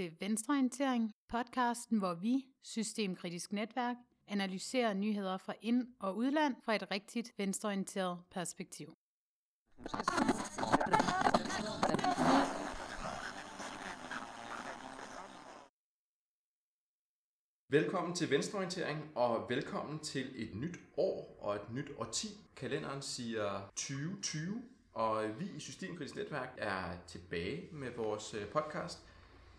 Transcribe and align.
Til 0.00 0.16
Venstreorientering, 0.20 1.12
podcasten, 1.28 1.98
hvor 1.98 2.14
vi, 2.14 2.46
Systemkritisk 2.62 3.52
Netværk, 3.52 3.96
analyserer 4.28 4.94
nyheder 4.94 5.38
fra 5.38 5.54
ind- 5.62 5.88
og 6.00 6.16
udland 6.16 6.54
fra 6.64 6.74
et 6.74 6.90
rigtigt 6.90 7.32
venstreorienteret 7.38 8.18
perspektiv. 8.30 8.96
Velkommen 17.68 18.14
til 18.14 18.30
Venstreorientering, 18.30 19.10
og 19.14 19.46
velkommen 19.48 19.98
til 19.98 20.48
et 20.48 20.54
nyt 20.54 20.80
år 20.96 21.38
og 21.40 21.54
et 21.56 21.70
nyt 21.72 21.90
årti. 21.98 22.28
Kalenderen 22.56 23.02
siger 23.02 23.70
2020, 23.76 24.62
og 24.92 25.40
vi 25.40 25.50
i 25.56 25.60
Systemkritisk 25.60 26.16
Netværk 26.16 26.54
er 26.58 26.96
tilbage 27.06 27.68
med 27.72 27.90
vores 27.96 28.34
øh, 28.34 28.48
podcast. 28.48 29.09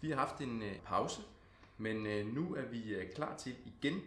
Vi 0.01 0.09
har 0.09 0.15
haft 0.17 0.41
en 0.41 0.61
øh, 0.61 0.79
pause, 0.79 1.21
men 1.77 2.05
øh, 2.05 2.25
nu 2.33 2.55
er 2.55 2.65
vi 2.65 2.95
klar 3.15 3.37
til 3.37 3.55
igen 3.65 4.01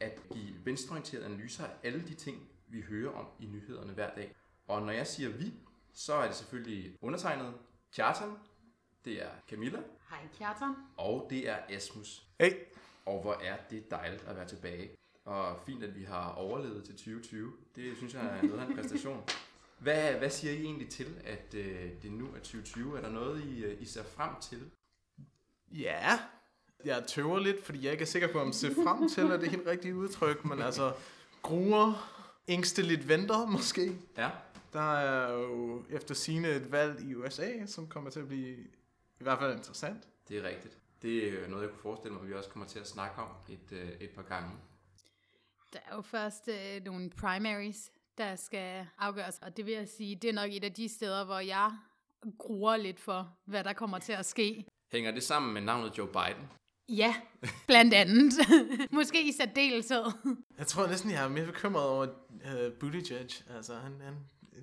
at 0.00 0.20
give 0.32 0.54
venstreorienterede 0.64 1.26
analyser 1.26 1.64
af 1.64 1.70
alle 1.82 2.02
de 2.08 2.14
ting, 2.14 2.48
vi 2.68 2.80
hører 2.80 3.12
om 3.12 3.26
i 3.40 3.46
nyhederne 3.46 3.92
hver 3.92 4.14
dag. 4.14 4.34
Og 4.68 4.82
når 4.82 4.92
jeg 4.92 5.06
siger 5.06 5.28
vi, 5.30 5.52
så 5.92 6.14
er 6.14 6.26
det 6.26 6.36
selvfølgelig 6.36 6.96
undertegnet 7.00 7.54
Kjartan, 7.94 8.30
det 9.04 9.22
er 9.22 9.30
Camilla, 9.48 9.78
Hej 10.10 10.18
Kjartan. 10.38 10.74
og 10.96 11.26
det 11.30 11.48
er 11.48 11.56
Asmus. 11.68 12.26
Hey. 12.40 12.52
Og 13.06 13.20
hvor 13.22 13.34
er 13.34 13.56
det 13.70 13.90
dejligt 13.90 14.24
at 14.24 14.36
være 14.36 14.48
tilbage. 14.48 14.90
Og 15.24 15.60
fint, 15.66 15.84
at 15.84 15.94
vi 15.94 16.04
har 16.04 16.32
overlevet 16.32 16.84
til 16.84 16.94
2020. 16.94 17.52
Det 17.76 17.96
synes 17.96 18.14
jeg 18.14 18.38
er 18.38 18.42
noget 18.42 18.60
af 18.60 18.66
en 18.66 18.76
præstation. 18.76 19.24
Hvad, 19.78 20.12
hvad 20.14 20.30
siger 20.30 20.52
I 20.52 20.62
egentlig 20.62 20.88
til, 20.88 21.22
at 21.24 21.54
øh, 21.54 21.90
det 22.02 22.12
nu 22.12 22.26
er 22.26 22.38
2020? 22.38 22.96
Er 22.96 23.02
der 23.02 23.10
noget, 23.10 23.44
I, 23.44 23.64
øh, 23.64 23.82
I 23.82 23.84
ser 23.84 24.04
frem 24.04 24.30
til? 24.40 24.70
Ja, 25.80 26.18
jeg 26.84 27.04
tøver 27.06 27.38
lidt, 27.38 27.64
fordi 27.64 27.84
jeg 27.84 27.92
ikke 27.92 28.02
er 28.02 28.06
sikker 28.06 28.32
på, 28.32 28.40
om 28.40 28.52
se 28.52 28.74
frem 28.74 29.08
til 29.08 29.24
er 29.24 29.36
det 29.36 29.50
helt 29.50 29.66
rigtige 29.66 29.96
udtryk, 29.96 30.44
men 30.44 30.62
altså, 30.62 30.92
gruer, 31.42 32.12
ængsteligt 32.48 33.08
venter 33.08 33.46
måske. 33.46 33.92
Ja, 34.16 34.30
Der 34.72 34.94
er 34.94 35.32
jo 35.32 35.84
efter 35.90 36.14
sine 36.14 36.48
et 36.48 36.72
valg 36.72 37.00
i 37.00 37.14
USA, 37.14 37.66
som 37.66 37.88
kommer 37.88 38.10
til 38.10 38.20
at 38.20 38.28
blive 38.28 38.56
i 39.20 39.22
hvert 39.22 39.38
fald 39.38 39.56
interessant. 39.56 40.08
det 40.28 40.38
er 40.38 40.48
rigtigt. 40.48 40.78
Det 41.02 41.28
er 41.28 41.48
noget, 41.48 41.62
jeg 41.62 41.70
kunne 41.70 41.82
forestille 41.82 42.14
mig, 42.14 42.22
at 42.22 42.28
vi 42.28 42.34
også 42.34 42.50
kommer 42.50 42.68
til 42.68 42.78
at 42.78 42.88
snakke 42.88 43.22
om 43.22 43.28
et, 43.48 43.72
øh, 43.72 43.88
et 44.00 44.10
par 44.10 44.22
gange. 44.22 44.50
Der 45.72 45.78
er 45.90 45.96
jo 45.96 46.02
først 46.02 46.48
øh, 46.48 46.84
nogle 46.84 47.10
primaries, 47.10 47.90
der 48.18 48.36
skal 48.36 48.86
afgøres, 48.98 49.38
og 49.42 49.56
det 49.56 49.66
vil 49.66 49.74
jeg 49.74 49.88
sige, 49.88 50.16
det 50.16 50.30
er 50.30 50.34
nok 50.34 50.50
et 50.52 50.64
af 50.64 50.72
de 50.72 50.88
steder, 50.88 51.24
hvor 51.24 51.38
jeg 51.38 51.72
gruer 52.38 52.76
lidt 52.76 53.00
for, 53.00 53.36
hvad 53.44 53.64
der 53.64 53.72
kommer 53.72 53.98
til 53.98 54.12
at 54.12 54.26
ske. 54.26 54.66
Hænger 54.92 55.10
det 55.10 55.22
sammen 55.22 55.54
med 55.54 55.62
navnet 55.62 55.98
Joe 55.98 56.06
Biden? 56.08 56.48
Ja, 56.88 57.14
blandt 57.66 57.94
andet. 57.94 58.32
Måske 58.92 59.28
i 59.28 59.32
særdeleshed. 59.32 60.04
Jeg 60.58 60.66
tror 60.66 60.86
næsten, 60.86 61.10
jeg 61.10 61.24
er 61.24 61.28
mere 61.28 61.46
bekymret 61.46 61.84
over 61.84 62.06
uh, 62.32 62.72
Buttigieg. 62.80 63.28
Altså, 63.56 63.74
han, 63.74 64.00
han 64.00 64.14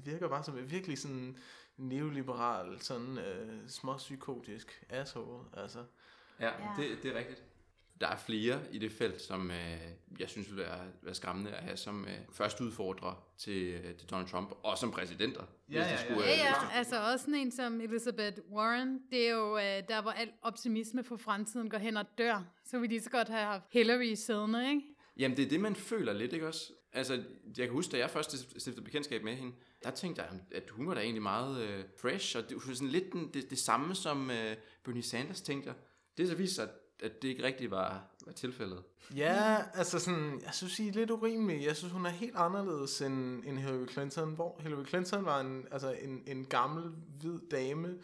virker 0.05 0.27
bare 0.29 0.43
som 0.43 0.57
en 0.57 0.71
virkelig 0.71 0.97
sådan 0.97 1.37
neoliberal, 1.77 2.81
sådan 2.81 3.17
uh, 3.17 3.67
småpsykotisk 3.67 4.83
asshole. 4.89 5.43
Altså, 5.57 5.79
Ja, 6.39 6.45
Ja. 6.45 6.51
ja. 6.63 6.81
Det, 6.83 7.03
det 7.03 7.11
er 7.15 7.19
rigtigt. 7.19 7.43
Der 8.01 8.07
er 8.07 8.15
flere 8.17 8.59
i 8.71 8.77
det 8.79 8.91
felt, 8.91 9.21
som 9.21 9.51
øh, 9.51 9.77
jeg 10.19 10.29
synes 10.29 10.49
vil 10.49 10.57
være, 10.57 10.79
være 11.01 11.13
skræmmende 11.15 11.51
at 11.51 11.63
have 11.63 11.77
som 11.77 12.05
øh, 12.05 12.11
første 12.33 12.63
udfordrer 12.63 13.27
til, 13.37 13.63
øh, 13.63 13.95
til 13.95 14.09
Donald 14.09 14.27
Trump, 14.29 14.51
og 14.63 14.77
som 14.77 14.91
præsidenter. 14.91 15.43
Ja, 15.71 15.79
ja, 15.81 15.89
ja. 15.91 15.97
skulle, 15.97 16.23
Ja, 16.23 16.31
øh, 16.33 16.37
ja, 16.39 16.47
det- 16.61 16.67
altså 16.77 17.11
også 17.11 17.23
sådan 17.25 17.35
en 17.35 17.51
som 17.51 17.81
Elizabeth 17.81 18.37
Warren, 18.51 18.99
det 19.11 19.27
er 19.27 19.33
jo 19.33 19.57
øh, 19.57 19.63
der, 19.63 20.01
hvor 20.01 20.11
al 20.11 20.29
optimisme 20.41 21.03
for 21.03 21.17
fremtiden 21.17 21.69
går 21.69 21.77
hen 21.77 21.97
og 21.97 22.05
dør. 22.17 22.43
Så 22.65 22.79
ville 22.79 22.95
de 22.97 23.03
så 23.03 23.09
godt 23.09 23.27
have 23.29 23.45
haft 23.45 23.63
Hillary 23.71 24.13
siddende, 24.13 24.69
ikke? 24.69 24.81
Jamen, 25.17 25.37
det 25.37 25.45
er 25.45 25.49
det, 25.49 25.59
man 25.59 25.75
føler 25.75 26.13
lidt, 26.13 26.33
ikke 26.33 26.47
også? 26.47 26.71
Altså, 26.93 27.13
jeg 27.57 27.65
kan 27.67 27.69
huske, 27.69 27.91
da 27.91 27.97
jeg 27.97 28.09
først 28.09 28.31
stiftede 28.61 28.81
bekendtskab 28.85 29.23
med 29.23 29.35
hende, 29.35 29.55
der 29.83 29.91
tænkte 29.91 30.21
jeg, 30.21 30.29
at 30.51 30.69
hun 30.69 30.87
var 30.87 30.93
da 30.93 31.01
egentlig 31.01 31.21
meget 31.23 31.61
øh, 31.61 31.83
fresh, 32.01 32.37
og 32.37 32.49
det 32.49 32.55
var 32.67 32.73
sådan 32.73 32.87
lidt 32.87 33.13
den, 33.13 33.29
det, 33.33 33.49
det 33.49 33.57
samme 33.57 33.95
som 33.95 34.31
øh, 34.31 34.55
Bernie 34.83 35.03
Sanders, 35.03 35.41
tænkte 35.41 35.67
jeg. 35.69 35.75
Det 36.17 36.27
så 36.27 36.35
viste 36.35 36.55
sig, 36.55 36.63
at, 36.63 36.69
at 37.03 37.21
det 37.21 37.27
ikke 37.27 37.43
rigtigt 37.43 37.71
var, 37.71 38.01
var 38.25 38.31
tilfældet. 38.31 38.83
Ja, 39.15 39.57
altså 39.73 39.99
sådan, 39.99 40.41
jeg 40.45 40.53
synes, 40.53 40.79
I 40.79 40.87
er 40.87 40.91
lidt 40.91 41.11
urimelig. 41.11 41.65
Jeg 41.65 41.75
synes, 41.75 41.93
hun 41.93 42.05
er 42.05 42.09
helt 42.09 42.35
anderledes 42.35 43.01
end, 43.01 43.43
end 43.45 43.57
Hillary 43.57 43.87
Clinton, 43.87 44.35
hvor 44.35 44.59
Hillary 44.59 44.85
Clinton 44.85 45.25
var 45.25 45.39
en, 45.39 45.67
altså 45.71 45.91
en, 45.91 46.23
en 46.27 46.45
gammel, 46.45 46.91
hvid 47.19 47.39
dame, 47.51 47.97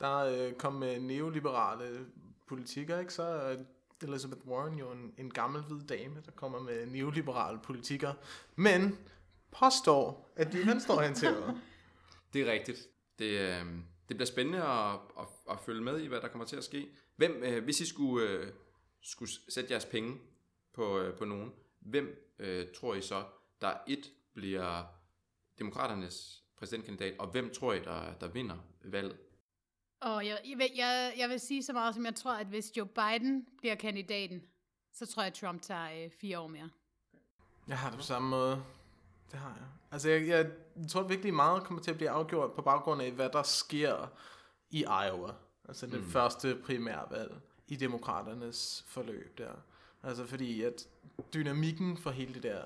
der 0.00 0.16
øh, 0.16 0.52
kom 0.52 0.72
med 0.72 1.00
neoliberale 1.00 2.06
politikker, 2.46 2.98
ikke? 2.98 3.14
Så 3.14 3.22
er 3.22 3.56
Elizabeth 4.02 4.46
Warren 4.48 4.78
jo 4.78 4.90
en, 4.90 5.14
en 5.18 5.30
gammel, 5.30 5.62
hvid 5.62 5.80
dame, 5.80 6.22
der 6.26 6.32
kommer 6.32 6.60
med 6.60 6.86
neoliberale 6.86 7.58
politikker, 7.58 8.12
men 8.56 8.98
påstår, 9.58 10.32
at 10.36 10.52
de 10.52 10.60
er 10.60 10.66
venstreorienterede. 10.66 11.60
Det 12.32 12.48
er 12.48 12.52
rigtigt. 12.52 12.88
Det, 13.18 13.40
øh, 13.40 13.66
det 14.08 14.16
bliver 14.16 14.26
spændende 14.26 14.62
at, 14.62 14.94
at, 15.18 15.26
at 15.50 15.60
følge 15.66 15.82
med 15.82 16.00
i, 16.00 16.06
hvad 16.06 16.20
der 16.20 16.28
kommer 16.28 16.46
til 16.46 16.56
at 16.56 16.64
ske. 16.64 16.88
Hvem, 17.16 17.42
øh, 17.42 17.64
hvis 17.64 17.80
I 17.80 17.86
skulle, 17.86 18.28
øh, 18.28 18.52
skulle 19.02 19.30
sætte 19.48 19.72
jeres 19.72 19.84
penge 19.84 20.20
på, 20.74 20.98
øh, 20.98 21.18
på 21.18 21.24
nogen, 21.24 21.52
hvem 21.80 22.34
øh, 22.38 22.66
tror 22.76 22.94
I 22.94 23.00
så, 23.00 23.24
der 23.60 23.74
et 23.86 24.12
bliver 24.34 24.84
demokraternes 25.58 26.44
præsidentkandidat, 26.56 27.14
og 27.18 27.26
hvem 27.26 27.54
tror 27.54 27.72
I, 27.72 27.78
der, 27.78 28.14
der 28.14 28.28
vinder 28.28 28.56
valget? 28.84 29.16
Og 30.00 30.26
jeg, 30.26 30.40
jeg, 30.44 30.58
vil, 30.58 30.70
jeg, 30.76 31.14
jeg 31.16 31.28
vil 31.28 31.40
sige 31.40 31.62
så 31.62 31.72
meget, 31.72 31.94
som 31.94 32.04
jeg 32.04 32.14
tror, 32.14 32.32
at 32.32 32.46
hvis 32.46 32.76
Joe 32.76 32.86
Biden 32.86 33.46
bliver 33.58 33.74
kandidaten, 33.74 34.42
så 34.92 35.06
tror 35.06 35.22
jeg, 35.22 35.26
at 35.26 35.34
Trump 35.34 35.62
tager 35.62 36.04
øh, 36.04 36.10
fire 36.20 36.40
år 36.40 36.46
mere. 36.46 36.70
Jeg 37.68 37.78
har 37.78 37.90
det 37.90 37.98
på 37.98 38.04
samme 38.04 38.28
måde. 38.28 38.64
Det 39.30 39.38
har 39.38 39.48
jeg. 39.48 39.66
Altså, 39.90 40.10
jeg, 40.10 40.26
jeg 40.26 40.50
tror 40.88 41.02
virkelig 41.02 41.34
meget 41.34 41.64
kommer 41.64 41.82
til 41.82 41.90
at 41.90 41.96
blive 41.96 42.10
afgjort 42.10 42.52
på 42.52 42.62
baggrund 42.62 43.02
af, 43.02 43.12
hvad 43.12 43.28
der 43.28 43.42
sker 43.42 44.08
i 44.70 44.80
Iowa. 44.80 45.32
Altså 45.68 45.86
det 45.86 46.00
mm. 46.00 46.10
første 46.10 46.58
primærvalg 46.64 47.34
i 47.68 47.76
demokraternes 47.76 48.84
forløb 48.88 49.38
der. 49.38 49.52
Altså 50.02 50.26
fordi, 50.26 50.62
at 50.62 50.88
dynamikken 51.34 51.96
for 51.96 52.10
hele 52.10 52.34
det 52.34 52.42
der 52.42 52.64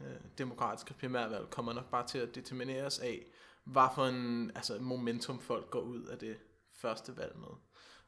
øh, 0.00 0.16
demokratiske 0.38 0.94
primærvalg 0.94 1.50
kommer 1.50 1.72
nok 1.72 1.90
bare 1.90 2.06
til 2.06 2.18
at 2.18 2.34
determineres 2.34 2.98
af, 2.98 3.26
hvad 3.64 3.88
for 3.94 4.06
en 4.06 4.52
altså, 4.54 4.78
momentum 4.80 5.40
folk 5.40 5.70
går 5.70 5.80
ud 5.80 6.02
af 6.02 6.18
det 6.18 6.36
første 6.72 7.16
valg 7.16 7.38
med. 7.38 7.48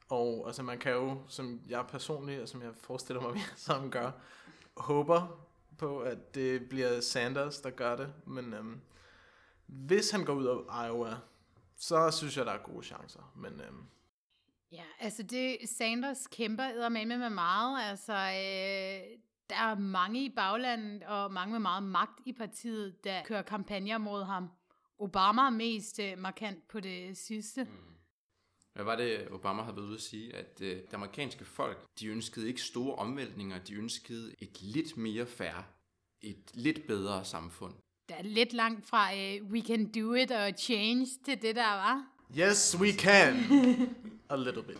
Og 0.08 0.44
altså 0.46 0.62
man 0.62 0.78
kan 0.78 0.92
jo, 0.92 1.22
som 1.28 1.60
jeg 1.68 1.84
personligt, 1.88 2.42
og 2.42 2.48
som 2.48 2.62
jeg 2.62 2.70
forestiller 2.80 3.22
mig, 3.22 3.34
vi 3.34 3.40
sammen 3.56 3.90
gør, 3.90 4.10
håber 4.76 5.46
på, 5.78 6.00
at 6.00 6.34
det 6.34 6.68
bliver 6.68 7.00
Sanders, 7.00 7.60
der 7.60 7.70
gør 7.70 7.96
det. 7.96 8.12
Men 8.26 8.54
øhm, 8.54 8.80
hvis 9.66 10.10
han 10.10 10.24
går 10.24 10.32
ud 10.32 10.64
af 10.70 10.88
Iowa, 10.88 11.16
så 11.76 12.10
synes 12.10 12.36
jeg, 12.36 12.46
der 12.46 12.52
er 12.52 12.62
gode 12.62 12.84
chancer. 12.84 13.32
Men 13.36 13.60
øhm, 13.60 13.82
Ja, 14.72 14.84
altså 15.00 15.22
det 15.22 15.56
Sanders 15.64 16.26
kæmper 16.26 16.64
eddermame 16.64 17.18
med 17.18 17.30
meget. 17.30 17.90
Altså, 17.90 18.12
øh, 18.12 19.18
der 19.50 19.56
er 19.56 19.78
mange 19.78 20.24
i 20.24 20.28
baglandet, 20.28 21.02
og 21.02 21.32
mange 21.32 21.52
med 21.52 21.60
meget 21.60 21.82
magt 21.82 22.20
i 22.26 22.32
partiet, 22.32 23.04
der 23.04 23.22
kører 23.24 23.42
kampagner 23.42 23.98
mod 23.98 24.24
ham. 24.24 24.48
Obama 24.98 25.50
mest 25.50 25.98
øh, 25.98 26.18
markant 26.18 26.68
på 26.68 26.80
det 26.80 27.16
sidste. 27.16 27.68
Hvad 28.72 28.84
var 28.84 28.96
det, 28.96 29.28
Obama 29.30 29.62
havde 29.62 29.76
været 29.76 29.86
ude 29.86 29.94
at 29.94 30.00
sige? 30.00 30.36
At 30.36 30.60
øh, 30.62 30.76
det 30.76 30.94
amerikanske 30.94 31.44
folk, 31.44 31.84
de 32.00 32.06
ønskede 32.06 32.48
ikke 32.48 32.62
store 32.62 32.94
omvæltninger, 32.94 33.58
de 33.58 33.74
ønskede 33.74 34.34
et 34.38 34.62
lidt 34.62 34.96
mere 34.96 35.26
fair, 35.26 35.64
et 36.22 36.50
lidt 36.54 36.86
bedre 36.86 37.24
samfund. 37.24 37.74
Der 38.08 38.14
er 38.14 38.22
lidt 38.22 38.52
langt 38.52 38.86
fra 38.86 39.16
øh, 39.16 39.44
we 39.50 39.60
can 39.60 39.92
do 39.92 40.14
it 40.14 40.30
og 40.30 40.52
change 40.58 41.06
til 41.24 41.42
det 41.42 41.56
der 41.56 41.72
var. 41.72 42.15
Yes, 42.38 42.76
we 42.78 42.92
can. 42.92 43.34
A 44.30 44.36
little 44.36 44.62
bit. 44.62 44.78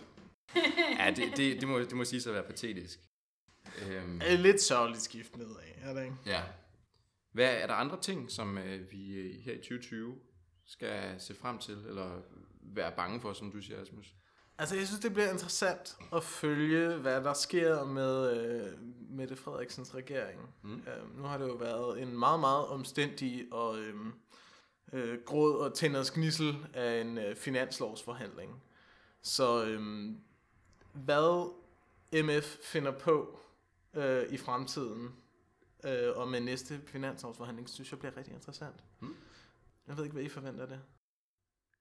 Ja, 0.99 1.13
det, 1.17 1.37
det, 1.37 1.61
det, 1.61 1.69
må, 1.69 1.79
det 1.79 1.93
må 1.93 2.05
sige 2.05 2.21
sig 2.21 2.31
at 2.31 2.35
være 2.35 2.45
patetisk. 2.45 2.99
Øhm, 3.89 4.21
Et 4.27 4.39
lidt 4.41 4.63
sørgeligt 4.63 5.03
skift 5.03 5.37
nedad, 5.37 5.57
er 5.83 5.95
det 5.95 6.05
ikke? 6.05 6.17
ja. 6.27 6.43
Hvad 7.33 7.55
er 7.57 7.67
der 7.67 7.75
andre 7.75 8.01
ting, 8.01 8.31
som 8.31 8.59
øh, 8.59 8.93
vi 8.93 9.15
øh, 9.15 9.41
her 9.41 9.53
i 9.53 9.57
2020 9.57 10.15
skal 10.67 11.15
se 11.19 11.35
frem 11.35 11.59
til, 11.59 11.75
eller 11.89 12.23
være 12.63 12.93
bange 12.97 13.21
for, 13.21 13.33
som 13.33 13.53
du 13.53 13.61
siger, 13.61 13.83
Asmus? 13.83 14.15
Altså, 14.59 14.77
jeg 14.77 14.87
synes, 14.87 15.01
det 15.01 15.13
bliver 15.13 15.33
interessant 15.33 15.97
at 16.13 16.25
følge, 16.25 16.97
hvad 16.97 17.21
der 17.25 17.33
sker 17.35 17.85
med 17.85 18.41
øh, 18.41 18.73
Mette 19.11 19.37
Frederiksens 19.37 19.95
regering. 19.95 20.41
Mm. 20.63 20.75
Øh, 20.75 21.17
nu 21.19 21.23
har 21.23 21.39
det 21.39 21.49
jo 21.49 21.55
været 21.55 22.03
en 22.03 22.19
meget, 22.19 22.41
meget 22.41 22.67
omstændig 22.67 23.47
og 23.53 23.79
øh, 23.79 23.95
øh, 24.93 25.19
gråd 25.25 25.61
og 25.61 25.75
tænders 25.75 26.11
gnissel 26.11 26.67
af 26.75 27.01
en 27.01 27.19
øh, 27.19 27.37
finanslovsforhandling. 27.37 28.63
Så 29.23 29.65
øh, 29.65 30.11
hvad 30.93 31.53
MF 32.13 32.57
finder 32.63 32.99
på 32.99 33.39
øh, 33.95 34.23
i 34.31 34.37
fremtiden 34.37 35.15
øh, 35.85 36.17
og 36.17 36.29
med 36.29 36.41
næste 36.41 36.81
finanslovsforhandling, 36.87 37.69
synes 37.69 37.91
jeg 37.91 37.99
bliver 37.99 38.17
rigtig 38.17 38.35
interessant. 38.35 38.85
Mm. 39.01 39.17
Jeg 39.89 39.97
ved 39.97 40.05
ikke, 40.05 40.15
hvad 40.15 40.25
I 40.25 40.29
forventer 40.29 40.67
det. 40.67 40.81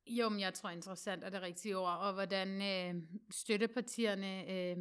Jo, 0.08 0.30
men 0.30 0.40
jeg 0.40 0.54
tror 0.54 0.70
interessant 0.70 1.24
er 1.24 1.30
det 1.30 1.42
rigtige 1.42 1.78
ord, 1.78 1.98
og 1.98 2.14
hvordan 2.14 2.62
øh, 2.62 3.04
støttepartierne 3.32 4.52
øh, 4.52 4.78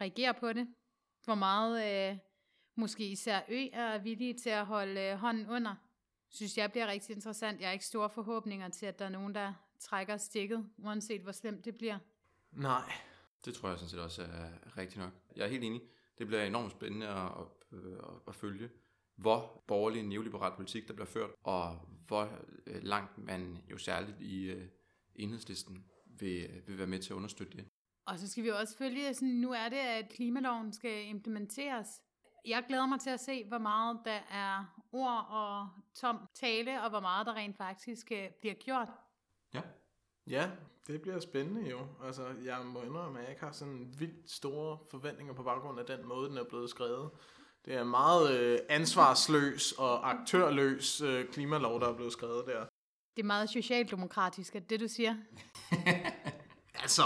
reagerer 0.00 0.32
på 0.32 0.52
det. 0.52 0.68
Hvor 1.24 1.34
meget 1.34 2.10
øh, 2.10 2.18
måske 2.74 3.08
især 3.08 3.40
Ø 3.48 3.66
er 3.72 3.98
villige 3.98 4.34
til 4.34 4.50
at 4.50 4.66
holde 4.66 5.00
øh, 5.00 5.16
hånden 5.16 5.50
under. 5.50 5.74
Synes 6.30 6.58
jeg 6.58 6.70
bliver 6.70 6.86
rigtig 6.86 7.14
interessant. 7.14 7.60
Jeg 7.60 7.68
har 7.68 7.72
ikke 7.72 7.86
store 7.86 8.10
forhåbninger 8.10 8.68
til, 8.68 8.86
at 8.86 8.98
der 8.98 9.04
er 9.04 9.08
nogen, 9.08 9.34
der 9.34 9.52
trækker 9.80 10.16
stikket, 10.16 10.70
uanset 10.78 11.20
hvor 11.20 11.32
slemt 11.32 11.64
det 11.64 11.76
bliver. 11.76 11.98
Nej. 12.52 12.92
Det 13.44 13.54
tror 13.54 13.68
jeg 13.68 13.78
sådan 13.78 13.90
set 13.90 14.00
også 14.00 14.22
er 14.22 14.76
rigtigt 14.76 15.00
nok. 15.00 15.12
Jeg 15.36 15.44
er 15.44 15.48
helt 15.48 15.64
enig. 15.64 15.80
Det 16.18 16.26
bliver 16.26 16.42
enormt 16.42 16.72
spændende 16.72 17.08
at, 17.08 17.32
at, 17.72 17.78
at 18.28 18.34
følge, 18.34 18.70
hvor 19.16 19.64
borgerlig 19.68 20.02
neoliberal 20.02 20.52
politik 20.56 20.88
der 20.88 20.94
bliver 20.94 21.06
ført, 21.06 21.30
og 21.42 21.78
hvor 22.06 22.28
øh, 22.66 22.82
langt 22.82 23.18
man 23.18 23.58
jo 23.70 23.78
særligt 23.78 24.20
i 24.20 24.44
øh, 24.44 24.68
enhedslisten 25.14 25.84
vil, 26.06 26.62
vil 26.66 26.78
være 26.78 26.86
med 26.86 26.98
til 26.98 27.12
at 27.12 27.16
understøtte 27.16 27.56
det. 27.56 27.68
Og 28.06 28.18
så 28.18 28.28
skal 28.28 28.44
vi 28.44 28.50
også 28.50 28.76
følge, 28.76 29.14
sådan, 29.14 29.28
nu 29.28 29.52
er 29.52 29.68
det, 29.68 29.76
at 29.76 30.08
klimaloven 30.08 30.72
skal 30.72 31.06
implementeres. 31.06 31.88
Jeg 32.46 32.64
glæder 32.68 32.86
mig 32.86 33.00
til 33.00 33.10
at 33.10 33.20
se, 33.20 33.44
hvor 33.44 33.58
meget 33.58 34.00
der 34.04 34.20
er 34.30 34.75
ord 34.92 35.26
og 35.30 35.68
tom 35.94 36.28
tale, 36.34 36.82
og 36.82 36.90
hvor 36.90 37.00
meget 37.00 37.26
der 37.26 37.34
rent 37.34 37.56
faktisk 37.56 38.12
øh, 38.12 38.28
bliver 38.40 38.54
gjort. 38.54 38.88
Ja. 39.54 39.60
Ja, 40.26 40.50
det 40.86 41.02
bliver 41.02 41.20
spændende 41.20 41.70
jo. 41.70 41.78
Altså, 42.04 42.22
jeg 42.44 42.60
må 42.64 42.82
indrømme, 42.82 43.18
at 43.18 43.24
jeg 43.24 43.30
ikke 43.30 43.44
har 43.44 43.52
sådan 43.52 43.94
vildt 43.98 44.30
store 44.30 44.78
forventninger 44.90 45.34
på 45.34 45.42
baggrund 45.42 45.80
af 45.80 45.86
den 45.86 46.06
måde, 46.06 46.28
den 46.28 46.38
er 46.38 46.44
blevet 46.44 46.70
skrevet. 46.70 47.10
Det 47.64 47.74
er 47.74 47.84
meget 47.84 48.38
øh, 48.40 48.58
ansvarsløs 48.68 49.72
og 49.72 50.10
aktørløs 50.10 51.00
øh, 51.00 51.28
klimalov, 51.28 51.80
der 51.80 51.88
er 51.88 51.96
blevet 51.96 52.12
skrevet 52.12 52.46
der. 52.46 52.66
Det 53.16 53.22
er 53.22 53.26
meget 53.26 53.50
socialdemokratisk, 53.50 54.54
at 54.54 54.70
det 54.70 54.80
du 54.80 54.88
siger. 54.88 55.16
altså, 56.82 57.02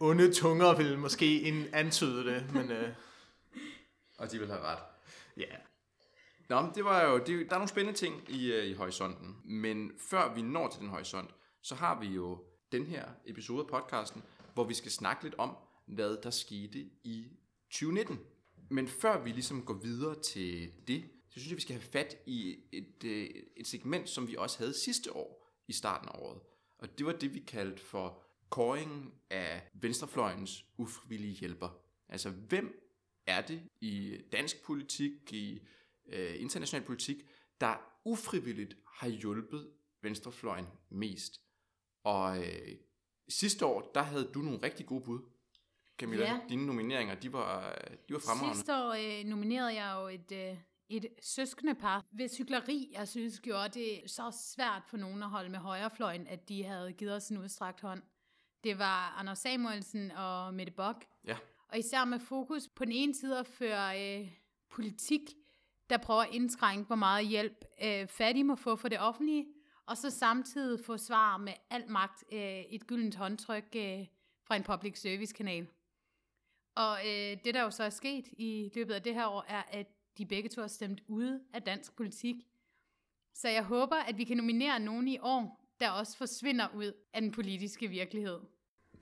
onde 0.00 0.34
tunger 0.34 0.76
vil 0.76 0.98
måske 0.98 1.42
en 1.42 1.66
antyde 1.72 2.24
det, 2.24 2.54
men... 2.54 2.70
Øh, 2.70 2.94
og 4.18 4.32
de 4.32 4.38
vil 4.38 4.48
have 4.48 4.60
ret. 4.60 4.78
Ja. 5.36 5.42
Yeah. 5.42 5.58
Nå, 6.48 6.60
men 6.60 6.74
det 6.74 6.84
var 6.84 7.04
jo, 7.04 7.18
det, 7.18 7.26
der 7.26 7.54
er 7.54 7.58
nogle 7.58 7.68
spændende 7.68 7.98
ting 7.98 8.30
i, 8.30 8.52
øh, 8.52 8.66
i 8.66 8.72
horisonten. 8.72 9.36
Men 9.44 9.92
før 9.98 10.34
vi 10.34 10.42
når 10.42 10.68
til 10.68 10.80
den 10.80 10.88
horisont, 10.88 11.34
så 11.62 11.74
har 11.74 12.00
vi 12.00 12.06
jo 12.06 12.44
den 12.72 12.86
her 12.86 13.08
episode 13.26 13.60
af 13.60 13.66
podcasten, 13.66 14.22
hvor 14.54 14.64
vi 14.64 14.74
skal 14.74 14.90
snakke 14.90 15.24
lidt 15.24 15.34
om, 15.38 15.56
hvad 15.86 16.16
der 16.22 16.30
skete 16.30 16.78
i 17.04 17.26
2019. 17.70 18.18
Men 18.70 18.88
før 18.88 19.22
vi 19.22 19.30
ligesom 19.30 19.64
går 19.64 19.74
videre 19.74 20.22
til 20.22 20.72
det, 20.88 21.04
så 21.28 21.40
synes 21.40 21.50
jeg, 21.50 21.56
vi 21.56 21.62
skal 21.62 21.74
have 21.74 21.90
fat 21.92 22.16
i 22.26 22.56
et, 22.72 23.04
øh, 23.04 23.30
et 23.56 23.66
segment, 23.66 24.08
som 24.08 24.28
vi 24.28 24.36
også 24.36 24.58
havde 24.58 24.74
sidste 24.84 25.16
år 25.16 25.48
i 25.68 25.72
starten 25.72 26.08
af 26.08 26.18
året. 26.18 26.40
Og 26.78 26.98
det 26.98 27.06
var 27.06 27.12
det, 27.12 27.34
vi 27.34 27.38
kaldte 27.38 27.82
for 27.82 28.22
kåringen 28.50 29.12
af 29.30 29.70
venstrefløjens 29.74 30.64
ufrivillige 30.78 31.34
hjælper. 31.34 31.68
Altså, 32.08 32.30
hvem 32.30 32.88
er 33.26 33.40
det 33.40 33.62
i 33.80 34.18
dansk 34.32 34.64
politik, 34.64 35.32
i 35.32 35.60
øh, 36.08 36.40
international 36.40 36.86
politik, 36.86 37.16
der 37.60 38.00
ufrivilligt 38.04 38.76
har 38.86 39.08
hjulpet 39.08 39.70
venstrefløjen 40.02 40.66
mest? 40.90 41.40
Og 42.04 42.38
øh, 42.38 42.76
sidste 43.28 43.66
år, 43.66 43.90
der 43.94 44.02
havde 44.02 44.30
du 44.34 44.38
nogle 44.38 44.62
rigtig 44.62 44.86
gode 44.86 45.04
bud. 45.04 45.20
Camilla, 45.98 46.24
ja. 46.24 46.40
dine 46.48 46.66
nomineringer, 46.66 47.14
de 47.14 47.32
var, 47.32 47.78
de 48.08 48.12
var 48.14 48.20
fremragende. 48.20 48.56
Sidste 48.56 48.76
år 48.76 49.20
øh, 49.20 49.24
nominerede 49.24 49.74
jeg 49.74 49.96
jo 50.00 50.08
et, 50.08 50.50
øh, 50.50 50.58
et 50.88 51.06
søskende 51.22 51.74
par, 51.74 52.04
hvis 52.10 52.38
hyggeleri, 52.38 52.92
jeg 52.92 53.08
synes, 53.08 53.40
gjorde 53.40 53.68
det 53.68 54.10
så 54.10 54.54
svært 54.54 54.82
for 54.86 54.96
nogen 54.96 55.22
at 55.22 55.28
holde 55.28 55.48
med 55.48 55.58
højrefløjen, 55.58 56.26
at 56.26 56.48
de 56.48 56.64
havde 56.64 56.92
givet 56.92 57.14
os 57.14 57.28
en 57.28 57.38
udstrakt 57.38 57.80
hånd. 57.80 58.02
Det 58.64 58.78
var 58.78 59.14
Anders 59.18 59.38
Samuelsen 59.38 60.10
og 60.10 60.54
Mette 60.54 60.72
Bock. 60.72 61.06
Ja. 61.26 61.36
Og 61.68 61.78
især 61.78 62.04
med 62.04 62.20
fokus 62.20 62.68
på 62.68 62.84
den 62.84 62.92
ene 62.92 63.14
side 63.14 63.38
at 63.38 63.46
føre 63.46 64.20
øh, 64.20 64.30
politik, 64.70 65.20
der 65.90 65.96
prøver 65.96 66.22
at 66.22 66.28
indskrænke, 66.32 66.86
hvor 66.86 66.96
meget 66.96 67.26
hjælp 67.26 67.64
øh, 67.84 68.06
fattige 68.06 68.44
må 68.44 68.56
få 68.56 68.76
for 68.76 68.88
det 68.88 69.00
offentlige, 69.00 69.46
og 69.86 69.96
så 69.96 70.10
samtidig 70.10 70.84
få 70.84 70.96
svar 70.96 71.36
med 71.36 71.52
al 71.70 71.90
magt 71.90 72.24
øh, 72.32 72.60
et 72.60 72.86
gyldent 72.86 73.16
håndtryk 73.16 73.64
øh, 73.76 74.06
fra 74.44 74.56
en 74.56 74.62
public 74.62 75.00
service 75.00 75.34
kanal. 75.34 75.66
Og 76.74 76.98
øh, 77.06 77.36
det, 77.44 77.54
der 77.54 77.62
jo 77.62 77.70
så 77.70 77.84
er 77.84 77.90
sket 77.90 78.24
i 78.32 78.70
løbet 78.74 78.94
af 78.94 79.02
det 79.02 79.14
her 79.14 79.26
år, 79.26 79.44
er, 79.48 79.62
at 79.70 79.86
de 80.18 80.26
begge 80.26 80.48
to 80.48 80.60
har 80.60 80.68
stemt 80.68 81.02
ude 81.06 81.40
af 81.54 81.62
dansk 81.62 81.96
politik. 81.96 82.36
Så 83.34 83.48
jeg 83.48 83.64
håber, 83.64 83.96
at 83.96 84.18
vi 84.18 84.24
kan 84.24 84.36
nominere 84.36 84.80
nogen 84.80 85.08
i 85.08 85.18
år, 85.18 85.64
der 85.80 85.90
også 85.90 86.16
forsvinder 86.16 86.68
ud 86.74 86.92
af 87.14 87.20
den 87.20 87.32
politiske 87.32 87.88
virkelighed. 87.88 88.38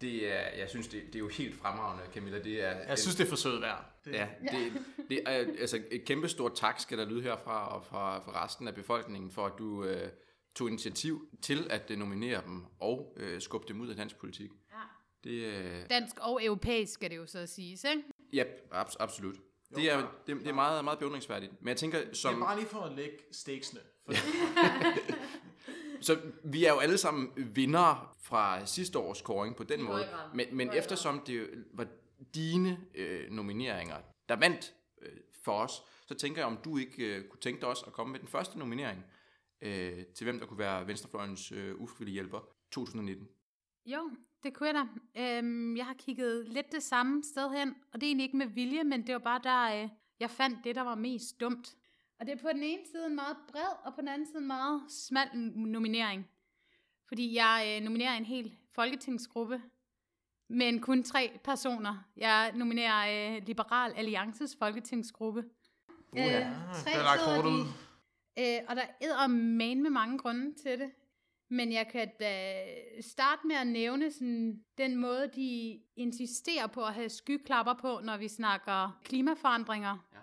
Det 0.00 0.32
er, 0.32 0.48
jeg 0.58 0.70
synes, 0.70 0.88
det, 0.88 1.02
det 1.06 1.14
er 1.14 1.18
jo 1.18 1.28
helt 1.28 1.54
fremragende, 1.54 2.04
Camilla. 2.12 2.38
Det 2.38 2.64
er, 2.64 2.70
jeg 2.70 2.98
synes, 2.98 3.16
det 3.16 3.24
er 3.24 3.28
for 3.28 3.36
sødt 3.36 3.62
værd. 3.62 3.95
Det. 4.06 4.14
Ja, 4.14 4.28
det, 4.52 4.72
det 5.10 5.20
er, 5.26 5.30
altså 5.60 5.82
et 5.90 6.04
kæmpe 6.04 6.28
stort 6.28 6.54
tak 6.54 6.80
skal 6.80 6.98
der 6.98 7.04
lyde 7.04 7.22
herfra 7.22 7.76
og 7.76 7.84
fra, 7.84 8.18
fra 8.18 8.44
resten 8.44 8.68
af 8.68 8.74
befolkningen, 8.74 9.30
for 9.30 9.46
at 9.46 9.52
du 9.58 9.84
øh, 9.84 10.08
tog 10.56 10.68
initiativ 10.68 11.28
til 11.42 11.66
at 11.70 11.90
nominere 11.98 12.42
dem 12.46 12.64
og 12.80 13.16
øh, 13.16 13.40
skubbe 13.40 13.68
dem 13.68 13.80
ud 13.80 13.88
af 13.88 13.96
dansk 13.96 14.16
politik. 14.16 14.50
Ja. 14.70 14.76
Det, 15.24 15.30
øh... 15.30 15.90
Dansk 15.90 16.14
og 16.20 16.44
europæisk 16.44 16.92
skal 16.92 17.10
det 17.10 17.16
jo 17.16 17.26
så 17.26 17.46
siges, 17.46 17.84
ikke? 17.84 18.02
Ja, 18.32 18.44
ab- 18.72 18.96
absolut. 19.00 19.36
Jo, 19.36 19.76
det 19.76 19.90
er, 19.90 20.12
det, 20.26 20.36
det 20.36 20.48
er 20.48 20.52
meget, 20.52 20.84
meget 20.84 20.98
beundringsværdigt. 20.98 21.52
Men 21.60 21.68
jeg 21.68 21.76
tænker, 21.76 21.98
som... 22.12 22.34
Det 22.34 22.40
er 22.40 22.46
bare 22.46 22.58
lige 22.58 22.68
for 22.68 22.80
at 22.80 22.92
lægge 22.92 23.16
stakesene. 23.32 23.80
For 24.06 24.12
så 26.00 26.18
vi 26.44 26.64
er 26.64 26.72
jo 26.72 26.78
alle 26.78 26.98
sammen 26.98 27.32
vinder 27.36 28.16
fra 28.22 28.66
sidste 28.66 28.98
års 28.98 29.18
scoring 29.18 29.56
på 29.56 29.64
den 29.64 29.82
måde. 29.82 30.08
Men, 30.34 30.46
men 30.52 30.70
eftersom 30.74 31.20
det 31.26 31.48
var 31.74 31.86
dine 32.34 32.80
øh, 32.94 33.30
nomineringer, 33.30 33.96
der 34.28 34.36
vandt 34.36 34.74
øh, 35.02 35.20
for 35.44 35.52
os, 35.52 35.82
så 36.06 36.14
tænker 36.14 36.40
jeg, 36.40 36.46
om 36.46 36.58
du 36.64 36.76
ikke 36.78 37.16
øh, 37.16 37.28
kunne 37.28 37.40
tænke 37.40 37.60
dig 37.60 37.68
også 37.68 37.84
at 37.86 37.92
komme 37.92 38.12
med 38.12 38.20
den 38.20 38.28
første 38.28 38.58
nominering 38.58 39.04
øh, 39.60 40.06
til 40.14 40.24
hvem 40.24 40.38
der 40.38 40.46
kunne 40.46 40.58
være 40.58 40.86
Venstrefløjens 40.86 41.52
øh, 41.52 41.74
ufrivillige 41.80 42.12
hjælper 42.12 42.40
2019. 42.70 43.28
Jo, 43.86 44.10
det 44.42 44.54
kunne 44.54 44.68
jeg 44.68 44.74
da. 44.74 45.20
Øhm, 45.22 45.76
jeg 45.76 45.86
har 45.86 45.94
kigget 45.94 46.48
lidt 46.48 46.72
det 46.72 46.82
samme 46.82 47.24
sted 47.24 47.50
hen, 47.50 47.74
og 47.92 48.00
det 48.00 48.06
er 48.06 48.10
egentlig 48.10 48.24
ikke 48.24 48.36
med 48.36 48.46
vilje, 48.46 48.84
men 48.84 49.06
det 49.06 49.12
var 49.12 49.18
bare 49.18 49.40
der, 49.44 49.82
øh, 49.82 49.88
jeg 50.20 50.30
fandt 50.30 50.64
det, 50.64 50.74
der 50.74 50.82
var 50.82 50.94
mest 50.94 51.40
dumt. 51.40 51.76
Og 52.18 52.26
det 52.26 52.32
er 52.32 52.42
på 52.42 52.48
den 52.48 52.62
ene 52.62 52.82
side 52.92 53.06
en 53.06 53.14
meget 53.14 53.36
bred, 53.48 53.84
og 53.84 53.94
på 53.94 54.00
den 54.00 54.08
anden 54.08 54.26
side 54.26 54.38
en 54.38 54.46
meget 54.46 54.82
smal 54.88 55.28
nominering. 55.54 56.28
Fordi 57.08 57.34
jeg 57.34 57.76
øh, 57.76 57.84
nominerer 57.84 58.14
en 58.14 58.24
hel 58.24 58.56
folketingsgruppe, 58.74 59.62
men 60.48 60.80
kun 60.80 61.02
tre 61.02 61.38
personer. 61.44 62.04
Jeg 62.16 62.52
nominerer 62.54 63.36
øh, 63.36 63.42
Liberal 63.46 63.92
Alliances 63.96 64.56
folketingsgruppe. 64.58 65.44
Uh, 66.12 66.18
ja. 66.18 66.40
øh, 66.40 66.46
tre 66.74 66.90
det 66.90 67.00
er 67.00 67.36
kort 67.36 67.46
ud. 67.46 67.60
Øh, 68.38 68.58
og 68.68 68.76
der 68.76 68.82
er 69.00 69.26
man 69.26 69.82
med 69.82 69.90
mange 69.90 70.18
grunde 70.18 70.54
til 70.62 70.78
det. 70.78 70.90
Men 71.50 71.72
jeg 71.72 71.88
kan 71.88 72.10
da 72.20 72.64
starte 73.00 73.46
med 73.46 73.56
at 73.56 73.66
nævne 73.66 74.12
sådan, 74.12 74.60
den 74.78 74.96
måde, 74.96 75.30
de 75.36 75.80
insisterer 75.96 76.66
på 76.66 76.84
at 76.84 76.94
have 76.94 77.08
skyklapper 77.08 77.74
på, 77.74 78.00
når 78.02 78.16
vi 78.16 78.28
snakker 78.28 79.00
klimaforandringer. 79.04 80.06
Ja. 80.12 80.18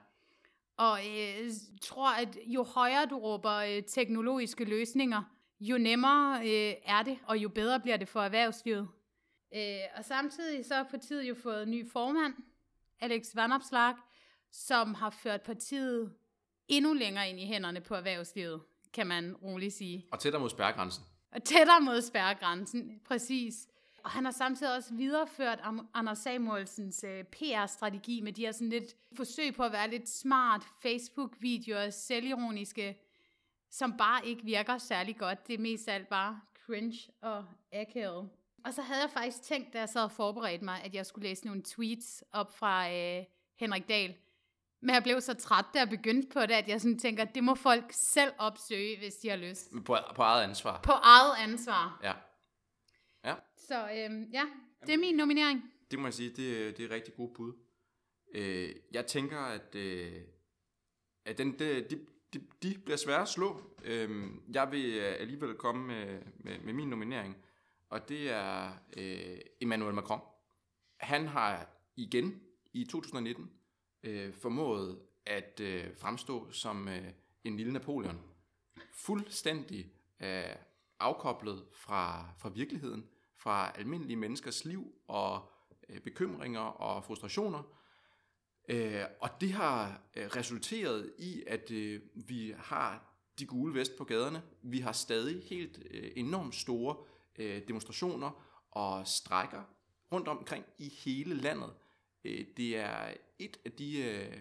Og 0.77 0.99
øh, 0.99 1.51
tror, 1.81 2.09
at 2.09 2.37
jo 2.45 2.63
højere 2.63 3.05
du 3.05 3.17
råber 3.17 3.55
øh, 3.55 3.83
teknologiske 3.83 4.65
løsninger, 4.65 5.23
jo 5.59 5.77
nemmere 5.77 6.39
øh, 6.39 6.73
er 6.85 7.03
det, 7.03 7.17
og 7.27 7.37
jo 7.37 7.49
bedre 7.49 7.79
bliver 7.79 7.97
det 7.97 8.07
for 8.07 8.21
erhvervslivet. 8.21 8.87
Øh, 9.55 9.79
og 9.95 10.05
samtidig 10.05 10.65
så 10.65 10.75
har 10.75 10.83
partiet 10.83 11.23
jo 11.23 11.35
fået 11.35 11.63
en 11.63 11.71
ny 11.71 11.91
formand, 11.91 12.33
Alex 12.99 13.35
Vanopslag, 13.35 13.95
som 14.51 14.93
har 14.93 15.09
ført 15.09 15.41
partiet 15.41 16.13
endnu 16.67 16.93
længere 16.93 17.29
ind 17.29 17.39
i 17.39 17.45
hænderne 17.45 17.81
på 17.81 17.95
erhvervslivet, 17.95 18.61
kan 18.93 19.07
man 19.07 19.35
roligt 19.35 19.73
sige. 19.73 20.07
Og 20.11 20.19
tættere 20.19 20.41
mod 20.41 20.49
spærregrænsen. 20.49 21.03
Og 21.31 21.43
tættere 21.43 21.81
mod 21.81 22.01
spærregrænsen, 22.01 22.99
præcis. 23.05 23.67
og 24.03 24.09
han 24.09 24.25
har 24.25 24.31
samtidig 24.31 24.75
også 24.75 24.93
videreført 24.93 25.59
Anders 25.93 26.17
Samuelsens 26.17 27.03
øh, 27.03 27.23
PR-strategi 27.23 28.21
med 28.21 28.33
de 28.33 28.41
her 28.41 28.51
sådan 28.51 28.69
lidt 28.69 28.95
forsøg 29.15 29.55
på 29.55 29.63
at 29.63 29.71
være 29.71 29.89
lidt 29.89 30.09
smart 30.09 30.63
Facebook-videoer, 30.81 31.89
selvironiske, 31.89 32.97
som 33.69 33.97
bare 33.97 34.25
ikke 34.25 34.43
virker 34.43 34.77
særlig 34.77 35.17
godt. 35.17 35.47
Det 35.47 35.53
er 35.53 35.59
mest 35.59 35.89
alt 35.89 36.07
bare 36.07 36.41
cringe 36.65 36.97
og 37.21 37.45
akavet. 37.71 38.29
Og 38.65 38.73
så 38.73 38.81
havde 38.81 39.01
jeg 39.01 39.09
faktisk 39.09 39.41
tænkt, 39.43 39.73
da 39.73 39.79
jeg 39.79 39.89
sad 39.89 40.03
og 40.03 40.11
forberedte 40.11 40.65
mig, 40.65 40.81
at 40.83 40.95
jeg 40.95 41.05
skulle 41.05 41.29
læse 41.29 41.45
nogle 41.45 41.63
tweets 41.65 42.23
op 42.31 42.57
fra 42.57 42.91
øh, 42.93 43.23
Henrik 43.59 43.89
Dahl. 43.89 44.15
Men 44.81 44.95
jeg 44.95 45.03
blev 45.03 45.21
så 45.21 45.33
træt, 45.33 45.65
da 45.73 45.79
jeg 45.79 45.89
begyndte 45.89 46.29
på 46.33 46.41
det, 46.41 46.51
at 46.51 46.67
jeg 46.67 46.81
sådan 46.81 46.99
tænker, 46.99 47.25
det 47.25 47.43
må 47.43 47.55
folk 47.55 47.85
selv 47.91 48.31
opsøge, 48.37 48.97
hvis 48.97 49.15
de 49.15 49.29
har 49.29 49.35
lyst. 49.37 49.71
På, 49.85 49.97
på 50.15 50.21
eget 50.21 50.43
ansvar. 50.43 50.81
På 50.81 50.91
eget 50.91 51.35
ansvar. 51.39 51.99
Ja. 52.03 52.13
Ja, 53.25 53.35
Så 53.57 53.89
øhm, 53.95 54.23
ja, 54.33 54.43
det 54.85 54.93
er 54.93 54.97
min 54.97 55.15
nominering. 55.15 55.71
det 55.91 55.99
må 55.99 56.07
jeg 56.07 56.13
sige, 56.13 56.29
det, 56.29 56.77
det 56.77 56.85
er 56.85 56.89
rigtig 56.95 57.13
god 57.15 57.29
bud. 57.35 57.53
Øh, 58.33 58.75
jeg 58.91 59.05
tænker, 59.07 59.39
at, 59.39 59.75
øh, 59.75 60.21
at 61.25 61.37
den, 61.37 61.59
de, 61.59 61.81
de, 61.89 62.05
de, 62.33 62.39
de 62.63 62.77
bliver 62.85 62.97
svære 62.97 63.21
at 63.21 63.27
slå. 63.27 63.61
Øh, 63.83 64.25
jeg 64.53 64.71
vil 64.71 64.93
øh, 64.97 65.15
alligevel 65.19 65.55
komme 65.55 65.87
med, 65.87 66.21
med, 66.37 66.59
med 66.59 66.73
min 66.73 66.87
nominering, 66.89 67.37
og 67.93 68.09
det 68.09 68.29
er 68.29 68.71
øh, 68.97 69.37
Emmanuel 69.61 69.93
Macron. 69.93 70.21
Han 70.97 71.27
har 71.27 71.69
igen 71.95 72.41
i 72.73 72.85
2019 72.85 73.51
øh, 74.03 74.33
formået 74.33 74.99
at 75.25 75.59
øh, 75.59 75.97
fremstå 75.97 76.51
som 76.51 76.87
øh, 76.87 77.07
en 77.43 77.57
lille 77.57 77.73
Napoleon. 77.73 78.21
Fuldstændig 78.93 79.91
øh, 80.19 80.55
afkoblet 80.99 81.65
fra, 81.73 82.33
fra 82.37 82.49
virkeligheden, 82.49 83.05
fra 83.37 83.71
almindelige 83.75 84.17
menneskers 84.17 84.65
liv 84.65 84.95
og 85.07 85.51
øh, 85.89 85.99
bekymringer 85.99 86.61
og 86.61 87.03
frustrationer. 87.03 87.63
Øh, 88.69 89.03
og 89.21 89.29
det 89.41 89.51
har 89.51 90.01
øh, 90.15 90.25
resulteret 90.25 91.13
i, 91.19 91.43
at 91.47 91.71
øh, 91.71 92.01
vi 92.15 92.53
har 92.57 93.13
de 93.39 93.45
gule 93.45 93.73
vest 93.73 93.97
på 93.97 94.03
gaderne. 94.03 94.43
Vi 94.61 94.79
har 94.79 94.91
stadig 94.91 95.43
helt 95.43 95.79
øh, 95.91 96.11
enormt 96.15 96.55
store 96.55 96.95
øh, 97.39 97.67
demonstrationer 97.67 98.31
og 98.71 99.07
strækker 99.07 99.63
rundt 100.11 100.27
omkring 100.27 100.65
i 100.77 100.89
hele 100.89 101.35
landet. 101.35 101.73
Øh, 102.23 102.45
det 102.57 102.77
er 102.77 103.13
et 103.39 103.57
af 103.65 103.71
de 103.71 104.03
øh, 104.03 104.37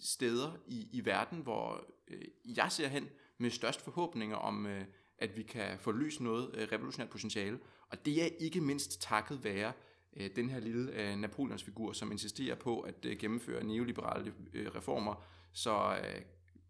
steder 0.00 0.52
i, 0.66 0.88
i 0.92 1.04
verden, 1.04 1.40
hvor 1.40 1.84
øh, 2.08 2.24
jeg 2.56 2.72
ser 2.72 2.88
hen 2.88 3.08
med 3.38 3.50
størst 3.50 3.80
forhåbninger 3.80 4.36
om, 4.36 4.66
øh, 4.66 4.84
at 5.18 5.36
vi 5.36 5.42
kan 5.42 5.78
få 5.78 5.92
løst 5.92 6.20
noget 6.20 6.50
øh, 6.54 6.68
revolutionært 6.72 7.10
potentiale. 7.10 7.58
Og 7.88 8.06
det 8.06 8.22
er 8.22 8.28
ikke 8.38 8.60
mindst 8.60 9.02
takket 9.02 9.44
være 9.44 9.72
øh, 10.16 10.30
den 10.36 10.50
her 10.50 10.60
lille 10.60 10.92
øh, 10.92 11.16
Napoleons 11.16 11.62
figur, 11.62 11.92
som 11.92 12.12
insisterer 12.12 12.54
på 12.54 12.80
at 12.80 13.04
øh, 13.04 13.18
gennemføre 13.18 13.64
neoliberale 13.64 14.34
øh, 14.54 14.74
reformer, 14.74 15.24
så 15.52 15.98
øh, 16.04 16.22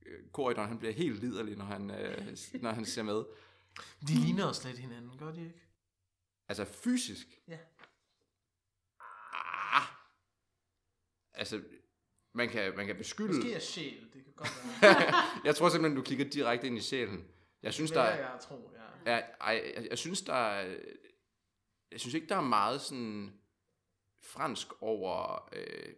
øh 0.06 0.18
Corridon 0.32 0.68
han 0.68 0.78
bliver 0.78 0.92
helt 0.92 1.20
liderlig, 1.20 1.56
når 1.56 1.64
han, 1.64 1.90
øh, 1.90 2.36
når 2.62 2.70
han 2.70 2.84
ser 2.84 3.02
med. 3.02 3.24
De 4.00 4.14
ligner 4.14 4.44
også 4.44 4.68
lidt 4.68 4.78
hinanden, 4.78 5.18
gør 5.18 5.32
de 5.32 5.44
ikke? 5.44 5.60
Altså 6.48 6.64
fysisk. 6.64 7.26
Ja. 7.48 7.58
Ah, 9.74 9.86
altså, 11.34 11.62
man 12.34 12.48
kan, 12.48 12.76
man 12.76 12.86
kan 12.86 12.96
beskylde... 12.96 13.34
Måske 13.34 13.54
er 13.54 13.58
sjæl, 13.58 14.10
det 14.14 14.24
kan 14.24 14.32
godt 14.36 14.50
være. 14.82 15.14
jeg 15.46 15.56
tror 15.56 15.68
simpelthen, 15.68 15.96
du 15.96 16.02
kigger 16.02 16.24
direkte 16.30 16.66
ind 16.66 16.78
i 16.78 16.80
sjælen. 16.80 17.28
Jeg 17.62 17.74
synes, 17.74 17.90
der 17.90 18.02
det 18.02 18.12
er... 18.12 18.16
er, 18.26 18.32
jeg 18.32 18.40
tror, 18.40 18.72
ja. 19.06 19.12
Ja, 19.12 19.22
ej, 19.40 19.72
jeg, 19.76 19.86
jeg 19.90 19.98
synes, 19.98 20.22
der 20.22 20.34
er, 20.34 20.76
Jeg 21.90 22.00
synes 22.00 22.14
ikke, 22.14 22.26
der 22.26 22.36
er 22.36 22.40
meget 22.40 22.80
sådan 22.80 23.40
fransk 24.22 24.82
over 24.82 25.48
øh, 25.52 25.94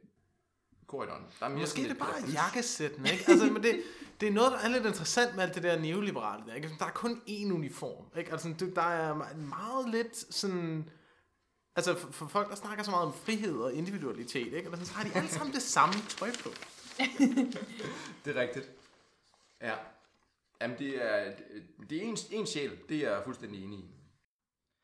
korridoren. 0.90 1.22
Der 1.40 1.46
er 1.46 1.50
mere 1.50 1.60
Måske 1.60 1.82
det 1.82 1.90
er 1.90 1.94
bare 1.94 2.08
pædagogik. 2.12 2.34
jakkesætten, 2.34 3.06
ikke? 3.06 3.24
Altså, 3.28 3.46
men 3.46 3.62
det, 3.62 3.82
det 4.20 4.28
er 4.28 4.32
noget, 4.32 4.52
der 4.52 4.58
er 4.58 4.68
lidt 4.68 4.86
interessant 4.86 5.34
med 5.36 5.42
alt 5.44 5.54
det 5.54 5.62
der 5.62 5.78
neoliberale 5.78 6.42
der, 6.46 6.54
ikke? 6.54 6.70
Der 6.78 6.84
er 6.84 6.90
kun 6.90 7.22
én 7.28 7.52
uniform, 7.52 8.04
ikke? 8.18 8.32
Altså, 8.32 8.54
det, 8.58 8.76
der 8.76 8.82
er 8.82 9.14
me- 9.14 9.36
meget 9.36 9.88
lidt 9.90 10.34
sådan... 10.34 10.90
Altså, 11.76 11.94
for, 12.10 12.26
folk, 12.26 12.48
der 12.50 12.56
snakker 12.56 12.84
så 12.84 12.90
meget 12.90 13.06
om 13.06 13.12
frihed 13.12 13.56
og 13.56 13.72
individualitet, 13.74 14.52
ikke? 14.52 14.70
Sådan, 14.70 14.84
så 14.86 14.92
har 14.92 15.04
de 15.04 15.10
alle 15.14 15.28
sammen 15.28 15.54
det 15.54 15.62
samme 15.62 15.94
tøj 16.08 16.30
på. 16.42 16.48
Det 18.24 18.36
er 18.36 18.40
rigtigt. 18.40 18.70
Ja. 19.60 19.74
Jamen, 20.60 20.78
det 20.78 21.04
er, 21.04 21.32
det 21.90 21.98
er 21.98 22.02
en, 22.02 22.16
en 22.30 22.46
sjæl, 22.46 22.78
det 22.88 22.96
er 23.06 23.10
jeg 23.14 23.22
fuldstændig 23.24 23.64
enig 23.64 23.78
i. 23.78 23.84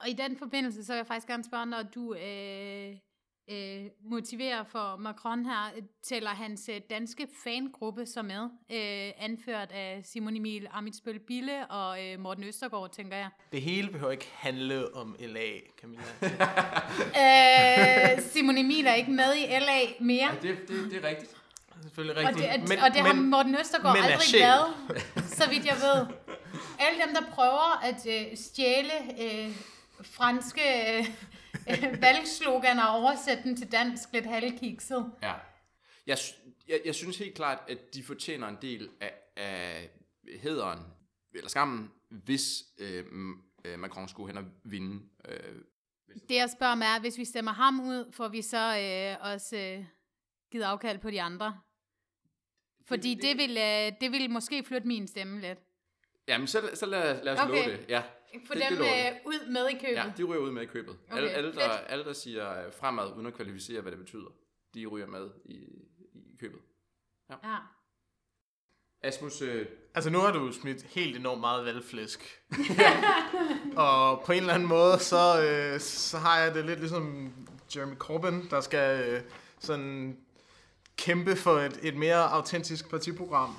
Og 0.00 0.08
i 0.08 0.12
den 0.12 0.38
forbindelse, 0.38 0.84
så 0.84 0.92
vil 0.92 0.96
jeg 0.96 1.06
faktisk 1.06 1.26
gerne 1.26 1.44
spørge, 1.44 1.66
når 1.66 1.82
du 1.82 2.14
øh, 2.14 2.96
øh, 3.50 3.84
motiverer 4.10 4.64
for 4.64 4.96
Macron 4.96 5.44
her, 5.46 5.72
øh, 5.76 5.82
tæller 6.02 6.30
hans 6.30 6.68
øh, 6.72 6.80
danske 6.90 7.28
fangruppe 7.44 8.06
så 8.06 8.22
med, 8.22 8.42
øh, 8.70 9.12
anført 9.18 9.70
af 9.70 10.00
Simon 10.04 10.36
Emil 10.36 10.68
Amitsbøl 10.72 11.18
Bille 11.18 11.66
og 11.66 12.04
øh, 12.04 12.20
Morten 12.20 12.44
Østergaard, 12.44 12.92
tænker 12.92 13.16
jeg. 13.16 13.28
Det 13.52 13.62
hele 13.62 13.88
behøver 13.90 14.12
ikke 14.12 14.28
handle 14.34 14.94
om 14.94 15.16
LA, 15.20 15.50
Camilla. 15.80 16.04
øh, 18.16 18.22
Simon 18.22 18.58
Emil 18.58 18.86
er 18.86 18.94
ikke 18.94 19.10
med 19.10 19.34
i 19.36 19.46
LA 19.46 19.80
mere, 20.00 20.16
Ja, 20.42 20.48
det, 20.48 20.58
det, 20.68 20.90
det 20.90 21.04
er 21.04 21.08
rigtigt. 21.08 21.30
Det 21.30 21.78
er 21.78 21.82
selvfølgelig 21.82 22.16
og 22.24 22.28
rigtigt. 22.28 22.52
det, 22.60 22.68
men, 22.68 22.78
og 22.78 22.90
det 22.94 23.00
har 23.00 23.14
Morten 23.14 23.56
Østergaard 23.60 23.96
men 23.96 24.04
er 24.04 24.08
aldrig 24.08 24.22
sjæl. 24.22 24.40
været, 24.40 24.74
så 25.26 25.48
vidt 25.50 25.64
jeg 25.66 25.76
ved. 25.82 26.06
Alle 26.84 27.02
dem, 27.06 27.14
der 27.14 27.30
prøver 27.30 27.84
at 27.84 28.06
øh, 28.06 28.36
stjæle 28.36 28.92
øh, 29.22 29.50
franske 30.02 30.62
øh, 30.98 31.06
valgsloganer 32.06 32.84
og 32.84 32.98
oversætte 33.02 33.42
dem 33.44 33.56
til 33.56 33.72
dansk 33.72 34.08
lidt 34.12 34.26
halvkikset. 34.26 35.12
Ja. 35.22 35.34
Jeg, 36.06 36.18
jeg, 36.68 36.80
jeg 36.84 36.94
synes 36.94 37.18
helt 37.18 37.34
klart, 37.34 37.58
at 37.68 37.94
de 37.94 38.02
fortjener 38.04 38.48
en 38.48 38.58
del 38.62 38.88
af, 39.00 39.12
af 39.36 39.90
hederen, 40.40 40.80
eller 41.34 41.48
skammen, 41.48 41.90
hvis 42.08 42.64
øh, 42.78 43.04
øh, 43.64 43.78
Macron 43.78 44.08
skulle 44.08 44.28
hen 44.28 44.36
og 44.38 44.44
vinde. 44.64 45.02
Øh, 45.28 45.54
Det 46.28 46.34
jeg 46.36 46.50
spørger 46.50 46.74
mig 46.74 46.84
er, 46.86 47.00
hvis 47.00 47.18
vi 47.18 47.24
stemmer 47.24 47.52
ham 47.52 47.80
ud, 47.88 48.12
får 48.12 48.28
vi 48.28 48.42
så 48.42 48.78
øh, 48.78 49.32
også 49.32 49.56
øh, 49.56 49.84
givet 50.52 50.64
afkald 50.64 50.98
på 50.98 51.10
de 51.10 51.22
andre? 51.22 51.60
Fordi 52.84 53.14
det- 53.14 53.22
det, 53.22 53.36
vil, 53.36 53.50
øh, 53.56 53.92
det 54.00 54.12
vil 54.12 54.30
måske 54.30 54.64
flytte 54.64 54.86
min 54.88 55.08
stemme 55.08 55.40
lidt. 55.40 55.58
jamen, 56.28 56.46
så, 56.46 56.70
så 56.74 56.86
lad, 56.86 57.24
lad 57.24 57.32
os 57.32 57.40
Okay. 57.40 57.52
love 57.68 57.76
det. 57.76 57.84
Ja, 57.88 58.02
Få 58.46 58.54
Det- 58.54 58.62
dem 58.70 58.78
det 58.78 58.86
øh, 58.86 59.12
ud 59.26 59.50
med 59.52 59.68
i 59.68 59.72
købet. 59.72 59.92
ja, 59.96 60.12
de 60.16 60.22
ryger 60.24 60.40
ud 60.42 60.50
med 60.50 60.62
i 60.62 60.66
købet. 60.66 60.96
Okay, 61.10 61.16
alle, 61.16 61.30
alle, 61.30 61.52
der, 61.54 61.68
alle, 61.70 62.04
der 62.04 62.12
siger 62.12 62.70
fremad, 62.80 63.12
uden 63.16 63.26
at 63.26 63.34
kvalificere, 63.34 63.80
hvad 63.80 63.92
det 63.92 63.98
betyder, 64.00 64.28
de 64.74 64.86
ryger 64.86 65.06
med 65.06 65.30
i, 65.44 65.54
i 66.14 66.36
købet. 66.40 66.60
ja. 67.30 67.36
Asmus, 69.02 69.42
øh, 69.42 69.66
Altså 69.94 70.10
nu 70.10 70.18
har 70.18 70.32
du 70.32 70.52
smidt 70.52 70.82
helt 70.82 71.16
enormt 71.16 71.40
meget 71.40 71.64
valgflæsk. 71.64 72.42
og 73.76 74.22
på 74.26 74.32
en 74.32 74.38
eller 74.38 74.54
anden 74.54 74.68
måde, 74.68 74.98
så, 74.98 75.42
øh, 75.42 75.80
så 75.80 76.18
har 76.18 76.38
jeg 76.38 76.54
det 76.54 76.64
lidt 76.64 76.80
ligesom 76.80 77.32
Jeremy 77.76 77.94
Corbyn, 77.96 78.42
der 78.50 78.60
skal 78.60 79.10
øh, 79.10 79.22
sådan 79.58 80.18
kæmpe 80.96 81.36
for 81.36 81.58
et, 81.58 81.78
et 81.82 81.96
mere 81.96 82.30
autentisk 82.32 82.90
partiprogram. 82.90 83.54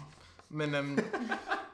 Men, 0.50 0.76
øhm, 0.76 1.00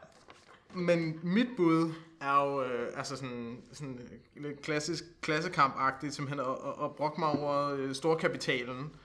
men 0.87 1.19
mit 1.23 1.47
bud 1.57 1.93
er 2.23 2.43
jo 2.43 2.63
øh, 2.63 2.97
altså 2.97 3.15
sådan, 3.15 3.61
sådan 3.73 3.99
øh, 3.99 4.43
lidt 4.43 4.61
klassisk 4.61 5.03
klassekamp-agtigt, 5.21 6.11
simpelthen 6.11 6.39
at, 6.39 6.45
at, 6.65 6.83
at 6.83 6.95
brokke 6.95 7.19
mig 7.19 7.29
over 7.29 7.75
øh, 7.75 7.95
storkapitalen 7.95 8.95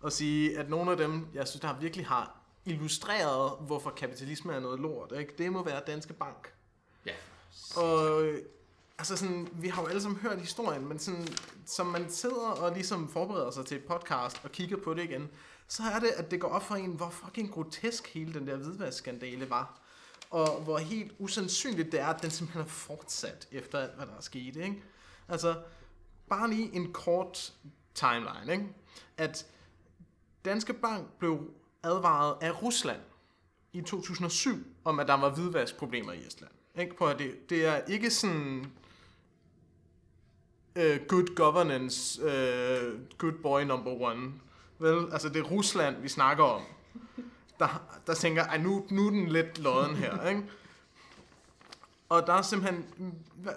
og 0.00 0.12
sige, 0.12 0.58
at 0.58 0.70
nogle 0.70 0.90
af 0.90 0.96
dem, 0.96 1.26
jeg 1.34 1.48
synes, 1.48 1.60
der 1.60 1.78
virkelig 1.78 2.06
har 2.06 2.36
illustreret, 2.64 3.52
hvorfor 3.60 3.90
kapitalisme 3.90 4.52
er 4.52 4.60
noget 4.60 4.80
lort, 4.80 5.12
ikke? 5.18 5.34
det 5.38 5.52
må 5.52 5.64
være 5.64 5.80
Danske 5.86 6.12
Bank. 6.12 6.52
ja. 7.06 7.12
Og 7.76 8.22
øh, 8.24 8.42
altså 8.98 9.16
sådan, 9.16 9.48
vi 9.52 9.68
har 9.68 9.82
jo 9.82 9.88
alle 9.88 10.02
sammen 10.02 10.20
hørt 10.20 10.40
historien, 10.40 10.88
men 10.88 10.98
sådan, 10.98 11.26
som 11.66 11.86
man 11.86 12.10
sidder 12.10 12.48
og 12.62 12.72
ligesom 12.72 13.08
forbereder 13.08 13.50
sig 13.50 13.66
til 13.66 13.76
et 13.76 13.84
podcast 13.84 14.40
og 14.44 14.52
kigger 14.52 14.76
på 14.76 14.94
det 14.94 15.04
igen, 15.04 15.30
så 15.68 15.82
er 15.94 15.98
det, 15.98 16.08
at 16.08 16.30
det 16.30 16.40
går 16.40 16.48
op 16.48 16.62
for 16.62 16.74
en, 16.74 16.90
hvor 16.90 17.10
fucking 17.10 17.50
grotesk 17.50 18.08
hele 18.08 18.34
den 18.34 18.46
der 18.46 18.56
hvidvaskskandale 18.56 19.50
var. 19.50 19.81
Og 20.32 20.62
hvor 20.62 20.78
helt 20.78 21.12
usandsynligt 21.18 21.92
det 21.92 22.00
er, 22.00 22.06
at 22.06 22.22
den 22.22 22.30
simpelthen 22.30 22.62
er 22.62 22.66
fortsat 22.68 23.48
efter 23.50 23.78
alt, 23.78 23.94
hvad 23.96 24.06
der 24.06 24.16
er 24.16 24.20
sket. 24.20 24.56
Ikke? 24.56 24.82
Altså, 25.28 25.54
bare 26.28 26.50
lige 26.50 26.74
en 26.74 26.92
kort 26.92 27.52
timeline. 27.94 28.52
Ikke? 28.52 28.66
At 29.16 29.46
Danske 30.44 30.72
Bank 30.72 31.06
blev 31.18 31.50
advaret 31.82 32.36
af 32.40 32.62
Rusland 32.62 33.00
i 33.72 33.80
2007 33.80 34.66
om, 34.84 35.00
at 35.00 35.08
der 35.08 35.14
var 35.14 35.30
hvidvaskproblemer 35.30 36.12
i 36.12 36.26
Estland. 36.26 36.52
Ikke? 36.78 36.96
Prøv 36.96 37.08
at 37.08 37.18
det, 37.18 37.50
det 37.50 37.66
er 37.66 37.76
ikke 37.76 38.10
sådan 38.10 38.72
uh, 40.76 41.06
good 41.08 41.34
governance, 41.34 42.22
uh, 42.22 43.00
good 43.18 43.42
boy 43.42 43.62
number 43.62 43.90
one. 43.90 44.32
Vel, 44.78 45.12
altså 45.12 45.28
det 45.28 45.36
er 45.36 45.50
Rusland, 45.50 46.02
vi 46.02 46.08
snakker 46.08 46.44
om. 46.44 46.62
Der, 47.58 47.82
der 48.06 48.14
tænker, 48.14 48.44
at 48.44 48.62
nu, 48.62 48.86
nu 48.90 49.06
er 49.06 49.10
den 49.10 49.28
lidt 49.28 49.58
lodden 49.58 49.96
her. 49.96 50.22
Ikke? 50.28 50.42
Og 52.08 52.26
der 52.26 52.32
er 52.32 52.42
simpelthen, 52.42 52.84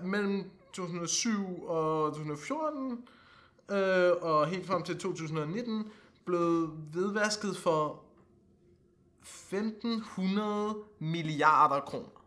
mellem 0.04 0.52
2007 0.74 1.64
og 1.68 2.14
2014, 2.14 3.08
øh, 3.72 4.12
og 4.22 4.48
helt 4.48 4.68
frem 4.68 4.84
til 4.84 5.00
2019, 5.00 5.92
blevet 6.26 6.70
vedvasket 6.94 7.58
for 7.58 8.02
1500 9.22 10.76
milliarder 11.00 11.80
kroner. 11.80 12.24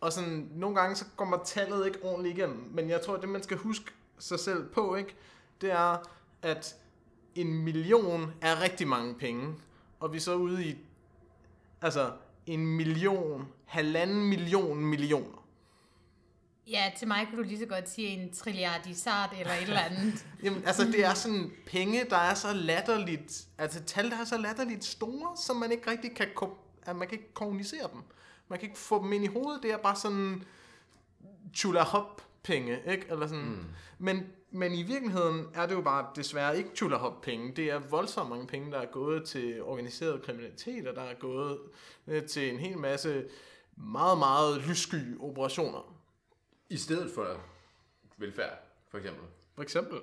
Og 0.00 0.12
sådan, 0.12 0.48
nogle 0.54 0.80
gange 0.80 0.96
så 0.96 1.04
kommer 1.16 1.38
tallet 1.44 1.86
ikke 1.86 1.98
ordentligt 2.02 2.38
igennem, 2.38 2.70
men 2.70 2.90
jeg 2.90 3.00
tror, 3.00 3.14
at 3.14 3.20
det 3.20 3.28
man 3.28 3.42
skal 3.42 3.56
huske 3.56 3.92
sig 4.18 4.40
selv 4.40 4.68
på, 4.68 4.94
ikke, 4.94 5.14
det 5.60 5.72
er, 5.72 5.96
at 6.42 6.76
en 7.34 7.64
million 7.64 8.32
er 8.40 8.60
rigtig 8.62 8.88
mange 8.88 9.14
penge, 9.14 9.54
og 10.02 10.12
vi 10.12 10.16
er 10.16 10.20
så 10.20 10.34
ude 10.34 10.66
i, 10.66 10.76
altså, 11.82 12.12
en 12.46 12.66
million, 12.66 13.48
halvanden 13.64 14.28
million 14.28 14.84
millioner. 14.84 15.44
Ja, 16.66 16.92
til 16.98 17.08
mig 17.08 17.26
kunne 17.26 17.42
du 17.42 17.48
lige 17.48 17.58
så 17.58 17.66
godt 17.66 17.88
sige 17.88 18.08
en 18.08 18.32
trilliardisart 18.32 19.30
eller 19.40 19.52
et 19.52 19.62
eller 19.62 19.80
andet. 19.80 20.26
Jamen, 20.42 20.62
altså, 20.66 20.84
det 20.84 21.04
er 21.04 21.14
sådan 21.14 21.52
penge, 21.66 22.04
der 22.10 22.16
er 22.16 22.34
så 22.34 22.52
latterligt, 22.52 23.46
altså 23.58 23.84
tal, 23.84 24.10
der 24.10 24.20
er 24.20 24.24
så 24.24 24.38
latterligt 24.38 24.84
store, 24.84 25.36
som 25.36 25.56
man 25.56 25.72
ikke 25.72 25.90
rigtig 25.90 26.14
kan, 26.14 26.28
at 26.82 26.96
man 26.96 27.08
kan 27.08 27.18
ikke 27.18 27.34
kommunicere 27.34 27.88
dem. 27.92 28.02
Man 28.48 28.58
kan 28.58 28.68
ikke 28.68 28.80
få 28.80 29.02
dem 29.02 29.12
ind 29.12 29.24
i 29.24 29.26
hovedet, 29.26 29.62
det 29.62 29.72
er 29.72 29.78
bare 29.78 29.96
sådan 29.96 30.44
chula 31.54 31.82
hop 31.82 32.22
penge, 32.42 32.78
ikke? 32.86 33.06
Eller 33.10 33.26
sådan. 33.26 33.44
Mm. 33.44 33.64
Men, 33.98 34.26
men 34.52 34.72
i 34.72 34.82
virkeligheden 34.82 35.48
er 35.54 35.66
det 35.66 35.74
jo 35.74 35.80
bare 35.80 36.06
desværre 36.16 36.58
ikke 36.58 36.70
chula 36.74 36.96
hop 36.96 37.20
penge. 37.20 37.52
Det 37.52 37.70
er 37.70 37.78
voldsomt 37.78 38.30
mange 38.30 38.46
penge, 38.46 38.72
der 38.72 38.78
er 38.78 38.86
gået 38.86 39.24
til 39.24 39.62
organiseret 39.62 40.22
kriminalitet, 40.22 40.86
og 40.86 40.96
der 40.96 41.02
er 41.02 41.14
gået 41.14 41.58
øh, 42.06 42.26
til 42.26 42.52
en 42.52 42.58
hel 42.58 42.78
masse 42.78 43.28
meget, 43.76 44.18
meget 44.18 44.62
lyssky 44.68 45.20
operationer. 45.20 45.94
I 46.68 46.76
stedet 46.76 47.10
for 47.14 47.40
velfærd, 48.16 48.58
for 48.90 48.98
eksempel. 48.98 49.24
For 49.54 49.62
eksempel. 49.62 49.98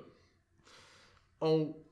Og 1.40 1.84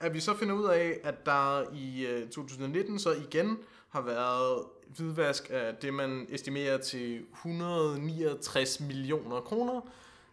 at 0.00 0.14
vi 0.14 0.20
så 0.20 0.36
finder 0.36 0.54
ud 0.54 0.64
af, 0.64 1.00
at 1.04 1.26
der 1.26 1.74
i 1.74 2.06
øh, 2.06 2.28
2019 2.28 2.98
så 2.98 3.12
igen 3.12 3.58
har 3.88 4.00
været 4.00 4.64
hvidvask 4.86 5.46
af 5.50 5.76
det, 5.76 5.94
man 5.94 6.26
estimerer 6.30 6.78
til 6.78 7.26
169 7.32 8.80
millioner 8.80 9.40
kroner, 9.40 9.80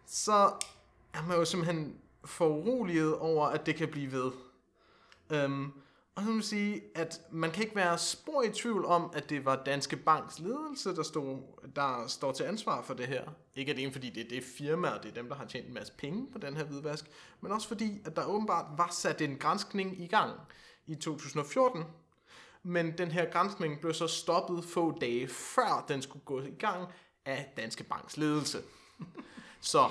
så 0.05 0.51
er 1.13 1.28
man 1.28 1.38
jo 1.38 1.46
simpelthen 1.46 1.98
foruroliget 2.25 3.18
over, 3.18 3.48
at 3.48 3.66
det 3.66 3.75
kan 3.75 3.88
blive 3.88 4.12
ved. 4.12 4.32
Øhm, 5.30 5.72
og 6.16 6.25
så 6.25 6.32
vil 6.32 6.44
sige, 6.44 6.82
at 6.96 7.22
man 7.32 7.51
kan 7.51 7.63
ikke 7.63 7.75
være 7.75 7.98
spor 7.98 8.44
i 8.44 8.50
tvivl 8.50 8.86
om, 8.86 9.12
at 9.13 9.30
det 9.30 9.46
var 9.46 9.63
Danske 9.66 9.96
Banks 9.98 10.39
ledelse, 10.39 10.96
der, 10.96 11.04
stod, 11.04 11.38
der 11.75 12.08
står 12.08 12.32
til 12.32 12.44
ansvar 12.44 12.82
for 12.82 12.94
det 12.94 13.08
her. 13.08 13.24
Ikke 13.56 13.72
alene 13.72 13.92
fordi 13.92 14.10
det 14.10 14.25
er 14.25 14.30
det 14.30 14.44
firma, 14.44 14.89
og 14.89 15.04
det 15.04 15.10
er 15.10 15.13
dem, 15.13 15.30
der 15.30 15.36
har 15.36 15.46
tjent 15.46 15.68
en 15.68 15.74
masse 15.74 15.94
penge 15.98 16.28
på 16.32 16.38
den 16.38 16.58
her 16.58 16.63
hvidvask, 16.63 17.06
men 17.42 17.51
også 17.51 17.68
fordi, 17.68 18.01
at 18.06 18.16
der 18.16 18.25
åbenbart 18.25 18.66
var 18.78 18.89
sat 18.92 19.22
en 19.22 19.38
granskning 19.38 20.01
i 20.01 20.08
gang 20.08 20.34
i 20.88 20.96
2014, 20.96 21.84
men 22.63 22.98
den 22.98 23.12
her 23.12 23.32
granskning 23.32 23.80
blev 23.80 23.94
så 23.94 24.08
stoppet 24.08 24.66
få 24.66 25.00
dage 25.00 25.28
før 25.28 25.86
den 25.88 26.01
skulle 26.01 26.25
gå 26.25 26.42
i 26.42 26.56
gang 26.60 26.88
af 27.25 27.54
Danske 27.58 27.84
Banks 27.84 28.18
ledelse. 28.18 28.62
Så 29.62 29.89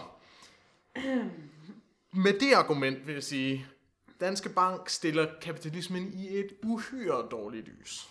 med 2.12 2.40
det 2.40 2.52
argument 2.52 3.06
vil 3.06 3.12
jeg 3.12 3.24
sige, 3.24 3.66
Danske 4.20 4.48
Bank 4.48 4.88
stiller 4.88 5.40
kapitalismen 5.40 6.12
i 6.12 6.28
et 6.28 6.52
uhyre 6.62 7.28
dårligt 7.30 7.68
lys. 7.68 8.08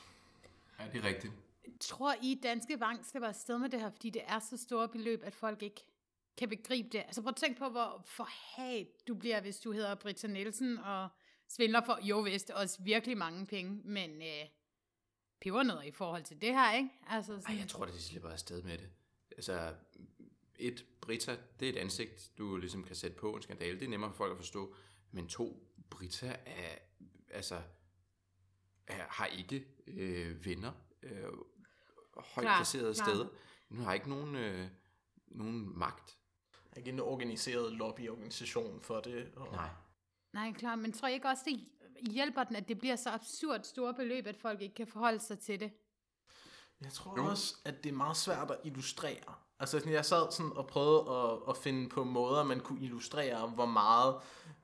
Ja, 0.79 0.85
det 0.93 1.05
er 1.05 1.07
rigtigt. 1.07 1.33
Tror 1.79 2.15
I, 2.21 2.39
Danske 2.43 2.77
Bank 2.77 3.05
slipper 3.05 3.27
afsted 3.27 3.57
med 3.57 3.69
det 3.69 3.81
her, 3.81 3.89
fordi 3.89 4.09
det 4.09 4.21
er 4.27 4.39
så 4.39 4.57
store 4.57 4.87
beløb, 4.87 5.21
at 5.23 5.35
folk 5.35 5.63
ikke 5.63 5.85
kan 6.37 6.49
begribe 6.49 6.89
det? 6.91 6.97
Altså 6.97 7.21
prøv 7.21 7.29
at 7.29 7.35
tænke 7.35 7.59
på, 7.59 7.69
hvor 7.69 8.03
forhat 8.05 8.87
du 9.07 9.15
bliver, 9.15 9.41
hvis 9.41 9.59
du 9.59 9.71
hedder 9.71 9.95
Britta 9.95 10.27
Nielsen 10.27 10.77
og 10.77 11.09
svindler 11.47 11.81
for, 11.85 11.99
jo 12.01 12.19
vist, 12.19 12.49
også 12.49 12.77
virkelig 12.83 13.17
mange 13.17 13.45
penge, 13.45 13.81
men 13.83 14.21
øh, 14.21 14.45
pebernødder 15.41 15.81
i 15.81 15.91
forhold 15.91 16.23
til 16.23 16.41
det 16.41 16.53
her, 16.53 16.73
ikke? 16.73 16.89
Altså 17.07 17.35
sådan, 17.35 17.55
Ej, 17.55 17.59
jeg 17.59 17.67
tror, 17.67 17.85
at 17.85 17.93
de 17.93 18.01
slipper 18.01 18.29
afsted 18.29 18.61
med 18.61 18.77
det. 18.77 18.89
Altså, 19.31 19.73
et, 20.57 20.85
Brita, 21.01 21.37
det 21.59 21.69
er 21.69 21.73
et 21.73 21.77
ansigt, 21.77 22.31
du 22.37 22.57
ligesom 22.57 22.83
kan 22.83 22.95
sætte 22.95 23.17
på 23.17 23.31
en 23.35 23.41
skandale. 23.41 23.79
Det 23.79 23.85
er 23.85 23.89
nemmere 23.89 24.11
for 24.11 24.17
folk 24.17 24.31
at 24.31 24.37
forstå. 24.37 24.75
Men 25.11 25.27
to, 25.27 25.67
Brita 25.89 26.35
er, 26.45 26.75
altså, 27.29 27.61
er, 28.87 29.03
har 29.09 29.25
ikke 29.25 29.65
øh, 29.87 30.45
venner 30.45 30.71
øh, 31.03 31.23
højt 32.15 32.43
Klar, 32.43 32.57
placerede 32.57 32.93
klar. 32.93 33.05
steder. 33.05 33.27
Nu 33.69 33.81
har 33.81 33.93
ikke 33.93 34.09
nogen, 34.09 34.35
øh, 34.35 34.67
nogen 35.27 35.79
magt. 35.79 36.17
Ikke 36.77 36.89
en 36.89 36.99
organiseret 36.99 37.73
lobbyorganisation 37.73 38.81
for 38.81 38.99
det. 38.99 39.31
Og 39.35 39.51
Nej. 39.51 39.69
Nej, 40.33 40.53
klar, 40.53 40.75
men 40.75 40.93
tror 40.93 41.07
I 41.07 41.13
ikke 41.13 41.27
også, 41.27 41.43
det 41.45 42.11
hjælper 42.11 42.43
den, 42.43 42.55
at 42.55 42.67
det 42.67 42.79
bliver 42.79 42.95
så 42.95 43.09
absurd 43.09 43.63
store 43.63 43.93
beløb, 43.93 44.27
at 44.27 44.37
folk 44.37 44.61
ikke 44.61 44.75
kan 44.75 44.87
forholde 44.87 45.19
sig 45.19 45.39
til 45.39 45.59
det? 45.59 45.71
Jeg 46.81 46.91
tror 46.91 47.17
jo. 47.17 47.25
også, 47.25 47.55
at 47.65 47.83
det 47.83 47.89
er 47.89 47.93
meget 47.93 48.17
svært 48.17 48.51
at 48.51 48.59
illustrere. 48.63 49.35
Altså, 49.59 49.79
sådan, 49.79 49.93
jeg 49.93 50.05
sad 50.05 50.31
sådan 50.31 50.51
og 50.55 50.67
prøvede 50.67 51.05
at, 51.09 51.37
at 51.49 51.57
finde 51.57 51.89
på 51.89 52.03
måder, 52.03 52.43
man 52.43 52.59
kunne 52.59 52.81
illustrere, 52.81 53.47
hvor 53.47 53.65
meget 53.65 54.15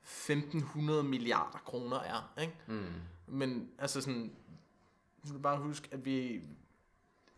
1500 0.02 1.02
milliarder 1.02 1.58
kroner 1.58 2.00
er. 2.00 2.32
Ikke? 2.40 2.54
Mm. 2.66 2.84
Men 3.26 3.68
altså 3.78 4.00
sådan, 4.00 4.32
du 5.22 5.28
skal 5.28 5.40
bare 5.40 5.56
huske, 5.56 5.88
at 5.90 6.04
vi, 6.04 6.40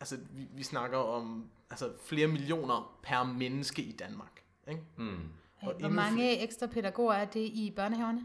altså, 0.01 0.19
vi, 0.31 0.47
vi 0.51 0.63
snakker 0.63 0.99
om 0.99 1.51
altså, 1.71 1.93
flere 2.05 2.27
millioner 2.27 2.99
per 3.03 3.23
menneske 3.23 3.83
i 3.83 3.93
Danmark. 3.93 4.43
Ikke? 4.69 4.83
Mm. 4.97 5.19
Og 5.61 5.75
Hvor 5.75 5.89
mange 5.89 6.39
ekstra 6.43 6.67
pædagoger 6.67 7.15
er 7.15 7.25
det 7.25 7.41
i 7.41 7.73
børnehaverne? 7.77 8.21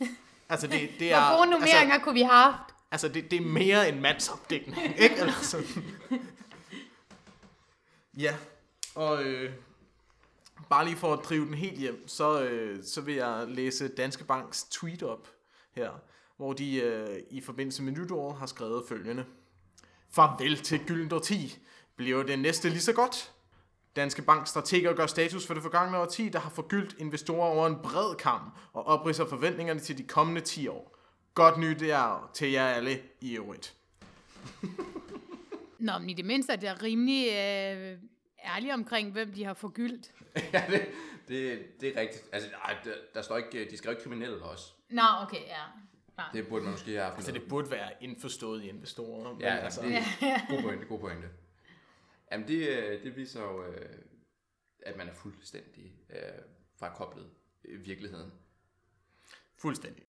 Altså, 0.48 0.66
det, 0.66 0.90
det 0.98 1.10
er, 1.12 1.28
Hvor 1.28 1.36
gode 1.38 1.50
nummeringer 1.50 1.94
altså, 1.94 2.04
kunne 2.04 2.14
vi 2.14 2.22
have 2.22 2.52
haft? 2.52 2.74
altså 2.90 3.08
det, 3.08 3.30
det 3.30 3.36
er 3.36 3.46
mere 3.46 3.88
en 3.88 4.00
mandsopdækning, 4.00 4.82
ikke? 5.04 5.16
Eller 5.16 5.32
sådan. 5.32 5.84
Ja, 8.18 8.36
og 8.94 9.24
øh, 9.24 9.52
bare 10.70 10.84
lige 10.84 10.96
for 10.96 11.12
at 11.12 11.24
drive 11.24 11.46
den 11.46 11.54
helt 11.54 11.78
hjem, 11.78 12.08
så, 12.08 12.42
øh, 12.42 12.84
så 12.84 13.00
vil 13.00 13.14
jeg 13.14 13.44
læse 13.48 13.88
Danske 13.88 14.24
Banks 14.24 14.64
tweet 14.64 15.02
op 15.02 15.28
her, 15.72 15.90
hvor 16.36 16.52
de 16.52 16.76
øh, 16.76 17.18
i 17.30 17.40
forbindelse 17.40 17.82
med 17.82 17.92
nytår 17.92 18.32
har 18.32 18.46
skrevet 18.46 18.84
følgende. 18.88 19.24
Farvel 20.10 20.56
til 20.56 20.80
gyldent 20.86 21.12
årti. 21.12 21.58
Bliver 21.96 22.22
det 22.22 22.38
næste 22.38 22.68
lige 22.68 22.80
så 22.80 22.92
godt? 22.92 23.32
Danske 23.96 24.22
Bank 24.22 24.46
strateger 24.46 24.92
gør 24.92 25.06
status 25.06 25.46
for 25.46 25.54
det 25.54 25.62
forgangne 25.62 25.98
årti, 25.98 26.28
der 26.28 26.38
har 26.38 26.50
forgyldt 26.50 26.96
investorer 26.98 27.48
over 27.48 27.66
en 27.66 27.76
bred 27.82 28.16
kamp 28.16 28.58
og 28.72 28.86
opridser 28.86 29.26
forventningerne 29.26 29.80
til 29.80 29.98
de 29.98 30.02
kommende 30.02 30.40
10 30.40 30.68
år. 30.68 30.98
Godt 31.34 31.58
nyt 31.58 31.82
er 31.82 32.30
til 32.34 32.50
jer 32.50 32.66
alle 32.66 33.00
i 33.20 33.36
øvrigt. 33.36 33.74
Nå, 35.78 35.98
men 35.98 36.10
i 36.10 36.14
det 36.14 36.24
mindste 36.24 36.52
er 36.52 36.56
det 36.56 36.82
rimelig 36.82 37.28
øh, 37.32 37.98
ærlig 38.44 38.74
omkring, 38.74 39.12
hvem 39.12 39.32
de 39.32 39.44
har 39.44 39.54
forgyldt. 39.54 40.12
ja, 40.52 40.64
det, 40.70 40.88
det, 41.28 41.66
det 41.80 41.96
er 41.96 42.00
rigtigt. 42.00 42.24
Altså, 42.32 42.48
der, 42.84 42.94
der 43.14 43.22
står 43.22 43.36
ikke, 43.36 43.70
de 43.70 43.76
skrev 43.76 43.92
ikke 43.92 44.02
kriminelle 44.02 44.42
også. 44.42 44.72
Nå, 44.90 45.02
okay, 45.22 45.40
ja. 45.46 45.62
Klar. 46.14 46.30
Det 46.32 46.48
burde 46.48 46.64
man 46.64 46.72
måske 46.72 46.90
have 46.90 47.02
haft. 47.02 47.16
Altså 47.16 47.32
det 47.32 47.48
burde 47.48 47.70
være 47.70 47.90
indforstået 48.00 48.62
i 48.62 48.68
investorer. 48.68 49.32
Men 49.32 49.40
Ja, 49.40 49.56
altså, 49.56 49.82
det 49.82 49.96
er 49.96 50.46
god 50.54 50.62
pointe, 50.62 50.86
god 50.86 50.98
pointe. 51.00 51.28
Jamen, 52.32 52.48
det, 52.48 52.68
øh, 52.68 53.02
det 53.02 53.16
viser 53.16 53.42
jo, 53.42 53.64
øh, 53.64 53.98
at 54.86 54.96
man 54.96 55.08
er 55.08 55.14
fuldstændig 55.14 55.92
øh, 56.10 56.18
frakoblet 56.78 57.30
virkeligheden. 57.64 58.32
fuldstændig. 59.56 60.04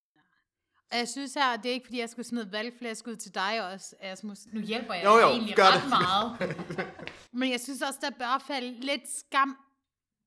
Og 0.93 0.99
jeg 0.99 1.07
synes 1.07 1.33
her, 1.33 1.55
det 1.57 1.69
er 1.69 1.73
ikke 1.73 1.85
fordi, 1.85 1.99
jeg 1.99 2.09
skulle 2.09 2.25
smide 2.25 2.51
valgflæsk 2.51 3.07
ud 3.07 3.15
til 3.15 3.35
dig 3.35 3.71
også, 3.73 3.95
Asmus. 3.99 4.37
Nu 4.51 4.61
hjælper 4.61 4.93
jeg 4.93 5.03
Jo, 5.05 5.17
jo, 5.17 5.27
egentlig 5.27 5.55
ret 5.59 5.81
det. 5.81 5.89
meget. 5.89 6.55
Men 7.39 7.51
jeg 7.51 7.59
synes 7.59 7.81
også, 7.81 7.99
der 8.01 8.09
bør 8.09 8.43
falde 8.47 8.79
lidt 8.79 9.09
skam 9.09 9.57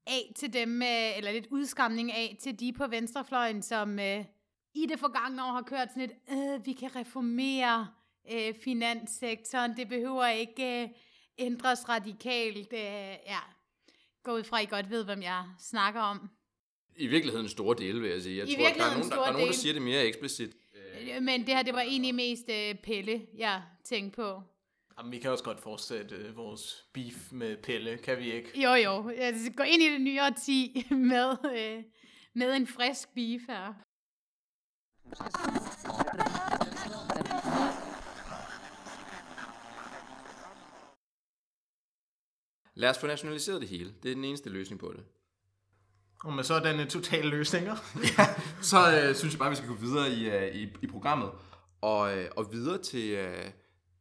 af 0.07 0.33
til 0.37 0.53
dem, 0.53 0.83
øh, 0.83 1.17
eller 1.17 1.33
lidt 1.33 1.47
udskamning 1.51 2.13
af 2.13 2.37
til 2.43 2.61
de 2.61 2.73
på 2.73 2.87
venstrefløjen, 2.87 3.63
som 3.63 3.99
øh, 3.99 4.25
i 4.75 4.87
det 4.87 5.01
forgangne 5.01 5.45
år 5.45 5.53
har 5.53 5.63
kørt 5.63 5.89
sådan 5.89 6.03
et, 6.03 6.13
øh, 6.31 6.67
vi 6.67 6.73
kan 6.73 6.97
reformere 6.97 7.89
øh, 8.33 8.55
finanssektoren, 8.65 9.77
det 9.77 9.89
behøver 9.89 10.27
ikke 10.27 10.83
øh, 10.83 10.89
ændres 11.39 11.89
radikalt. 11.89 12.73
Øh, 12.73 13.17
ja, 13.27 13.39
gå 14.23 14.33
ud 14.33 14.45
fra, 14.45 14.59
at 14.59 14.63
I 14.65 14.67
godt 14.71 14.91
ved, 14.91 15.05
hvem 15.05 15.23
jeg 15.23 15.45
snakker 15.59 16.01
om. 16.01 16.31
I 16.99 17.07
virkeligheden 17.07 17.49
store 17.49 17.77
dele, 17.79 18.01
vil 18.01 18.11
jeg 18.11 18.23
sige. 18.23 18.39
Jeg 18.39 18.49
I 18.49 18.55
tror, 18.55 18.63
der 18.65 18.85
er 18.85 18.91
nogen, 18.91 18.99
der, 18.99 19.07
store 19.07 19.21
der, 19.21 19.29
er 19.29 19.33
nogen, 19.33 19.47
der 19.47 19.53
siger 19.55 19.73
det 19.73 19.83
mere 19.83 20.05
eksplicit. 20.05 20.51
Øh, 20.75 21.23
Men 21.23 21.47
det 21.47 21.49
her, 21.55 21.63
det 21.63 21.75
var 21.75 21.81
egentlig 21.81 22.15
mest 22.15 22.49
øh, 22.49 22.75
Pelle, 22.75 23.27
jeg 23.39 23.63
tænkte 23.85 24.17
på. 24.17 24.43
Jamen, 24.99 25.13
vi 25.13 25.19
kan 25.19 25.31
også 25.31 25.45
godt 25.45 25.61
fortsætte 25.61 26.15
øh, 26.17 26.37
vores 26.37 26.87
beef 26.93 27.33
med 27.33 27.57
Pelle, 27.57 27.99
kan 27.99 28.19
vi 28.19 28.33
ikke? 28.33 28.61
Jo, 28.63 28.75
jo. 28.75 29.11
Jeg 29.11 29.35
skal 29.41 29.55
gå 29.55 29.63
ind 29.63 29.83
i 29.83 29.93
det 29.93 30.01
nye 30.01 30.23
årti 30.23 30.87
med, 30.91 31.37
øh, 31.57 31.83
med 32.35 32.57
en 32.57 32.67
frisk 32.67 33.15
beef 33.15 33.41
her. 33.49 33.75
Lad 42.75 42.91
os 42.91 42.99
få 42.99 43.07
nationaliseret 43.07 43.61
det 43.61 43.69
hele. 43.69 43.95
Det 44.03 44.11
er 44.11 44.15
den 44.15 44.25
eneste 44.25 44.51
løsning 44.51 44.81
på 44.81 44.93
det. 44.97 45.05
Og 46.27 46.33
med 46.33 46.45
sådanne 46.45 46.87
totale 46.87 47.29
løsninger. 47.31 47.77
Så 48.71 48.77
øh, 48.97 49.15
synes 49.15 49.35
jeg 49.35 49.39
bare, 49.39 49.51
vi 49.51 49.57
skal 49.57 49.69
gå 49.69 49.75
videre 49.75 50.11
i, 50.11 50.29
øh, 50.29 50.55
i, 50.55 50.69
i 50.83 50.87
programmet. 50.87 51.31
Og, 51.81 52.19
øh, 52.19 52.31
og 52.37 52.53
videre 52.53 52.83
til, 52.83 53.11
øh, 53.11 53.51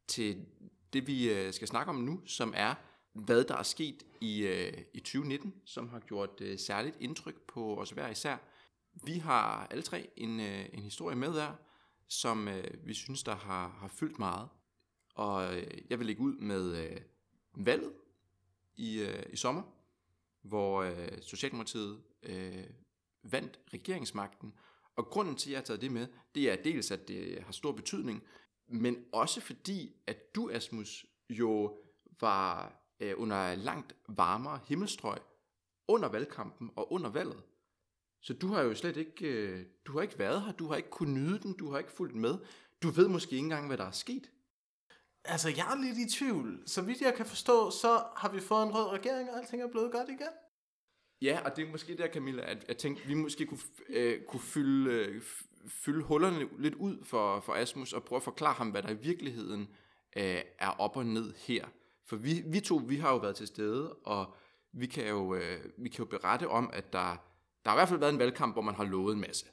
til 0.08 0.46
det, 0.94 1.08
vi 1.08 1.34
øh, 1.34 1.54
skal 1.54 1.68
snakke 1.68 1.90
om 1.90 1.96
nu, 1.96 2.22
som 2.26 2.54
er, 2.56 2.74
hvad 3.14 3.44
der 3.44 3.56
er 3.56 3.64
sket 3.64 4.04
i, 4.22 4.42
øh, 4.42 4.74
i 4.94 5.00
2019, 5.00 5.54
som 5.66 5.90
har 5.90 6.00
gjort 6.00 6.42
øh, 6.42 6.60
særligt 6.60 6.98
indtryk 7.00 7.36
på 7.48 7.82
os 7.82 7.90
hver 7.90 8.10
især. 8.10 8.38
Vi 9.06 9.18
har 9.18 9.68
alle 9.72 9.84
tre 9.84 10.10
en, 10.18 10.40
øh, 10.40 10.66
en 10.74 10.84
historie 10.84 11.16
med 11.16 11.34
der, 11.34 11.52
som 12.08 12.48
øh, 12.48 12.64
vi 12.84 12.94
synes, 12.94 13.24
der 13.24 13.36
har, 13.36 13.78
har 13.80 13.88
fyldt 13.88 14.20
meget. 14.20 14.50
Og 15.16 15.58
øh, 15.58 15.68
jeg 15.90 16.00
vil 16.00 16.08
lægge 16.08 16.22
ud 16.22 16.36
med 16.36 16.78
øh, 16.78 16.98
valget 17.56 17.94
i, 18.76 19.00
øh, 19.00 19.24
i 19.34 19.36
sommer, 19.36 19.62
hvor 20.46 20.82
øh, 20.82 21.22
Socialdemokratiet 21.22 22.02
øh, 22.26 22.64
vandt 23.24 23.60
regeringsmagten. 23.74 24.54
Og 24.96 25.06
grunden 25.06 25.36
til, 25.36 25.50
at 25.50 25.52
jeg 25.52 25.60
har 25.60 25.66
taget 25.66 25.82
det 25.82 25.92
med, 25.92 26.08
det 26.36 26.52
er 26.52 26.56
dels, 26.56 26.92
at 26.92 27.08
det 27.08 27.44
har 27.44 27.52
stor 27.52 27.72
betydning, 27.72 28.24
men 28.68 29.06
også 29.12 29.42
fordi, 29.42 29.96
at 30.08 30.36
du, 30.36 30.50
Asmus, 30.50 31.06
jo 31.30 31.78
var 32.20 32.74
øh, 33.00 33.14
under 33.18 33.56
langt 33.56 33.96
varmere 34.08 34.60
himmelstrøg 34.68 35.20
under 35.88 36.10
valgkampen 36.10 36.72
og 36.76 36.92
under 36.92 37.10
valget. 37.10 37.44
Så 38.22 38.34
du 38.34 38.48
har 38.48 38.62
jo 38.62 38.76
slet 38.76 38.98
ikke, 38.98 39.28
øh, 39.28 39.66
du 39.86 39.92
har 39.92 40.02
ikke 40.02 40.20
været 40.20 40.42
her, 40.42 40.52
du 40.52 40.68
har 40.68 40.76
ikke 40.76 40.90
kunnet 40.90 41.14
nyde 41.14 41.40
den, 41.40 41.54
du 41.54 41.72
har 41.72 41.78
ikke 41.78 41.92
fulgt 41.92 42.16
med. 42.16 42.38
Du 42.84 42.90
ved 42.90 43.08
måske 43.08 43.32
ikke 43.32 43.44
engang, 43.44 43.68
hvad 43.68 43.78
der 43.78 43.86
er 43.86 43.92
sket. 43.92 44.32
Altså, 45.26 45.50
jeg 45.50 45.72
er 45.72 45.82
lidt 45.82 45.98
i 45.98 46.18
tvivl. 46.18 46.64
Så 46.66 46.82
vidt 46.82 47.02
jeg 47.02 47.14
kan 47.14 47.26
forstå, 47.26 47.72
så 47.72 48.04
har 48.16 48.32
vi 48.32 48.40
fået 48.40 48.64
en 48.64 48.76
rød 48.76 48.90
regering, 48.90 49.30
og 49.32 49.38
alting 49.38 49.62
er 49.62 49.68
blevet 49.68 49.92
godt 49.92 50.10
igen. 50.10 50.34
Ja, 51.22 51.40
og 51.46 51.56
det 51.56 51.68
er 51.68 51.72
måske 51.72 51.98
der, 51.98 52.08
Camilla, 52.08 52.52
at 52.52 52.66
jeg 52.68 52.78
tænkte, 52.78 53.08
vi 53.08 53.14
måske 53.14 53.46
kunne, 53.46 53.60
øh, 53.90 54.24
kunne 54.24 54.40
fylde, 54.40 54.92
øh, 54.92 55.22
fylde 55.68 56.04
hullerne 56.04 56.48
lidt 56.60 56.76
ud 56.76 57.06
for, 57.06 57.40
for 57.40 57.54
Asmus, 57.54 57.94
og 57.94 58.04
prøve 58.04 58.18
at 58.18 58.24
forklare 58.24 58.54
ham, 58.54 58.70
hvad 58.70 58.84
der 58.84 58.90
i 58.90 58.98
virkeligheden 58.98 59.62
øh, 60.18 60.42
er 60.60 60.70
op 60.70 60.98
og 60.98 61.06
ned 61.06 61.34
her. 61.48 61.66
For 62.06 62.16
vi, 62.16 62.44
vi 62.46 62.60
to, 62.60 62.82
vi 62.88 62.96
har 62.96 63.12
jo 63.12 63.18
været 63.18 63.36
til 63.36 63.48
stede, 63.48 63.94
og 63.94 64.36
vi 64.72 64.86
kan 64.86 65.08
jo, 65.08 65.36
øh, 65.36 65.60
vi 65.78 65.90
kan 65.90 66.00
jo 66.00 66.06
berette 66.06 66.48
om, 66.48 66.70
at 66.74 66.94
der, 66.94 67.18
der 67.64 67.70
har 67.70 67.74
i 67.74 67.80
hvert 67.80 67.90
fald 67.90 68.00
været 68.00 68.14
en 68.14 68.20
valgkamp, 68.20 68.56
hvor 68.56 68.62
man 68.62 68.76
har 68.76 68.84
lovet 68.84 69.14
en 69.14 69.22
masse. 69.22 69.46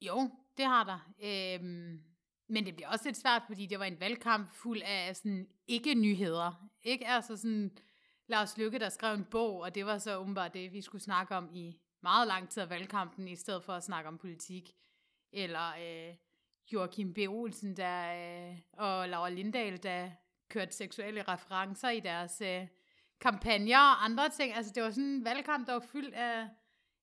Jo, 0.00 0.30
det 0.56 0.64
har 0.64 0.84
der. 0.84 1.12
Øhm, 1.24 2.00
men 2.48 2.66
det 2.66 2.74
bliver 2.74 2.88
også 2.88 3.04
lidt 3.04 3.16
svært, 3.16 3.42
fordi 3.46 3.66
det 3.66 3.78
var 3.78 3.84
en 3.84 4.00
valgkamp 4.00 4.54
fuld 4.54 4.82
af 4.84 5.16
sådan 5.16 5.48
ikke-nyheder. 5.66 6.68
Ikke 6.82 7.06
altså 7.06 7.36
sådan 7.36 7.78
Lars 8.26 8.58
Lykke, 8.58 8.78
der 8.78 8.88
skrev 8.88 9.14
en 9.14 9.24
bog, 9.24 9.60
og 9.60 9.74
det 9.74 9.86
var 9.86 9.98
så 9.98 10.16
åbenbart 10.16 10.54
det, 10.54 10.72
vi 10.72 10.80
skulle 10.80 11.02
snakke 11.02 11.36
om 11.36 11.48
i 11.52 11.80
meget 12.02 12.28
lang 12.28 12.50
tid 12.50 12.62
af 12.62 12.70
valgkampen, 12.70 13.28
i 13.28 13.36
stedet 13.36 13.64
for 13.64 13.72
at 13.72 13.84
snakke 13.84 14.08
om 14.08 14.18
politik. 14.18 14.74
Eller 15.32 15.68
øh, 15.68 16.14
Joachim 16.72 17.14
B. 17.14 17.18
Olsen 17.28 17.76
der, 17.76 18.50
øh, 18.50 18.58
og 18.72 19.08
Laura 19.08 19.30
Lindahl, 19.30 19.82
der 19.82 20.10
kørte 20.48 20.72
seksuelle 20.72 21.22
referencer 21.22 21.90
i 21.90 22.00
deres 22.00 22.40
øh, 22.40 22.66
kampagner 23.20 23.78
og 23.78 24.04
andre 24.04 24.28
ting. 24.28 24.54
Altså 24.54 24.72
det 24.74 24.82
var 24.82 24.90
sådan 24.90 25.04
en 25.04 25.24
valgkamp, 25.24 25.66
der 25.66 25.72
var 25.72 25.84
fyldt 25.92 26.14
af 26.14 26.48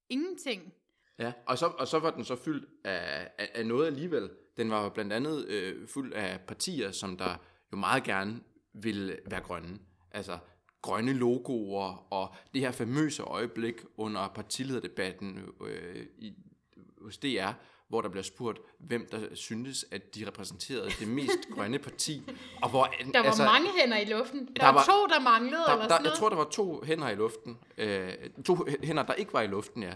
ingenting. 0.09 0.73
Ja, 1.19 1.33
og 1.45 1.57
så, 1.57 1.65
og 1.65 1.87
så 1.87 1.99
var 1.99 2.11
den 2.11 2.25
så 2.25 2.35
fyldt 2.35 2.69
af, 2.83 3.31
af, 3.37 3.49
af 3.55 3.65
noget 3.65 3.87
alligevel. 3.87 4.29
Den 4.57 4.69
var 4.69 4.89
blandt 4.89 5.13
andet 5.13 5.45
øh, 5.47 5.87
fuld 5.87 6.13
af 6.13 6.39
partier, 6.39 6.91
som 6.91 7.17
der 7.17 7.35
jo 7.71 7.77
meget 7.77 8.03
gerne 8.03 8.39
ville 8.73 9.19
være 9.25 9.41
grønne. 9.41 9.79
Altså 10.11 10.37
grønne 10.81 11.13
logoer 11.13 12.13
og 12.13 12.35
det 12.53 12.61
her 12.61 12.71
famøse 12.71 13.23
øjeblik 13.23 13.75
under 13.97 14.27
partilederdebatten 14.27 15.39
øh, 15.65 16.05
i, 16.17 16.33
hos 17.01 17.17
DR, 17.17 17.51
hvor 17.87 18.01
der 18.01 18.09
bliver 18.09 18.23
spurgt, 18.23 18.59
hvem 18.79 19.07
der 19.11 19.35
syntes, 19.35 19.85
at 19.91 20.15
de 20.15 20.27
repræsenterede 20.27 20.89
det 20.99 21.07
mest 21.07 21.39
grønne 21.55 21.79
parti. 21.79 22.23
Og 22.61 22.69
hvor, 22.69 22.83
Der 23.13 23.19
var 23.19 23.25
altså, 23.25 23.43
mange 23.43 23.67
hænder 23.81 23.97
i 23.97 24.05
luften. 24.05 24.39
Der, 24.39 24.53
der 24.53 24.65
var, 24.65 24.73
var 24.73 24.83
to, 24.85 25.05
der 25.13 25.19
manglede, 25.19 25.61
der, 25.67 25.71
eller 25.71 25.75
der, 25.75 25.83
sådan 25.83 25.91
Jeg 25.91 26.03
noget. 26.03 26.19
tror, 26.19 26.29
der 26.29 26.35
var 26.35 26.43
to 26.51 26.81
hænder 26.83 27.09
i 27.09 27.15
luften. 27.15 27.57
Øh, 27.77 28.13
to 28.45 28.65
hænder, 28.83 29.03
der 29.03 29.13
ikke 29.13 29.33
var 29.33 29.41
i 29.41 29.47
luften, 29.47 29.83
ja. 29.83 29.93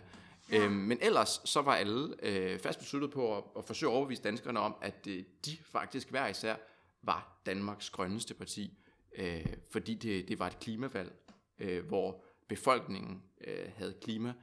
ja. 0.51 0.57
Øhm, 0.57 0.73
men 0.73 0.97
ellers 1.01 1.41
så 1.45 1.61
var 1.61 1.75
alle 1.75 2.13
øh, 2.23 2.59
fast 2.59 2.79
besluttet 2.79 3.11
på 3.11 3.37
at, 3.37 3.43
at 3.57 3.65
forsøge 3.65 3.91
at 3.91 3.95
overbevise 3.95 4.21
danskerne 4.23 4.59
om, 4.59 4.75
at 4.81 5.07
øh, 5.07 5.23
de 5.45 5.57
faktisk 5.71 6.09
hver 6.09 6.27
især 6.27 6.55
var 7.03 7.41
Danmarks 7.45 7.89
grønneste 7.89 8.33
parti. 8.33 8.73
Øh, 9.15 9.45
fordi 9.71 9.93
det, 9.93 10.27
det 10.27 10.39
var 10.39 10.47
et 10.47 10.59
klimavalg, 10.59 11.15
øh, 11.59 11.85
hvor 11.85 12.23
befolkningen 12.47 13.23
øh, 13.47 13.71
havde 13.75 13.97
klima 14.01 14.33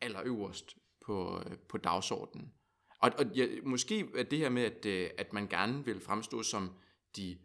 allerøverst 0.00 0.76
på, 1.00 1.42
øh, 1.46 1.58
på 1.58 1.78
dagsordenen. 1.78 2.52
Og, 2.98 3.12
og 3.18 3.26
ja, 3.26 3.46
måske 3.62 4.08
er 4.16 4.22
det 4.22 4.38
her 4.38 4.48
med, 4.48 4.62
at, 4.62 4.86
øh, 4.86 5.10
at 5.18 5.32
man 5.32 5.48
gerne 5.48 5.84
vil 5.84 6.00
fremstå 6.00 6.42
som 6.42 6.70
de 7.16 7.38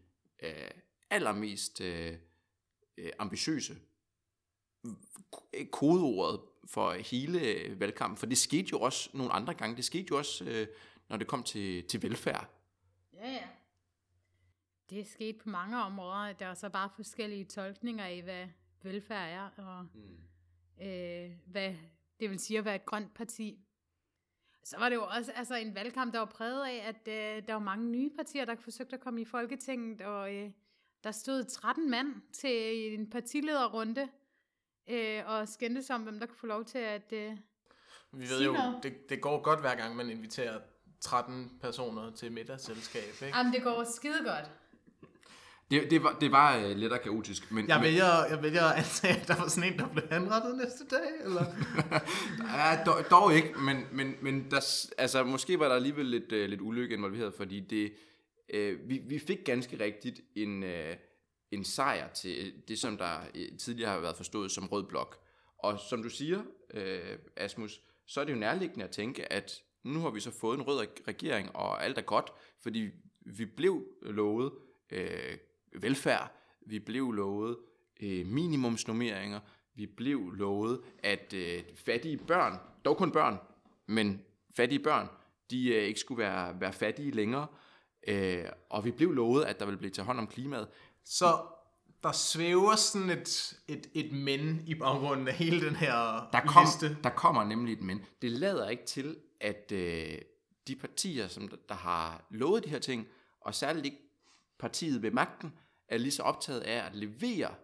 øh, 0.44 0.72
allermest 1.10 1.82
øh, 1.82 2.14
øh 2.98 3.12
ambitiøse 3.20 3.78
kodeordet 5.72 6.42
for 6.66 6.92
hele 6.92 7.40
øh, 7.42 7.80
valgkampen, 7.80 8.18
for 8.18 8.26
det 8.26 8.38
skete 8.38 8.70
jo 8.72 8.80
også 8.80 9.10
nogle 9.14 9.32
andre 9.32 9.54
gange. 9.54 9.76
Det 9.76 9.86
skete 9.86 10.08
jo 10.12 10.18
også, 10.18 10.46
øh, 10.46 10.68
når 11.10 11.18
det 11.18 11.28
kom 11.28 11.44
til, 11.44 11.88
til 11.88 12.02
velfærd. 12.02 12.50
Ja, 13.14 13.32
ja. 13.32 13.48
Det 14.94 15.02
er 15.02 15.06
sket 15.06 15.38
på 15.38 15.50
mange 15.50 15.78
områder. 15.78 16.34
Der 16.34 16.46
er 16.46 16.54
så 16.54 16.70
bare 16.70 16.90
forskellige 16.96 17.46
tolkninger 17.46 18.06
af, 18.06 18.22
hvad 18.24 18.48
velfærd 18.82 19.30
er, 19.30 19.64
og 19.64 19.88
mm. 19.94 20.86
øh, 20.86 21.32
hvad 21.46 21.76
det 22.20 22.30
vil 22.30 22.40
sige 22.40 22.60
at 22.60 22.66
være 22.66 22.76
et 22.76 22.86
grønt 22.86 23.14
parti. 23.14 23.60
Så 24.64 24.80
var 24.80 24.90
det 24.90 24.96
jo 24.96 25.04
også 25.04 25.32
altså, 25.32 25.56
en 25.56 25.76
valgkamp, 25.76 26.14
der 26.14 26.20
var 26.20 26.26
præget 26.26 26.66
af, 26.66 26.88
at 26.88 27.08
øh, 27.08 27.48
der 27.48 27.54
var 27.54 27.60
mange 27.60 27.86
nye 27.86 28.10
partier, 28.16 28.46
der 28.46 28.56
forsøgte 28.56 28.94
at 28.96 29.00
komme 29.00 29.22
i 29.22 29.26
Folketinget, 29.26 30.02
og 30.02 30.36
øh, 30.36 30.52
der 31.04 31.12
stod 31.12 31.44
13 31.44 31.90
mand 31.90 32.22
til 32.32 32.94
en 32.94 33.10
partilederrunde, 33.10 34.10
øh, 34.88 35.22
og 35.26 35.48
skændtes 35.48 35.90
om, 35.90 36.04
hvem 36.04 36.20
der 36.20 36.28
kunne 36.28 36.38
få 36.38 36.48
lov 36.48 36.66
til 36.66 36.78
at... 36.78 37.14
Øh, 37.14 37.38
Vi 38.12 38.30
ved 38.30 38.46
jo, 38.46 38.52
noget. 38.52 38.84
det, 38.84 39.10
det 39.10 39.22
går 39.22 39.42
godt 39.42 39.60
hver 39.60 39.76
gang, 39.76 39.96
man 39.96 40.10
inviterer 40.10 40.60
13 41.00 41.58
personer 41.62 42.12
til 42.12 42.32
middagsselskab, 42.32 43.14
ikke? 43.22 43.38
jamen, 43.38 43.54
det 43.54 43.64
går 43.64 43.84
skide 43.84 44.24
godt. 44.24 44.63
Det, 45.72 45.92
det 45.92 46.04
var, 46.04 46.18
det 46.22 46.32
var 46.32 46.58
øh, 46.58 46.76
lidt 46.78 46.94
og 46.94 47.02
kaotisk, 47.02 47.52
men, 47.52 47.68
Jeg 47.68 47.78
men 47.78 47.84
vælger, 47.84 48.26
jeg 48.30 48.44
vælger 48.44 48.64
at 48.64 48.78
antage, 48.78 49.22
at 49.22 49.28
der 49.28 49.36
var 49.36 49.48
sådan 49.48 49.74
en, 49.74 49.80
der 49.80 49.88
blev 49.88 50.04
henrettet 50.12 50.58
næste 50.58 50.84
dag, 50.92 51.26
eller? 51.26 51.46
ja, 52.58 52.84
dog, 52.86 52.96
dog 53.10 53.36
ikke, 53.36 53.54
men, 53.60 53.88
men, 53.92 54.16
men 54.22 54.52
der, 54.52 54.88
altså, 54.98 55.24
måske 55.24 55.60
var 55.60 55.68
der 55.68 55.76
alligevel 55.76 56.06
lidt, 56.06 56.32
øh, 56.32 56.50
lidt 56.50 56.62
ulykke 56.62 56.96
involveret, 56.96 57.34
fordi 57.34 57.60
det, 57.60 57.94
øh, 58.54 58.90
vi, 58.90 59.02
vi 59.08 59.20
fik 59.20 59.38
ganske 59.46 59.80
rigtigt 59.80 60.22
en, 60.36 60.64
øh, 60.64 60.96
en 61.52 61.64
sejr 61.64 62.14
til 62.14 62.54
det, 62.68 62.80
som 62.80 62.98
der 62.98 63.20
øh, 63.36 63.58
tidligere 63.58 63.92
har 63.92 64.00
været 64.00 64.18
forstået 64.18 64.52
som 64.52 64.68
rød 64.68 64.84
blok. 64.84 65.20
Og 65.58 65.80
som 65.80 66.04
du 66.04 66.10
siger, 66.10 66.42
øh, 66.74 67.18
Asmus, 67.38 67.82
så 68.06 68.22
er 68.22 68.26
det 68.26 68.34
jo 68.34 68.38
nærliggende 68.38 68.86
at 68.86 68.92
tænke, 68.92 69.34
at 69.34 69.52
nu 69.84 70.00
har 70.00 70.10
vi 70.10 70.20
så 70.20 70.32
fået 70.32 70.58
en 70.58 70.64
rød 70.64 70.80
reg- 70.80 71.08
regering, 71.08 71.56
og 71.56 71.86
alt 71.86 71.98
er 71.98 72.02
godt, 72.02 72.34
fordi 72.64 72.90
vi 73.26 73.46
blev 73.46 73.86
lovet 74.02 74.52
øh, 74.92 75.38
velfærd, 75.82 76.32
vi 76.66 76.80
blev 76.80 77.12
lovet 77.12 77.58
øh, 78.02 78.26
minimumsnummeringer, 78.26 79.40
vi 79.76 79.86
blev 79.86 80.32
lovet, 80.32 80.82
at 81.00 81.34
øh, 81.34 81.64
fattige 81.76 82.18
børn, 82.18 82.58
dog 82.86 82.98
kun 82.98 83.12
børn, 83.12 83.38
men 83.88 84.22
fattige 84.56 84.80
børn, 84.80 85.08
de 85.52 85.74
øh, 85.74 85.84
ikke 85.84 86.00
skulle 86.00 86.18
være, 86.24 86.60
være 86.60 86.74
fattige 86.74 87.12
længere, 87.12 87.48
øh, 88.08 88.46
og 88.70 88.86
vi 88.86 88.92
blev 88.92 89.12
lovet, 89.12 89.44
at 89.44 89.60
der 89.60 89.66
ville 89.66 89.78
blive 89.78 89.92
taget 89.92 90.06
hånd 90.06 90.20
om 90.20 90.28
klimaet. 90.28 90.68
Så 91.04 91.38
der 92.04 92.12
svæver 92.12 92.76
sådan 92.76 93.10
et, 93.10 93.60
et, 93.68 93.88
et 93.94 94.12
men 94.12 94.64
i 94.68 94.76
baggrunden 94.76 95.28
af 95.28 95.34
hele 95.34 95.66
den 95.66 95.76
her 95.76 96.30
Der, 96.34 96.42
kom, 96.48 96.66
liste. 96.66 96.98
der 97.04 97.10
kommer 97.10 97.44
nemlig 97.44 97.74
et 97.74 97.82
men. 97.82 98.06
Det 98.22 98.32
lader 98.32 98.70
ikke 98.70 98.86
til, 98.86 99.18
at 99.42 99.72
øh, 99.72 100.18
de 100.68 100.76
partier, 100.76 101.28
som 101.28 101.48
der, 101.48 101.58
der 101.70 101.76
har 101.76 102.26
lovet 102.30 102.64
de 102.64 102.70
her 102.70 102.80
ting, 102.80 103.08
og 103.42 103.56
særligt 103.56 103.86
ikke 103.86 103.98
partiet 104.60 105.02
ved 105.02 105.12
magten, 105.12 105.54
er 105.88 105.98
lige 105.98 106.12
så 106.12 106.24
optaget 106.24 106.62
af 106.62 106.86
at 106.86 106.96
levere 106.96 107.56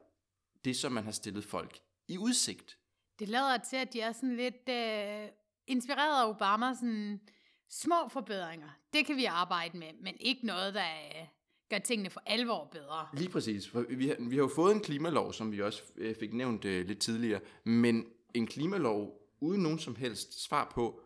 det, 0.66 0.76
som 0.76 0.92
man 0.92 1.04
har 1.04 1.12
stillet 1.12 1.44
folk 1.44 1.80
i 2.08 2.18
udsigt. 2.18 2.78
Det 3.20 3.30
lader 3.30 3.58
til, 3.58 3.76
at 3.76 3.94
de 3.94 4.02
er 4.02 4.12
sådan 4.12 4.36
lidt 4.36 4.70
øh, 4.70 5.30
inspireret 5.68 6.24
af 6.24 6.30
Obama, 6.30 6.74
sådan 6.74 7.22
små 7.70 8.10
forbedringer. 8.10 8.70
Det 8.94 9.06
kan 9.06 9.18
vi 9.18 9.26
arbejde 9.26 9.78
med, 9.78 9.88
men 10.02 10.16
ikke 10.20 10.46
noget, 10.46 10.74
der 10.74 10.86
øh, 11.16 11.28
gør 11.70 11.78
tingene 11.78 12.10
for 12.10 12.22
alvor 12.26 12.70
bedre. 12.72 13.08
Lige 13.14 13.30
præcis. 13.30 13.70
For 13.70 13.86
vi, 13.90 14.08
har, 14.08 14.16
vi 14.20 14.36
har 14.36 14.44
jo 14.44 14.52
fået 14.56 14.76
en 14.76 14.82
klimalov, 14.82 15.34
som 15.34 15.52
vi 15.52 15.62
også 15.62 15.84
øh, 15.96 16.16
fik 16.16 16.34
nævnt 16.34 16.66
øh, 16.66 16.88
lidt 16.88 17.00
tidligere, 17.00 17.42
men 17.64 18.06
en 18.34 18.48
klimalov 18.48 19.22
uden 19.40 19.64
nogen 19.64 19.80
som 19.80 19.96
helst 19.96 20.44
svar 20.44 20.72
på, 20.76 21.02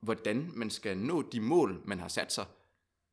hvordan 0.00 0.50
man 0.54 0.70
skal 0.70 0.98
nå 0.98 1.22
de 1.22 1.40
mål, 1.40 1.82
man 1.84 1.98
har 1.98 2.08
sat 2.08 2.32
sig. 2.32 2.46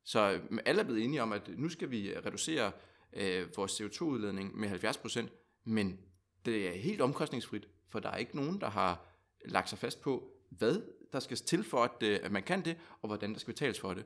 Så 0.03 0.31
øh, 0.31 0.59
alle 0.65 0.81
er 0.81 0.85
blevet 0.85 1.03
enige 1.03 1.21
om, 1.21 1.33
at 1.33 1.49
nu 1.57 1.69
skal 1.69 1.91
vi 1.91 2.13
reducere 2.25 2.71
øh, 3.17 3.57
vores 3.57 3.81
CO2-udledning 3.81 4.57
med 4.57 4.85
70%, 4.85 5.27
men 5.63 5.99
det 6.45 6.67
er 6.67 6.71
helt 6.71 7.01
omkostningsfrit, 7.01 7.67
for 7.89 7.99
der 7.99 8.09
er 8.09 8.17
ikke 8.17 8.35
nogen, 8.35 8.61
der 8.61 8.69
har 8.69 9.05
lagt 9.45 9.69
sig 9.69 9.79
fast 9.79 10.01
på, 10.01 10.31
hvad 10.49 10.81
der 11.13 11.19
skal 11.19 11.37
til 11.37 11.63
for, 11.63 11.83
at, 11.83 12.03
øh, 12.03 12.19
at 12.23 12.31
man 12.31 12.43
kan 12.43 12.65
det, 12.65 12.77
og 13.01 13.07
hvordan 13.07 13.33
der 13.33 13.39
skal 13.39 13.53
betales 13.53 13.79
for 13.79 13.93
det. 13.93 14.05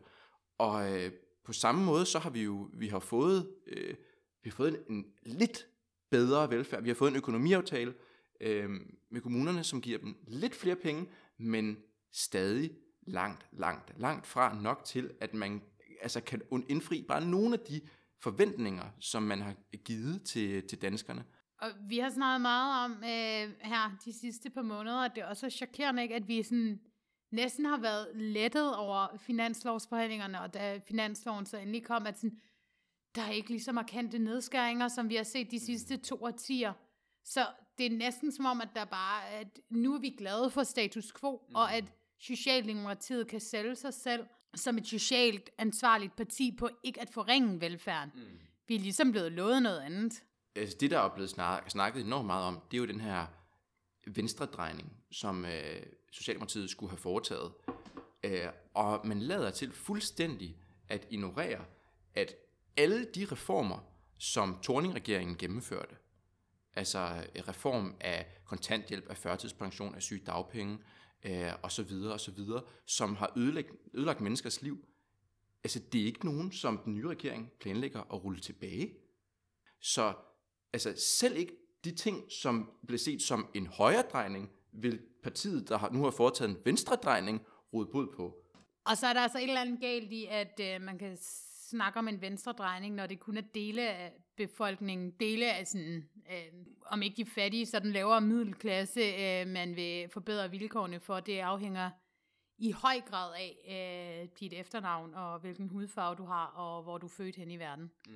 Og 0.58 1.00
øh, 1.00 1.12
på 1.44 1.54
samme 1.54 1.86
måde, 1.86 2.06
så 2.06 2.20
har 2.20 2.30
vi 2.30 2.44
jo 2.44 2.70
vi 2.74 2.88
har 2.88 3.00
fået, 3.00 3.52
øh, 3.68 3.96
vi 4.44 4.50
har 4.50 4.56
fået 4.56 4.84
en, 4.90 4.96
en 4.96 5.06
lidt 5.24 5.68
bedre 6.10 6.50
velfærd. 6.50 6.84
Vi 6.84 6.90
har 6.90 6.96
fået 6.96 7.10
en 7.10 7.18
økonomiaftale 7.18 7.94
øh, 8.42 8.70
med 9.10 9.22
kommunerne, 9.22 9.64
som 9.64 9.82
giver 9.82 9.98
dem 9.98 10.16
lidt 10.28 10.56
flere 10.56 10.76
penge, 10.76 11.10
men 11.38 11.78
stadig 12.12 12.72
langt, 13.08 13.46
langt, 13.52 13.94
langt 13.98 14.28
fra 14.28 14.62
nok 14.62 14.84
til, 14.86 15.12
at 15.20 15.34
man 15.34 15.62
altså 16.02 16.22
kan 16.22 16.42
indfri 16.70 17.06
bare 17.08 17.26
nogle 17.26 17.54
af 17.54 17.60
de 17.60 17.82
forventninger, 18.24 18.86
som 19.00 19.24
man 19.24 19.42
har 19.42 19.56
givet 19.86 20.24
til, 20.24 20.68
til 20.68 20.82
danskerne. 20.82 21.24
Og 21.62 21.70
vi 21.90 22.00
har 22.00 22.10
snakket 22.10 22.42
meget 22.42 22.86
om 22.86 22.92
øh, 22.92 23.54
her 23.62 23.98
de 24.06 24.14
sidste 24.20 24.50
par 24.50 24.62
måneder, 24.62 24.98
at 24.98 25.12
det 25.16 25.24
også 25.24 25.46
er 25.46 25.50
chokerende, 25.50 26.04
ikke, 26.04 26.16
at 26.16 26.28
vi 26.28 26.44
sådan 26.44 26.80
næsten 27.32 27.66
har 27.66 27.78
været 27.78 28.08
lettet 28.16 28.76
over 28.76 29.18
finanslovsforhandlingerne, 29.18 30.42
og 30.42 30.54
da 30.54 30.80
finansloven 30.88 31.46
så 31.46 31.58
endelig 31.58 31.84
kom, 31.84 32.08
at 32.08 32.20
sådan, 32.20 32.40
der 33.16 33.22
er 33.22 33.32
ikke 33.32 33.50
lige 33.50 33.64
så 33.64 33.72
markante 33.72 34.20
nedskæringer, 34.20 34.88
som 34.88 35.10
vi 35.10 35.16
har 35.16 35.24
set 35.24 35.52
de 35.52 35.60
sidste 35.60 35.98
to 35.98 36.24
årtier. 36.24 36.74
Så 37.24 37.48
det 37.78 37.86
er 37.86 37.98
næsten 37.98 38.32
som 38.32 38.46
om, 38.46 38.62
at 38.62 38.70
der 38.76 38.86
bare, 38.86 39.30
at 39.30 39.60
nu 39.70 39.94
er 39.94 40.00
vi 40.00 40.10
glade 40.10 40.50
for 40.50 40.64
status 40.64 41.14
quo, 41.20 41.46
mm. 41.50 41.56
og 41.56 41.74
at 41.74 41.84
Socialdemokratiet 42.20 43.28
kan 43.28 43.40
sælge 43.40 43.76
sig 43.76 43.94
selv 43.94 44.26
som 44.56 44.78
et 44.78 44.88
socialt 44.88 45.50
ansvarligt 45.58 46.16
parti 46.16 46.56
på 46.60 46.70
ikke 46.84 47.02
at 47.02 47.10
forringe 47.10 47.62
velfærden. 47.62 48.12
Mm. 48.16 48.40
Vi 48.68 48.76
er 48.76 48.80
ligesom 48.80 49.12
blevet 49.12 49.32
lovet 49.32 49.64
noget 49.64 49.80
andet. 49.80 50.24
Altså 50.56 50.78
det, 50.80 50.92
der 50.92 51.00
er 51.00 51.10
blevet 51.10 51.30
snak- 51.30 51.70
snakket 51.70 52.06
enormt 52.06 52.26
meget 52.26 52.46
om, 52.46 52.60
det 52.72 52.78
er 52.78 52.82
jo 52.82 52.88
den 52.88 53.02
her 53.02 53.26
venstredrejning, 54.08 54.94
som 55.12 55.46
øh, 55.46 55.84
Socialdemokratiet 56.12 56.70
skulle 56.70 56.90
have 56.90 56.98
foretaget. 56.98 57.52
Øh, 58.24 58.48
og 58.74 59.08
man 59.08 59.20
lader 59.20 59.52
til 59.52 59.72
fuldstændig 59.72 60.58
at 60.88 61.08
ignorere, 61.10 61.66
at 62.14 62.36
alle 62.78 63.06
de 63.06 63.26
reformer, 63.32 63.80
som 64.18 64.60
Torning-regeringen 64.64 65.38
gennemførte, 65.38 65.96
altså 66.74 67.26
reform 67.48 67.96
af 68.00 68.26
kontanthjælp, 68.46 69.10
af 69.10 69.18
førtidspension, 69.18 69.96
af 69.96 70.02
sygedagpenge, 70.02 70.78
øh, 71.26 71.52
og 71.64 71.72
så 71.72 71.84
videre, 71.84 72.14
og 72.14 72.20
så 72.20 72.32
videre, 72.32 72.64
som 72.86 73.16
har 73.16 73.34
ødelagt, 73.38 73.70
ødelagt 73.94 74.22
menneskers 74.22 74.62
liv. 74.62 74.86
Altså, 75.64 75.80
det 75.80 76.02
er 76.02 76.06
ikke 76.06 76.26
nogen, 76.26 76.52
som 76.52 76.78
den 76.78 76.96
nye 76.96 77.08
regering 77.08 77.52
planlægger 77.60 78.00
at 78.00 78.24
rulle 78.24 78.40
tilbage. 78.40 78.94
Så 79.82 80.14
altså, 80.74 80.94
selv 81.20 81.38
ikke 81.38 81.56
de 81.84 81.96
ting, 81.96 82.32
som 82.32 82.72
blev 82.88 83.00
set 83.00 83.22
som 83.22 83.48
en 83.54 83.68
højre 83.68 84.04
drejning, 84.12 84.50
vil 84.72 85.02
partiet, 85.24 85.70
der 85.70 85.92
nu 85.92 86.04
har 86.04 86.12
foretaget 86.12 86.50
en 86.50 86.58
venstre 86.66 86.96
drejning, 86.96 87.42
rode 87.74 87.90
bod 87.92 88.08
på. 88.16 88.36
Og 88.86 88.98
så 88.98 89.08
er 89.08 89.14
der 89.14 89.22
altså 89.22 89.38
et 89.38 89.44
eller 89.44 89.62
andet 89.62 89.82
galt 89.82 90.12
i, 90.12 90.26
at 90.26 90.60
øh, 90.62 90.82
man 90.82 90.98
kan 90.98 91.18
snakke 91.72 92.00
om 92.00 92.08
en 92.08 92.22
venstredrejning, 92.22 92.96
når 92.96 93.08
det 93.08 93.20
kun 93.20 93.38
er 93.38 93.42
dele 93.42 93.90
af 93.90 94.14
befolkningen, 94.36 95.12
dele 95.12 95.54
af 95.54 95.68
sådan, 95.68 96.10
øh, 96.32 96.66
om 96.86 97.02
ikke 97.02 97.24
de 97.24 97.30
fattige, 97.30 97.66
så 97.66 97.80
den 97.80 97.92
lavere 97.92 98.22
middelklasse, 98.22 99.02
øh, 99.02 99.48
man 99.48 99.76
vil 99.76 100.10
forbedre 100.10 100.52
vilkårene 100.52 101.00
for. 101.00 101.20
Det 101.20 101.40
afhænger 101.40 101.90
i 102.58 102.72
høj 102.72 103.02
grad 103.02 103.34
af 103.36 103.52
øh, 103.68 104.30
dit 104.40 104.54
efternavn, 104.54 105.14
og 105.14 105.40
hvilken 105.40 105.68
hudfarve 105.68 106.16
du 106.16 106.26
har, 106.26 106.46
og 106.46 106.84
hvor 106.84 106.98
du 106.98 107.06
er 107.06 107.12
født 107.18 107.36
hen 107.36 107.52
i 107.52 107.58
verden. 107.58 107.92
Mm. 108.08 108.14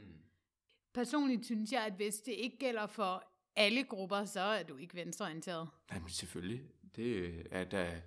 Personligt 0.94 1.46
synes 1.46 1.72
jeg, 1.72 1.86
at 1.86 1.94
hvis 1.94 2.16
det 2.16 2.32
ikke 2.32 2.58
gælder 2.58 2.88
for 2.88 3.24
alle 3.56 3.84
grupper, 3.84 4.26
så 4.26 4.40
er 4.40 4.64
du 4.64 4.78
ikke 4.78 4.96
venstreorienteret. 4.96 5.70
Jamen 5.94 6.10
selvfølgelig. 6.10 6.62
Det 6.96 7.48
er 7.52 7.64
da 7.64 8.02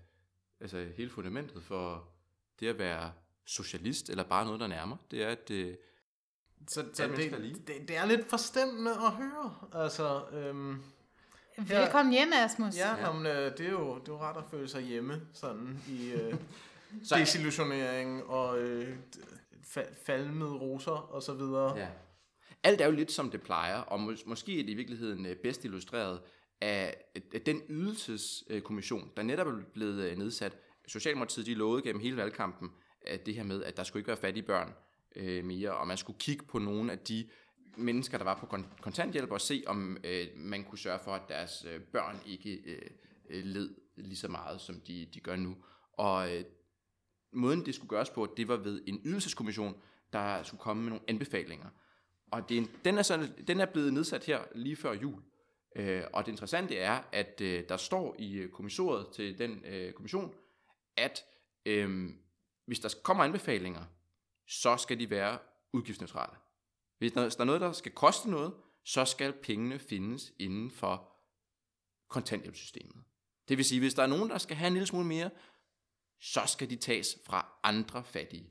altså, 0.60 0.92
hele 0.96 1.10
fundamentet 1.10 1.62
for 1.62 2.08
det 2.60 2.66
at 2.66 2.78
være 2.78 3.12
socialist, 3.48 4.10
eller 4.10 4.24
bare 4.24 4.44
noget, 4.44 4.60
der 4.60 4.66
nærmer. 4.66 4.96
Det 5.10 5.22
er, 5.22 5.28
at 5.28 5.48
det, 5.48 5.78
så, 6.68 6.84
så 6.92 7.06
det, 7.06 7.16
det, 7.16 7.66
det, 7.66 7.88
det 7.88 7.96
er 7.96 8.06
lidt 8.06 8.30
forstemmende 8.30 8.90
at 8.90 9.12
høre. 9.12 9.54
Altså, 9.74 10.22
øhm, 10.32 10.82
Velkommen 11.58 12.12
hjem, 12.12 12.32
Asmus. 12.34 12.76
Ja, 12.76 12.96
ja. 12.96 13.06
Jamen, 13.06 13.26
øh, 13.26 13.58
det, 13.58 13.66
er 13.66 13.70
jo, 13.70 13.98
det 13.98 14.08
er 14.08 14.12
jo 14.12 14.18
ret 14.18 14.36
at 14.36 14.44
føle 14.50 14.68
sig 14.68 14.82
hjemme, 14.82 15.20
sådan 15.32 15.82
i 15.88 16.10
øh, 16.10 16.34
desillusionering 17.18 18.24
og 18.24 18.58
øh, 18.58 18.96
falmede 20.06 20.52
roser 20.52 20.92
og 20.92 21.22
så 21.22 21.32
videre. 21.32 21.76
Ja. 21.78 21.88
Alt 22.62 22.80
er 22.80 22.86
jo 22.86 22.92
lidt 22.92 23.12
som 23.12 23.30
det 23.30 23.42
plejer, 23.42 23.80
og 23.80 24.00
mås- 24.00 24.22
måske 24.26 24.60
er 24.60 24.62
det 24.62 24.70
i 24.70 24.74
virkeligheden 24.74 25.26
øh, 25.26 25.36
bedst 25.36 25.64
illustreret 25.64 26.20
af, 26.60 26.96
af 27.34 27.40
den 27.40 27.62
ydelseskommission, 27.68 29.10
der 29.16 29.22
netop 29.22 29.46
er 29.46 29.60
blevet 29.72 30.04
øh, 30.04 30.18
nedsat. 30.18 30.56
Socialdemokratiet 30.86 31.46
de 31.46 31.54
lovede 31.54 31.82
gennem 31.82 32.02
hele 32.02 32.16
valgkampen, 32.16 32.70
det 33.26 33.34
her 33.34 33.42
med, 33.42 33.64
at 33.64 33.76
der 33.76 33.82
skulle 33.82 34.00
ikke 34.00 34.08
være 34.08 34.16
fattige 34.16 34.46
børn 34.46 34.72
øh, 35.16 35.44
mere, 35.44 35.76
og 35.76 35.86
man 35.86 35.96
skulle 35.96 36.18
kigge 36.18 36.44
på 36.44 36.58
nogle 36.58 36.92
af 36.92 36.98
de 36.98 37.28
mennesker, 37.76 38.18
der 38.18 38.24
var 38.24 38.38
på 38.38 38.58
kontanthjælp, 38.80 39.30
og 39.30 39.40
se, 39.40 39.62
om 39.66 39.96
øh, 40.04 40.26
man 40.36 40.64
kunne 40.64 40.78
sørge 40.78 40.98
for, 41.04 41.14
at 41.14 41.22
deres 41.28 41.64
øh, 41.64 41.80
børn 41.80 42.20
ikke 42.26 42.54
øh, 42.66 42.90
øh, 43.30 43.44
led 43.44 43.74
lige 43.96 44.16
så 44.16 44.28
meget, 44.28 44.60
som 44.60 44.80
de, 44.80 45.08
de 45.14 45.20
gør 45.20 45.36
nu. 45.36 45.56
Og 45.92 46.36
øh, 46.36 46.44
måden, 47.32 47.66
det 47.66 47.74
skulle 47.74 47.88
gøres 47.88 48.10
på, 48.10 48.34
det 48.36 48.48
var 48.48 48.56
ved 48.56 48.82
en 48.86 49.00
ydelseskommission, 49.04 49.76
der 50.12 50.42
skulle 50.42 50.60
komme 50.60 50.82
med 50.82 50.90
nogle 50.90 51.04
anbefalinger. 51.08 51.68
Og 52.30 52.48
det, 52.48 52.70
den, 52.84 52.98
er 52.98 53.02
sådan, 53.02 53.28
den 53.46 53.60
er 53.60 53.66
blevet 53.66 53.92
nedsat 53.92 54.24
her 54.24 54.40
lige 54.54 54.76
før 54.76 54.92
jul. 54.92 55.22
Øh, 55.76 56.02
og 56.12 56.26
det 56.26 56.32
interessante 56.32 56.76
er, 56.76 57.02
at 57.12 57.40
øh, 57.40 57.64
der 57.68 57.76
står 57.76 58.16
i 58.18 58.34
øh, 58.34 58.50
kommissoriet 58.50 59.06
til 59.14 59.38
den 59.38 59.64
øh, 59.64 59.92
kommission, 59.92 60.34
at 60.96 61.24
øh, 61.66 62.10
hvis 62.68 62.80
der 62.80 62.94
kommer 63.02 63.24
anbefalinger, 63.24 63.84
så 64.46 64.76
skal 64.76 65.00
de 65.00 65.10
være 65.10 65.38
udgiftsneutrale. 65.72 66.36
Hvis 66.98 67.12
der 67.12 67.40
er 67.40 67.44
noget, 67.44 67.60
der 67.60 67.72
skal 67.72 67.92
koste 67.92 68.30
noget, 68.30 68.54
så 68.84 69.04
skal 69.04 69.32
pengene 69.32 69.78
findes 69.78 70.32
inden 70.38 70.70
for 70.70 71.12
kontanthjælpssystemet. 72.08 73.04
Det 73.48 73.56
vil 73.56 73.64
sige, 73.64 73.80
hvis 73.80 73.94
der 73.94 74.02
er 74.02 74.06
nogen, 74.06 74.30
der 74.30 74.38
skal 74.38 74.56
have 74.56 74.66
en 74.66 74.72
lille 74.72 74.86
smule 74.86 75.06
mere, 75.06 75.30
så 76.20 76.40
skal 76.46 76.70
de 76.70 76.76
tages 76.76 77.18
fra 77.26 77.58
andre 77.62 78.04
fattige. 78.04 78.50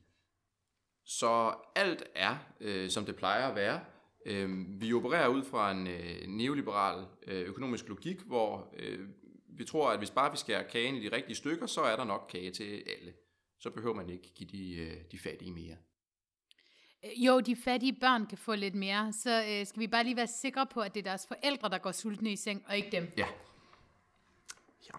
Så 1.06 1.56
alt 1.75 2.03
er, 2.15 2.38
øh, 2.60 2.89
som 2.89 3.06
det 3.06 3.15
plejer 3.15 3.47
at 3.47 3.56
være. 3.56 3.86
Øh, 4.25 4.82
vi 4.82 4.93
opererer 4.93 5.27
ud 5.27 5.43
fra 5.43 5.71
en 5.71 5.88
øh, 5.88 6.27
neoliberal 6.27 7.06
øh, 7.27 7.41
økonomisk 7.41 7.88
logik, 7.88 8.21
hvor 8.21 8.73
øh, 8.77 9.10
vi 9.47 9.65
tror, 9.65 9.91
at 9.91 9.97
hvis 9.97 10.12
bare 10.12 10.32
vi 10.32 10.38
skærer 10.38 10.69
kagen 10.69 10.95
i 10.95 11.10
de 11.10 11.15
rigtige 11.15 11.36
stykker, 11.36 11.65
så 11.65 11.82
er 11.82 11.95
der 11.95 12.03
nok 12.03 12.27
kage 12.30 12.51
til 12.51 12.84
alle 12.99 13.13
så 13.60 13.70
behøver 13.70 13.96
man 13.96 14.10
ikke 14.10 14.34
give 14.36 14.50
de, 14.50 14.76
øh, 14.76 14.98
de 15.12 15.20
fattige 15.20 15.52
mere. 15.52 15.78
Øh, 17.06 17.26
jo, 17.26 17.39
de 17.39 17.56
fattige 17.56 17.93
børn 17.93 18.26
kan 18.26 18.38
få 18.38 18.56
lidt 18.56 18.76
mere, 18.76 19.13
så 19.13 19.46
øh, 19.50 19.65
skal 19.65 19.80
vi 19.80 19.88
bare 19.88 20.04
lige 20.04 20.15
være 20.15 20.28
sikre 20.28 20.67
på, 20.67 20.82
at 20.82 20.93
det 20.93 21.00
er 21.00 21.10
deres 21.10 21.28
forældre, 21.28 21.70
der 21.70 21.78
går 21.78 21.91
sultne 21.91 22.32
i 22.32 22.36
seng, 22.36 22.63
og 22.67 22.78
ikke 22.78 22.91
dem. 22.91 23.12
Ja. 23.17 23.28
Ja. 24.86 24.98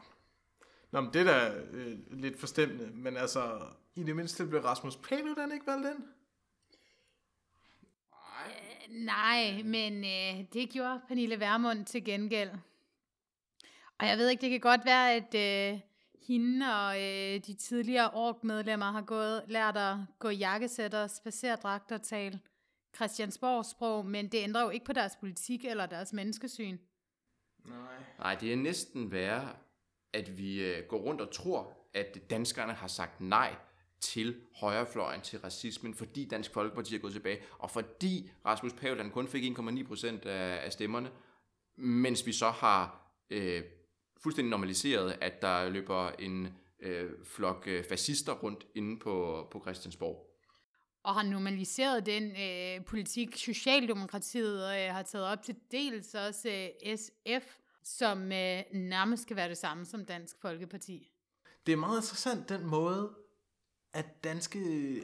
Nå, 0.91 1.01
men 1.01 1.13
det 1.13 1.21
er 1.21 1.25
da 1.25 1.55
øh, 1.71 1.99
lidt 2.11 2.41
forstemmende, 2.41 2.91
men 2.95 3.17
altså, 3.17 3.61
i 3.95 4.03
det 4.03 4.17
mindste 4.17 4.47
blev 4.47 4.61
Rasmus 4.61 4.97
Paludan 4.97 5.53
ikke 5.53 5.67
valgt 5.67 5.87
ind? 5.87 6.05
Nej. 8.11 8.55
Øh, 8.89 8.95
nej, 8.95 9.63
men 9.63 10.05
øh, 10.05 10.45
det 10.53 10.71
gjorde 10.71 11.01
Pernille 11.09 11.41
Vermund 11.41 11.85
til 11.85 12.05
gengæld. 12.05 12.51
Og 13.99 14.07
jeg 14.07 14.19
ved 14.19 14.29
ikke, 14.29 14.41
det 14.41 14.51
kan 14.51 14.61
godt 14.61 14.85
være, 14.85 15.15
at 15.15 15.35
øh, 15.75 15.81
hende 16.27 16.67
og 16.67 16.97
øh, 16.97 17.41
de 17.47 17.55
tidligere 17.55 18.11
org-medlemmer 18.11 18.91
har 18.91 19.03
gået, 19.03 19.43
lært 19.49 19.77
at 19.77 19.97
gå 20.19 20.29
jakkesætter, 20.29 21.07
spacerdragter 21.07 21.95
og 21.95 22.03
tale 22.03 22.41
Christiansborg-sprog, 22.97 24.07
men 24.07 24.29
det 24.29 24.39
ændrer 24.39 24.63
jo 24.63 24.71
ikke 24.71 24.87
på 24.87 24.93
deres 24.93 25.17
politik 25.21 25.65
eller 25.65 25.87
deres 25.87 26.13
menneskesyn. 26.13 26.79
Nej. 27.65 27.77
Nej, 28.19 28.35
det 28.35 28.53
er 28.53 28.57
næsten 28.57 29.13
værre, 29.13 29.49
at 30.13 30.39
vi 30.39 30.65
øh, 30.65 30.85
går 30.89 30.99
rundt 30.99 31.21
og 31.21 31.31
tror, 31.33 31.73
at 31.95 32.31
danskerne 32.31 32.73
har 32.73 32.89
sagt 32.89 33.21
nej 33.21 33.55
til 34.01 34.37
højrefløjen, 34.55 35.21
til 35.21 35.39
racismen, 35.39 35.95
fordi 35.95 36.25
Dansk 36.25 36.53
Folkeparti 36.53 36.95
er 36.95 36.99
gået 36.99 37.13
tilbage, 37.13 37.39
og 37.59 37.71
fordi 37.71 38.31
Rasmus 38.47 38.73
Paludan 38.73 39.11
kun 39.11 39.29
fik 39.29 39.59
1,9 39.59 39.87
procent 39.87 40.27
af, 40.27 40.65
af 40.65 40.73
stemmerne, 40.73 41.11
mens 41.77 42.27
vi 42.27 42.33
så 42.33 42.51
har 42.51 43.13
øh, 43.31 43.63
fuldstændig 44.23 44.51
normaliseret, 44.51 45.19
at 45.21 45.43
der 45.43 45.69
løber 45.69 46.11
en 46.19 46.49
øh, 46.81 47.11
flok 47.25 47.65
øh, 47.67 47.85
fascister 47.85 48.33
rundt 48.33 48.67
inde 48.75 48.99
på, 48.99 49.47
på 49.51 49.61
Christiansborg. 49.61 50.25
Og 51.03 51.15
har 51.15 51.23
normaliseret 51.23 52.07
den 52.07 52.31
øh, 52.31 52.85
politik, 52.85 53.37
Socialdemokratiet 53.37 54.65
øh, 54.65 54.95
har 54.95 55.03
taget 55.03 55.27
op 55.27 55.43
til 55.43 55.57
dels 55.71 56.15
også 56.15 56.49
øh, 56.49 56.97
SF, 56.97 57.57
som 57.85 58.19
øh, 58.33 58.63
nærmest 58.73 59.23
skal 59.23 59.37
være 59.37 59.49
det 59.49 59.59
samme 59.59 59.85
som 59.85 60.05
Dansk 60.05 60.37
Folkeparti. 60.41 61.11
Det 61.67 61.73
er 61.73 61.77
meget 61.77 61.99
interessant 61.99 62.49
den 62.49 62.67
måde, 62.67 63.11
at 63.93 64.25
danske, 64.25 64.59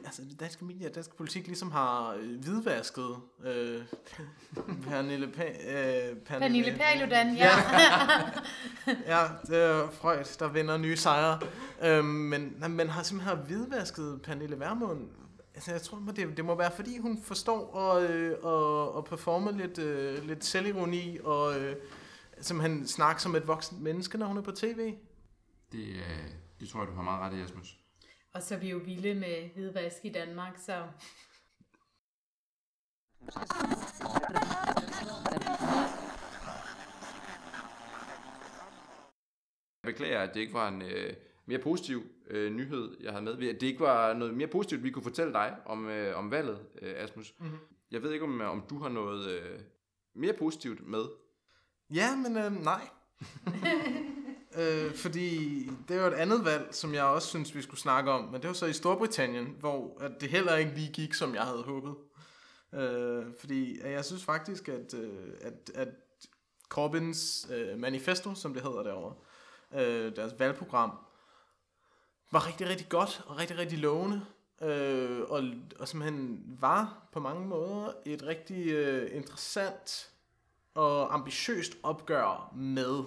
altså 0.05 0.21
danske 0.39 0.65
medier, 0.65 0.89
dansk 0.89 1.15
politik 1.15 1.47
ligesom 1.47 1.71
har 1.71 2.13
øh, 2.13 2.39
hvidvasket 2.39 3.17
øh, 3.45 3.81
Pernille, 4.87 5.27
pa- 5.27 5.69
øh, 5.69 6.15
Pernille 6.17 6.77
Paludan, 6.77 7.35
ja. 7.35 7.49
ja, 9.05 9.27
det 9.47 9.63
er 9.63 9.89
Freud, 9.91 10.37
der 10.39 10.47
vinder 10.47 10.77
nye 10.77 10.97
sejre. 10.97 11.39
Øhm, 11.83 12.05
men 12.05 12.63
man 12.69 12.89
har 12.89 13.03
simpelthen 13.03 13.37
har 13.37 13.43
hvidvasket 13.43 14.21
Pernille 14.23 14.59
Vermund. 14.59 15.09
Altså, 15.55 15.71
jeg 15.71 15.81
tror, 15.81 16.01
det, 16.15 16.37
det 16.37 16.45
må 16.45 16.55
være, 16.55 16.71
fordi 16.75 16.97
hun 16.97 17.21
forstår 17.23 17.79
at, 17.79 18.09
øh, 18.09 18.31
at, 18.31 18.97
at 18.97 19.05
performe 19.05 19.51
lidt, 19.57 19.77
øh, 19.77 20.27
lidt 20.27 20.45
selvironi 20.45 21.17
og 21.23 21.59
øh, 21.59 21.75
simpelthen 22.41 22.87
snakke 22.87 23.21
som 23.21 23.35
et 23.35 23.47
voksen 23.47 23.83
menneske, 23.83 24.17
når 24.17 24.25
hun 24.25 24.37
er 24.37 24.41
på 24.41 24.51
tv. 24.51 24.93
Det, 25.71 25.87
øh, 25.87 26.23
det 26.59 26.69
tror 26.69 26.79
jeg, 26.79 26.87
du 26.87 26.95
har 26.95 27.01
meget 27.03 27.21
ret 27.21 27.37
i, 27.37 27.41
Jasmus. 27.41 27.77
Og 28.35 28.43
så 28.43 28.55
er 28.55 28.59
vi 28.59 28.69
jo 28.69 28.77
vilde 28.77 29.13
med 29.13 29.49
hvidvask 29.53 30.05
i 30.05 30.09
Danmark, 30.09 30.57
så... 30.57 30.73
Jeg 39.83 39.93
beklager, 39.93 40.21
at 40.21 40.33
det 40.33 40.39
ikke 40.39 40.53
var 40.53 40.67
en 40.67 40.81
øh, 40.81 41.13
mere 41.45 41.59
positiv 41.59 42.03
øh, 42.27 42.51
nyhed, 42.53 42.97
jeg 43.01 43.11
havde 43.11 43.23
med. 43.23 43.49
At 43.49 43.61
det 43.61 43.67
ikke 43.67 43.79
var 43.79 44.13
noget 44.13 44.33
mere 44.33 44.47
positivt, 44.47 44.83
vi 44.83 44.91
kunne 44.91 45.03
fortælle 45.03 45.33
dig 45.33 45.57
om, 45.65 45.89
øh, 45.89 46.17
om 46.17 46.31
valget, 46.31 46.65
øh, 46.81 46.93
Asmus. 46.97 47.35
Mm-hmm. 47.39 47.57
Jeg 47.91 48.03
ved 48.03 48.11
ikke, 48.11 48.25
om, 48.25 48.41
om 48.41 48.63
du 48.69 48.79
har 48.79 48.89
noget 48.89 49.29
øh, 49.29 49.59
mere 50.15 50.33
positivt 50.33 50.87
med. 50.87 51.05
Ja, 51.93 52.15
men 52.15 52.37
øh, 52.37 52.63
nej. 52.63 52.89
øh, 54.57 54.95
fordi 54.95 55.59
det 55.87 55.97
er 55.97 56.07
et 56.07 56.13
andet 56.13 56.45
valg, 56.45 56.67
som 56.71 56.93
jeg 56.93 57.03
også 57.03 57.27
synes, 57.27 57.55
vi 57.55 57.61
skulle 57.61 57.79
snakke 57.79 58.11
om. 58.11 58.23
Men 58.23 58.41
det 58.41 58.47
var 58.47 58.53
så 58.53 58.65
i 58.65 58.73
Storbritannien, 58.73 59.55
hvor 59.59 59.97
at 60.01 60.11
det 60.21 60.29
heller 60.29 60.55
ikke 60.55 60.75
lige 60.75 60.91
gik, 60.93 61.13
som 61.13 61.35
jeg 61.35 61.43
havde 61.43 61.63
håbet. 61.63 61.95
Øh, 62.73 63.25
fordi 63.39 63.81
jeg 63.83 64.05
synes 64.05 64.23
faktisk, 64.23 64.69
at, 64.69 64.93
øh, 64.93 65.33
at, 65.41 65.71
at 65.75 65.87
Corbyns 66.69 67.47
øh, 67.53 67.79
manifesto, 67.79 68.35
som 68.35 68.53
det 68.53 68.63
hedder 68.63 68.83
derovre, 68.83 69.15
øh, 69.73 70.15
deres 70.15 70.33
valgprogram, 70.39 70.91
var 72.31 72.47
rigtig, 72.47 72.67
rigtig 72.67 72.89
godt 72.89 73.23
og 73.27 73.37
rigtig, 73.37 73.57
rigtig 73.57 73.79
lovende. 73.79 74.25
Øh, 74.61 75.21
og, 75.21 75.43
og 75.79 75.87
simpelthen 75.87 76.43
var 76.59 77.07
på 77.11 77.19
mange 77.19 77.47
måder 77.47 77.91
et 78.05 78.23
rigtig 78.23 78.67
øh, 78.67 79.15
interessant 79.15 80.11
og 80.73 81.13
ambitiøst 81.13 81.73
opgør 81.83 82.53
med 82.55 83.03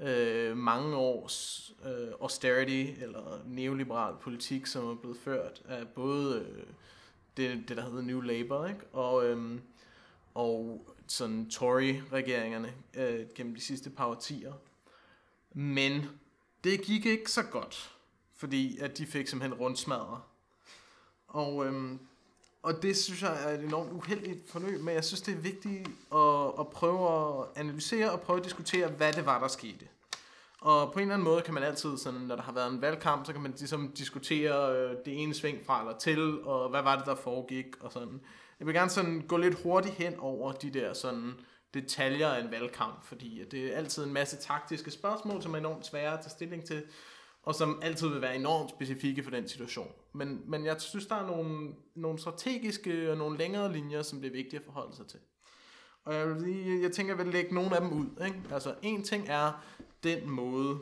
øh, 0.00 0.56
mange 0.56 0.96
års 0.96 1.72
øh, 1.84 2.08
austerity 2.20 2.86
eller 3.02 3.42
neoliberal 3.46 4.14
politik, 4.20 4.66
som 4.66 4.90
er 4.90 4.94
blevet 4.94 5.16
ført 5.16 5.62
af 5.68 5.88
både 5.88 6.40
øh, 6.40 6.64
det, 7.36 7.68
det, 7.68 7.76
der 7.76 7.82
hedder 7.82 8.02
New 8.02 8.20
Labour, 8.20 8.66
ikke? 8.66 8.86
Og, 8.92 9.26
øh, 9.26 9.60
og 10.34 10.86
sådan 11.06 11.50
Tory-regeringerne 11.50 12.74
øh, 12.94 13.26
gennem 13.34 13.54
de 13.54 13.60
sidste 13.60 13.90
par 13.90 14.06
årtier. 14.06 14.52
Men 15.52 16.02
det 16.64 16.82
gik 16.82 17.06
ikke 17.06 17.30
så 17.30 17.42
godt, 17.42 17.96
fordi 18.34 18.78
at 18.78 18.98
de 18.98 19.06
fik 19.06 19.28
simpelthen 19.28 19.60
rundsmadret. 19.60 20.20
Og, 21.28 21.66
øhm, 21.66 21.98
og 22.66 22.82
det 22.82 22.96
synes 22.96 23.22
jeg 23.22 23.44
er 23.44 23.58
et 23.58 23.64
enormt 23.64 23.92
uheldigt 23.92 24.50
forløb, 24.50 24.80
men 24.80 24.94
jeg 24.94 25.04
synes, 25.04 25.20
det 25.20 25.34
er 25.34 25.38
vigtigt 25.38 25.88
at, 26.14 26.60
at 26.60 26.68
prøve 26.68 27.08
at 27.08 27.46
analysere 27.56 28.10
og 28.10 28.20
prøve 28.20 28.38
at 28.38 28.44
diskutere, 28.44 28.88
hvad 28.88 29.12
det 29.12 29.26
var, 29.26 29.40
der 29.40 29.48
skete. 29.48 29.86
Og 30.60 30.92
på 30.92 30.98
en 30.98 31.02
eller 31.02 31.14
anden 31.14 31.28
måde 31.28 31.42
kan 31.42 31.54
man 31.54 31.62
altid, 31.62 31.98
sådan, 31.98 32.20
når 32.20 32.36
der 32.36 32.42
har 32.42 32.52
været 32.52 32.72
en 32.72 32.80
valgkamp, 32.80 33.26
så 33.26 33.32
kan 33.32 33.42
man 33.42 33.54
ligesom 33.58 33.92
diskutere 33.98 34.76
øh, 34.76 34.96
det 35.04 35.22
ene 35.22 35.34
sving 35.34 35.66
fra 35.66 35.80
eller 35.80 35.98
til, 35.98 36.42
og 36.42 36.70
hvad 36.70 36.82
var 36.82 36.96
det, 36.96 37.06
der 37.06 37.14
foregik, 37.14 37.66
og 37.80 37.92
sådan. 37.92 38.20
Jeg 38.58 38.66
vil 38.66 38.74
gerne 38.74 38.90
sådan 38.90 39.24
gå 39.28 39.36
lidt 39.36 39.62
hurtigt 39.62 39.94
hen 39.94 40.14
over 40.18 40.52
de 40.52 40.70
der 40.70 40.92
sådan 40.92 41.34
detaljer 41.74 42.28
af 42.28 42.40
en 42.40 42.50
valgkamp, 42.50 43.04
fordi 43.04 43.44
det 43.50 43.72
er 43.72 43.76
altid 43.76 44.04
en 44.04 44.12
masse 44.12 44.36
taktiske 44.36 44.90
spørgsmål, 44.90 45.42
som 45.42 45.54
er 45.54 45.58
enormt 45.58 45.86
svære 45.86 46.12
at 46.12 46.20
tage 46.20 46.30
stilling 46.30 46.64
til, 46.64 46.82
og 47.46 47.54
som 47.54 47.78
altid 47.82 48.08
vil 48.08 48.20
være 48.20 48.36
enormt 48.36 48.70
specifikke 48.70 49.22
for 49.22 49.30
den 49.30 49.48
situation. 49.48 49.92
Men, 50.12 50.42
men 50.46 50.64
jeg 50.64 50.80
synes, 50.80 51.06
der 51.06 51.14
er 51.14 51.26
nogle, 51.26 51.74
nogle 51.94 52.18
strategiske 52.18 53.10
og 53.10 53.16
nogle 53.16 53.38
længere 53.38 53.72
linjer, 53.72 54.02
som 54.02 54.20
det 54.20 54.28
er 54.28 54.32
vigtigt 54.32 54.60
at 54.60 54.64
forholde 54.64 54.96
sig 54.96 55.06
til. 55.06 55.20
Og 56.04 56.14
jeg, 56.14 56.28
vil 56.28 56.42
lige, 56.42 56.82
jeg 56.82 56.92
tænker, 56.92 57.14
jeg 57.16 57.24
vil 57.24 57.32
lægge 57.32 57.54
nogle 57.54 57.76
af 57.76 57.80
dem 57.80 57.92
ud. 57.92 58.24
Ikke? 58.24 58.42
Altså, 58.52 58.74
en 58.82 59.02
ting 59.02 59.28
er 59.28 59.64
den 60.02 60.30
måde, 60.30 60.78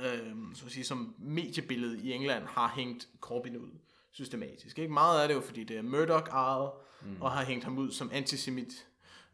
øh, 0.00 0.34
så 0.54 0.66
at 0.66 0.72
sige, 0.72 0.84
som 0.84 1.14
mediebilledet 1.18 2.00
i 2.00 2.12
England 2.12 2.44
har 2.44 2.72
hængt 2.76 3.08
Corbyn 3.20 3.56
ud 3.56 3.70
systematisk. 4.12 4.78
Ikke? 4.78 4.92
Meget 4.92 5.22
af 5.22 5.28
det 5.28 5.34
er 5.34 5.40
jo, 5.40 5.46
fordi 5.46 5.64
det 5.64 5.76
er 5.76 5.82
Murdoch 5.82 6.28
ejet, 6.30 6.70
mm. 7.02 7.22
og 7.22 7.30
har 7.30 7.44
hængt 7.44 7.64
ham 7.64 7.78
ud 7.78 7.90
som 7.90 8.10
antisemit 8.12 8.86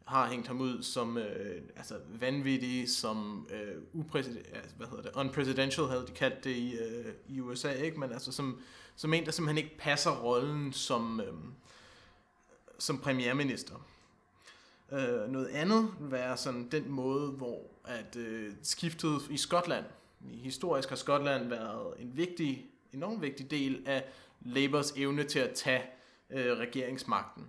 har 0.07 0.27
hængt 0.29 0.47
ham 0.47 0.61
ud 0.61 0.83
som 0.83 1.17
øh, 1.17 1.61
altså 1.75 1.95
vanvittig, 2.19 2.89
som 2.89 3.47
øh, 3.51 3.81
upræsident, 3.93 4.47
hvad 4.77 4.87
hedder 4.87 5.03
det, 5.03 5.11
unpresidential 5.15 5.87
havde 5.87 6.05
de 6.07 6.11
kaldt 6.11 6.43
det 6.43 6.55
i, 6.55 6.77
øh, 6.77 7.13
i 7.27 7.39
USA, 7.39 7.71
ikke? 7.71 7.99
men 7.99 8.11
altså 8.11 8.31
som, 8.31 8.61
som 8.95 9.13
en, 9.13 9.25
der 9.25 9.31
simpelthen 9.31 9.65
ikke 9.65 9.77
passer 9.77 10.11
rollen 10.11 10.73
som, 10.73 11.21
øh, 11.21 11.33
som 12.79 12.97
premierminister. 12.97 13.75
Øh, 14.91 15.31
noget 15.31 15.47
andet 15.47 15.89
vil 15.99 16.11
være 16.11 16.37
sådan 16.37 16.67
den 16.71 16.91
måde, 16.91 17.31
hvor 17.31 17.61
at 17.85 18.15
øh, 18.15 18.53
skiftet 18.63 19.21
i 19.29 19.37
Skotland, 19.37 19.85
i 20.31 20.37
historisk 20.37 20.89
har 20.89 20.95
Skotland 20.95 21.49
været 21.49 21.93
en 21.99 22.17
vigtig, 22.17 22.65
enormt 22.93 23.21
vigtig 23.21 23.51
del 23.51 23.83
af 23.85 24.05
Labours 24.41 24.91
evne 24.91 25.23
til 25.23 25.39
at 25.39 25.53
tage 25.55 25.83
øh, 26.29 26.57
regeringsmagten 26.57 27.43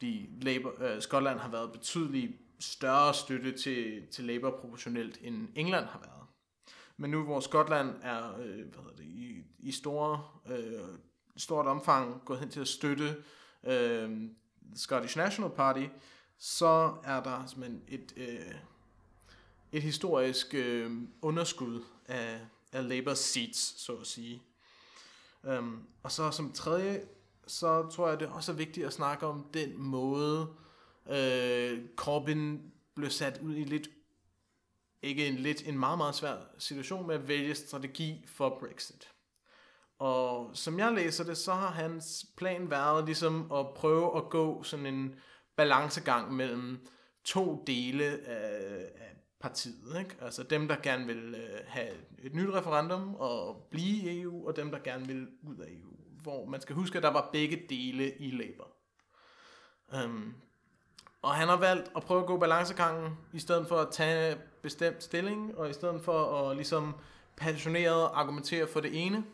fordi 0.00 0.30
Labour, 0.42 0.82
øh, 0.82 1.02
Skotland 1.02 1.38
har 1.38 1.48
været 1.48 1.72
betydeligt 1.72 2.32
større 2.60 3.14
støtte 3.14 3.52
til, 3.52 4.06
til 4.06 4.24
Labour 4.24 4.50
proportionelt, 4.50 5.18
end 5.22 5.48
England 5.54 5.84
har 5.86 5.98
været. 5.98 6.26
Men 6.96 7.10
nu 7.10 7.24
hvor 7.24 7.40
Skotland 7.40 7.94
er 8.02 8.38
øh, 8.38 8.44
hvad 8.44 8.82
hedder 8.82 8.96
det, 8.96 9.04
i, 9.04 9.44
i 9.58 9.72
store, 9.72 10.24
øh, 10.50 10.98
stort 11.36 11.66
omfang 11.66 12.22
gået 12.24 12.40
hen 12.40 12.50
til 12.50 12.60
at 12.60 12.68
støtte 12.68 13.16
øh, 13.64 14.22
Scottish 14.76 15.16
National 15.16 15.50
Party, 15.50 15.86
så 16.38 16.94
er 17.04 17.22
der 17.22 17.46
simpelthen 17.46 17.82
et, 17.88 18.12
øh, 18.16 18.54
et 19.72 19.82
historisk 19.82 20.54
øh, 20.54 20.92
underskud 21.22 21.84
af, 22.06 22.40
af 22.72 22.88
Labour 22.88 23.14
seats, 23.14 23.80
så 23.80 23.96
at 23.96 24.06
sige. 24.06 24.42
Um, 25.42 25.86
og 26.02 26.12
så 26.12 26.30
som 26.30 26.52
tredje 26.52 27.06
så 27.50 27.88
tror 27.88 28.08
jeg, 28.08 28.20
det 28.20 28.28
også 28.28 28.52
vigtigt 28.52 28.86
at 28.86 28.92
snakke 28.92 29.26
om 29.26 29.46
den 29.54 29.82
måde, 29.82 30.48
øh, 31.10 31.80
Corbyn 31.96 32.58
blev 32.94 33.10
sat 33.10 33.40
ud 33.42 33.54
i 33.54 33.64
lidt, 33.64 33.88
ikke 35.02 35.26
en 35.26 35.34
lidt, 35.34 35.68
en 35.68 35.78
meget, 35.78 35.98
meget 35.98 36.14
svær 36.14 36.36
situation 36.58 37.06
med 37.06 37.14
at 37.14 37.28
vælge 37.28 37.54
strategi 37.54 38.24
for 38.28 38.58
Brexit. 38.60 39.08
Og 39.98 40.50
som 40.54 40.78
jeg 40.78 40.92
læser 40.92 41.24
det, 41.24 41.36
så 41.36 41.52
har 41.52 41.70
hans 41.70 42.26
plan 42.36 42.70
været 42.70 43.04
ligesom 43.04 43.52
at 43.52 43.66
prøve 43.74 44.16
at 44.16 44.30
gå 44.30 44.62
sådan 44.62 44.86
en 44.86 45.14
balancegang 45.56 46.34
mellem 46.34 46.86
to 47.24 47.64
dele 47.66 48.04
af, 48.04 48.92
af 48.94 49.16
partiet. 49.40 49.98
Ikke? 49.98 50.16
Altså 50.20 50.42
dem, 50.42 50.68
der 50.68 50.76
gerne 50.82 51.06
vil 51.06 51.34
øh, 51.34 51.60
have 51.66 51.94
et 52.18 52.34
nyt 52.34 52.50
referendum 52.54 53.14
og 53.14 53.66
blive 53.70 54.12
i 54.12 54.20
EU, 54.20 54.48
og 54.48 54.56
dem, 54.56 54.70
der 54.70 54.78
gerne 54.78 55.06
vil 55.06 55.28
ud 55.42 55.56
af 55.56 55.66
EU 55.68 55.99
hvor 56.22 56.44
man 56.44 56.60
skal 56.60 56.74
huske, 56.74 56.96
at 56.96 57.02
der 57.02 57.10
var 57.10 57.28
begge 57.32 57.62
dele 57.68 58.18
i 58.18 58.30
Labour. 58.30 58.68
Um, 60.04 60.34
og 61.22 61.34
han 61.34 61.48
har 61.48 61.56
valgt 61.56 61.90
at 61.96 62.02
prøve 62.02 62.20
at 62.20 62.26
gå 62.26 62.38
balancegangen, 62.38 63.18
i 63.32 63.38
stedet 63.38 63.68
for 63.68 63.76
at 63.76 63.88
tage 63.92 64.36
bestemt 64.62 65.02
stilling, 65.02 65.58
og 65.58 65.70
i 65.70 65.72
stedet 65.72 66.02
for 66.02 66.40
at 66.40 66.56
ligesom 66.56 66.94
passioneret 67.36 68.10
argumentere 68.14 68.66
for 68.66 68.80
det 68.80 69.06
ene. 69.06 69.24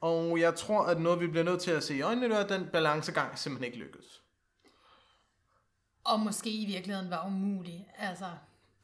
Og 0.00 0.40
jeg 0.40 0.54
tror, 0.54 0.82
at 0.82 1.00
noget 1.00 1.20
vi 1.20 1.26
bliver 1.26 1.44
nødt 1.44 1.60
til 1.60 1.70
at 1.70 1.84
se 1.84 1.96
i 1.96 2.00
øjnene, 2.00 2.34
er, 2.34 2.44
at 2.44 2.48
den 2.48 2.68
balancegang 2.72 3.38
simpelthen 3.38 3.72
ikke 3.72 3.84
lykkedes. 3.84 4.22
Og 6.04 6.20
måske 6.20 6.50
i 6.50 6.66
virkeligheden 6.66 7.10
var 7.10 7.26
umulig. 7.26 7.86
Altså, 7.98 8.26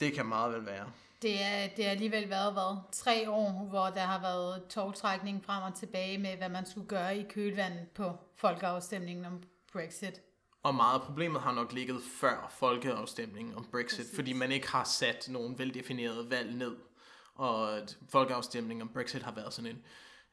det 0.01 0.13
kan 0.13 0.27
meget 0.27 0.55
vel 0.55 0.67
være. 0.67 0.93
Det 1.25 1.43
er, 1.43 1.69
det 1.77 1.85
har 1.85 1.91
alligevel 1.91 2.31
været 2.31 2.53
hvad, 2.53 2.77
tre 2.93 3.31
år, 3.31 3.67
hvor 3.69 3.87
der 3.87 4.01
har 4.01 4.21
været 4.21 4.65
togtrækning 4.69 5.45
frem 5.45 5.63
og 5.63 5.75
tilbage 5.75 6.19
med, 6.19 6.37
hvad 6.37 6.49
man 6.49 6.67
skulle 6.67 6.87
gøre 6.87 7.19
i 7.19 7.23
kølvandet 7.23 7.89
på 7.89 8.13
folkeafstemningen 8.37 9.25
om 9.25 9.43
Brexit. 9.73 10.21
Og 10.63 10.75
meget 10.75 11.01
af 11.01 11.07
problemet 11.07 11.43
har 11.43 11.53
nok 11.53 11.73
ligget 11.73 12.03
før 12.21 12.53
folkeafstemningen 12.59 13.55
om 13.55 13.65
Brexit, 13.71 13.99
Præcis. 13.99 14.15
fordi 14.15 14.33
man 14.33 14.53
ikke 14.53 14.69
har 14.69 14.85
sat 14.85 15.29
nogen 15.29 15.59
veldefinerede 15.59 16.31
valg 16.31 16.55
ned. 16.55 16.77
Og 17.35 17.81
folkeafstemningen 18.09 18.83
om 18.83 18.89
Brexit 18.89 19.23
har 19.23 19.33
været 19.33 19.53
sådan 19.53 19.71
en, 19.71 19.85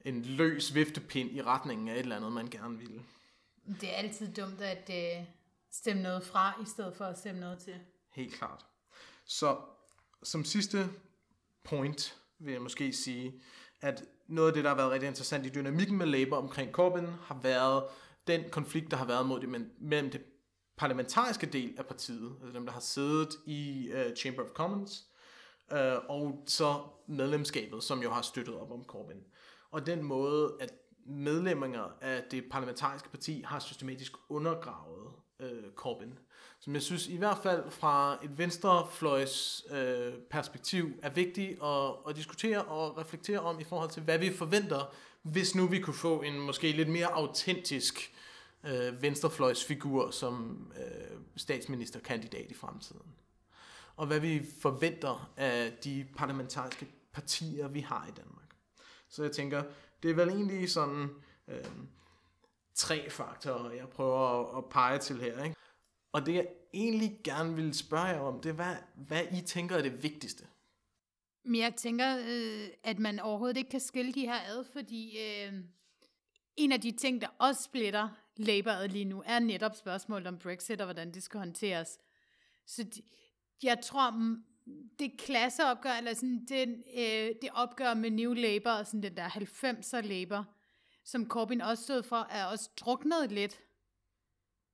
en 0.05 0.21
løs 0.21 0.75
viftepind 0.75 1.31
i 1.31 1.41
retningen 1.41 1.87
af 1.87 1.93
et 1.93 1.99
eller 1.99 2.15
andet, 2.15 2.31
man 2.31 2.49
gerne 2.49 2.77
ville. 2.77 3.01
Det 3.81 3.89
er 3.93 3.95
altid 3.95 4.33
dumt 4.33 4.61
at 4.61 4.89
uh, 4.89 5.25
stemme 5.71 6.01
noget 6.01 6.23
fra, 6.23 6.53
i 6.61 6.65
stedet 6.65 6.95
for 6.95 7.05
at 7.05 7.17
stemme 7.17 7.41
noget 7.41 7.59
til. 7.59 7.75
Helt 8.09 8.33
klart. 8.33 8.65
Så 9.25 9.57
som 10.23 10.45
sidste 10.45 10.89
point 11.63 12.17
vil 12.39 12.51
jeg 12.51 12.61
måske 12.61 12.93
sige, 12.93 13.41
at 13.81 14.03
noget 14.27 14.47
af 14.47 14.53
det, 14.53 14.63
der 14.63 14.69
har 14.69 14.77
været 14.77 14.91
rigtig 14.91 15.07
interessant 15.07 15.45
i 15.45 15.49
dynamikken 15.49 15.97
med 15.97 16.05
Labour 16.05 16.37
omkring 16.37 16.71
Corbyn, 16.71 17.05
har 17.05 17.39
været 17.43 17.83
den 18.27 18.49
konflikt, 18.51 18.91
der 18.91 18.97
har 18.97 19.05
været 19.05 19.25
mod 19.25 19.39
det, 19.39 19.49
mellem 19.79 20.11
det 20.11 20.21
parlamentariske 20.77 21.45
del 21.45 21.73
af 21.77 21.85
partiet, 21.85 22.35
altså 22.41 22.57
dem, 22.57 22.65
der 22.65 22.73
har 22.73 22.79
siddet 22.79 23.29
i 23.45 23.91
uh, 23.93 24.15
Chamber 24.15 24.43
of 24.43 24.49
Commons, 24.49 25.07
uh, 25.71 25.77
og 26.09 26.43
så 26.47 26.83
medlemskabet, 27.07 27.83
som 27.83 28.03
jo 28.03 28.11
har 28.11 28.21
støttet 28.21 28.55
op 28.55 28.71
om 28.71 28.83
Corbyn. 28.83 29.21
Og 29.71 29.85
den 29.85 30.03
måde, 30.03 30.57
at 30.59 30.73
medlemmer 31.05 31.89
af 32.01 32.23
det 32.31 32.43
parlamentariske 32.51 33.09
parti 33.09 33.41
har 33.45 33.59
systematisk 33.59 34.13
undergravet 34.29 35.13
uh, 35.39 35.73
Corbyn. 35.75 36.11
Som 36.63 36.73
jeg 36.73 36.81
synes 36.81 37.07
i 37.07 37.17
hvert 37.17 37.37
fald 37.43 37.71
fra 37.71 38.17
et 38.23 38.37
venstrefløjs 38.37 39.65
øh, 39.71 40.13
perspektiv 40.29 40.89
er 41.01 41.09
vigtigt 41.09 41.63
at, 41.63 41.93
at 42.09 42.15
diskutere 42.15 42.63
og 42.63 42.97
reflektere 42.97 43.39
om 43.39 43.59
i 43.59 43.63
forhold 43.63 43.89
til, 43.89 44.03
hvad 44.03 44.19
vi 44.19 44.33
forventer, 44.33 44.93
hvis 45.21 45.55
nu 45.55 45.67
vi 45.67 45.79
kunne 45.79 45.93
få 45.93 46.21
en 46.21 46.39
måske 46.39 46.71
lidt 46.71 46.89
mere 46.89 47.13
autentisk 47.13 48.13
øh, 48.63 49.01
venstrefløjsfigur 49.01 50.11
som 50.11 50.67
øh, 50.77 51.17
statsministerkandidat 51.35 52.51
i 52.51 52.53
fremtiden. 52.53 53.15
Og 53.95 54.07
hvad 54.07 54.19
vi 54.19 54.45
forventer 54.61 55.31
af 55.37 55.73
de 55.83 56.05
parlamentariske 56.15 56.87
partier, 57.13 57.67
vi 57.67 57.79
har 57.79 58.07
i 58.09 58.11
Danmark. 58.11 58.55
Så 59.09 59.23
jeg 59.23 59.31
tænker, 59.31 59.63
det 60.03 60.11
er 60.11 60.15
vel 60.15 60.29
egentlig 60.29 60.71
sådan 60.71 61.09
øh, 61.47 61.65
tre 62.75 63.09
faktorer, 63.09 63.71
jeg 63.71 63.89
prøver 63.89 64.19
at, 64.19 64.57
at 64.57 64.69
pege 64.69 64.97
til 64.97 65.21
her. 65.21 65.43
Ikke? 65.43 65.55
Og 66.11 66.25
det 66.25 66.33
jeg 66.33 66.47
egentlig 66.73 67.17
gerne 67.23 67.55
vil 67.55 67.73
spørge 67.73 68.05
jer 68.05 68.19
om, 68.19 68.41
det 68.41 68.49
er, 68.49 68.53
hvad, 68.53 68.75
hvad 68.95 69.23
I 69.31 69.41
tænker 69.41 69.75
er 69.75 69.81
det 69.81 70.03
vigtigste? 70.03 70.47
Men 71.43 71.61
jeg 71.61 71.75
tænker, 71.75 72.17
øh, 72.17 72.67
at 72.83 72.99
man 72.99 73.19
overhovedet 73.19 73.57
ikke 73.57 73.69
kan 73.69 73.79
skille 73.79 74.13
de 74.13 74.25
her 74.25 74.39
ad, 74.47 74.65
fordi 74.73 75.17
øh, 75.19 75.53
en 76.57 76.71
af 76.71 76.81
de 76.81 76.91
ting, 76.91 77.21
der 77.21 77.27
også 77.39 77.63
splitter 77.63 78.09
Labour 78.37 78.87
lige 78.87 79.05
nu, 79.05 79.23
er 79.25 79.39
netop 79.39 79.75
spørgsmålet 79.75 80.27
om 80.27 80.37
Brexit 80.37 80.81
og 80.81 80.85
hvordan 80.85 81.13
det 81.13 81.23
skal 81.23 81.37
håndteres. 81.37 81.99
Så 82.65 82.83
de, 82.83 83.01
jeg 83.63 83.79
tror, 83.83 84.37
det 84.99 85.11
klasseopgør, 85.17 85.91
eller 85.91 86.13
sådan 86.13 86.45
den, 86.49 86.83
øh, 86.97 87.29
det 87.41 87.49
opgør 87.53 87.93
med 87.93 88.11
New 88.11 88.33
Labour 88.33 88.71
og 88.71 88.85
sådan 88.85 89.03
den 89.03 89.17
der 89.17 89.29
90'er 89.29 90.01
Labour, 90.01 90.45
som 91.05 91.27
Corbyn 91.27 91.61
også 91.61 91.83
stod 91.83 92.03
for, 92.03 92.27
er 92.29 92.45
også 92.45 92.69
druknet 92.79 93.31
lidt 93.31 93.59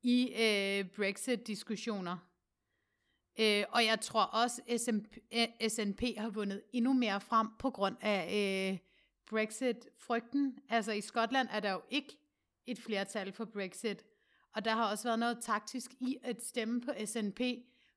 i 0.04 0.34
øh, 0.34 0.86
Brexit-diskussioner. 0.86 2.18
Øh, 3.40 3.64
og 3.70 3.86
jeg 3.86 4.00
tror 4.02 4.24
også, 4.24 4.62
SMP, 4.78 5.18
øh, 5.34 5.70
SNP 5.70 6.02
har 6.18 6.30
vundet 6.30 6.64
endnu 6.74 6.94
mere 6.94 7.22
frem 7.22 7.48
på 7.60 7.70
grund 7.70 7.96
af 8.02 8.72
øh, 8.72 8.78
Brexit-frygten. 9.30 10.60
Altså 10.70 10.92
i 10.92 11.02
Skotland 11.02 11.48
er 11.52 11.60
der 11.60 11.72
jo 11.72 11.82
ikke 11.90 12.18
et 12.66 12.80
flertal 12.80 13.34
for 13.34 13.46
Brexit. 13.46 14.06
Og 14.54 14.66
der 14.66 14.72
har 14.72 14.92
også 14.92 15.08
været 15.08 15.20
noget 15.20 15.38
taktisk 15.42 15.92
i 16.00 16.18
at 16.24 16.44
stemme 16.44 16.82
på 16.82 16.92
SNP, 17.06 17.42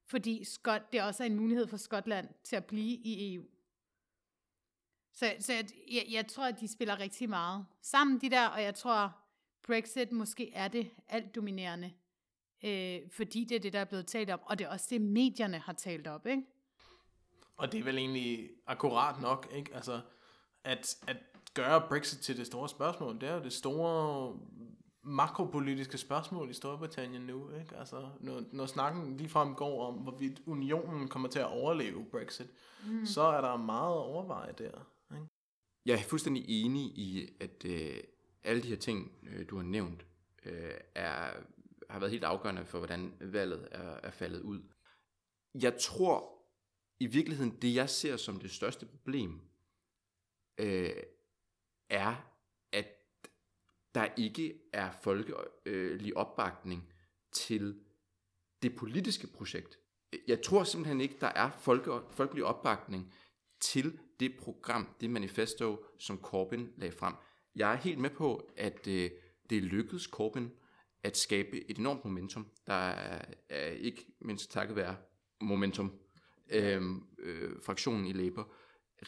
fordi 0.06 0.44
Skot, 0.44 0.92
det 0.92 1.02
også 1.02 1.22
er 1.22 1.26
en 1.26 1.36
mulighed 1.36 1.66
for 1.66 1.76
Skotland 1.76 2.28
til 2.44 2.56
at 2.56 2.64
blive 2.64 2.96
i 2.96 3.34
EU. 3.34 3.44
Så, 5.12 5.34
så 5.40 5.52
jeg, 5.52 5.64
jeg, 5.90 6.06
jeg 6.10 6.26
tror, 6.26 6.44
at 6.44 6.60
de 6.60 6.68
spiller 6.68 6.98
rigtig 6.98 7.28
meget 7.28 7.66
sammen, 7.82 8.20
de 8.20 8.30
der, 8.30 8.46
og 8.46 8.62
jeg 8.62 8.74
tror, 8.74 9.19
Brexit 9.70 10.12
måske 10.12 10.52
er 10.52 10.68
det 10.68 10.90
alt 11.08 11.34
dominerende, 11.34 11.92
øh, 12.64 13.00
fordi 13.10 13.44
det 13.44 13.54
er 13.54 13.60
det, 13.60 13.72
der 13.72 13.80
er 13.80 13.84
blevet 13.84 14.06
talt 14.06 14.30
om, 14.30 14.40
og 14.42 14.58
det 14.58 14.64
er 14.64 14.68
også 14.68 14.86
det, 14.90 15.00
medierne 15.00 15.58
har 15.58 15.72
talt 15.72 16.06
op, 16.06 16.26
ikke? 16.26 16.42
Og 17.56 17.72
det 17.72 17.80
er 17.80 17.84
vel 17.84 17.98
egentlig 17.98 18.50
akkurat 18.66 19.20
nok, 19.20 19.48
ikke? 19.56 19.74
Altså, 19.74 20.00
at, 20.64 20.96
at 21.06 21.16
gøre 21.54 21.88
Brexit 21.88 22.18
til 22.18 22.36
det 22.36 22.46
store 22.46 22.68
spørgsmål. 22.68 23.20
Det 23.20 23.28
er 23.28 23.34
jo 23.34 23.42
det 23.42 23.52
store 23.52 24.38
makropolitiske 25.02 25.98
spørgsmål 25.98 26.50
i 26.50 26.52
Storbritannien 26.52 27.22
nu. 27.22 27.50
Ikke? 27.60 27.76
Altså, 27.76 28.08
når, 28.20 28.42
når 28.52 28.66
snakken 28.66 29.16
ligefrem 29.16 29.54
går 29.54 29.86
om, 29.88 29.94
hvorvidt 29.94 30.40
unionen 30.46 31.08
kommer 31.08 31.28
til 31.28 31.38
at 31.38 31.46
overleve 31.46 32.04
Brexit, 32.04 32.50
mm. 32.86 33.06
så 33.06 33.22
er 33.22 33.40
der 33.40 33.56
meget 33.56 33.92
at 33.92 34.04
overveje 34.04 34.52
der. 34.58 34.86
Ikke? 35.14 35.26
Jeg 35.86 35.94
er 35.94 36.02
fuldstændig 36.02 36.44
enig 36.48 36.82
i, 36.82 37.28
at 37.40 37.64
øh, 37.64 38.00
alle 38.44 38.62
de 38.62 38.68
her 38.68 38.76
ting, 38.76 39.12
øh, 39.22 39.48
du 39.48 39.56
har 39.56 39.62
nævnt, 39.62 40.06
øh, 40.44 40.74
er, 40.94 41.32
har 41.90 41.98
været 41.98 42.10
helt 42.10 42.24
afgørende 42.24 42.64
for, 42.64 42.78
hvordan 42.78 43.14
valget 43.20 43.68
er, 43.70 44.00
er 44.02 44.10
faldet 44.10 44.40
ud. 44.40 44.62
Jeg 45.54 45.78
tror 45.80 46.40
i 47.00 47.06
virkeligheden, 47.06 47.56
det 47.62 47.74
jeg 47.74 47.90
ser 47.90 48.16
som 48.16 48.40
det 48.40 48.50
største 48.50 48.86
problem, 48.86 49.40
øh, 50.58 50.90
er, 51.90 52.14
at 52.72 52.86
der 53.94 54.08
ikke 54.16 54.60
er 54.72 54.90
folkelig 54.90 56.16
opbakning 56.16 56.92
til 57.32 57.80
det 58.62 58.76
politiske 58.76 59.26
projekt. 59.26 59.78
Jeg 60.28 60.42
tror 60.42 60.64
simpelthen 60.64 61.00
ikke, 61.00 61.16
der 61.20 61.26
er 61.26 61.50
folke, 61.50 61.90
folkelig 62.10 62.44
opbakning 62.44 63.12
til 63.60 63.98
det 64.20 64.36
program, 64.38 64.88
det 65.00 65.10
manifesto, 65.10 65.84
som 65.98 66.20
Corbyn 66.22 66.68
lagde 66.76 66.96
frem. 66.96 67.14
Jeg 67.56 67.72
er 67.72 67.76
helt 67.76 67.98
med 67.98 68.10
på, 68.10 68.50
at 68.56 68.86
øh, 68.86 69.10
det 69.50 69.62
lykkedes 69.62 70.04
Corbyn 70.04 70.48
at 71.02 71.16
skabe 71.16 71.70
et 71.70 71.78
enormt 71.78 72.04
momentum. 72.04 72.46
Der 72.66 72.74
er, 72.74 73.24
er 73.48 73.70
ikke 73.70 74.06
mindst 74.20 74.50
takket 74.50 74.76
være 74.76 74.96
momentum, 75.40 75.98
øh, 76.48 76.82
øh, 77.18 77.62
fraktionen 77.62 78.06
i 78.06 78.12
Labour. 78.12 78.52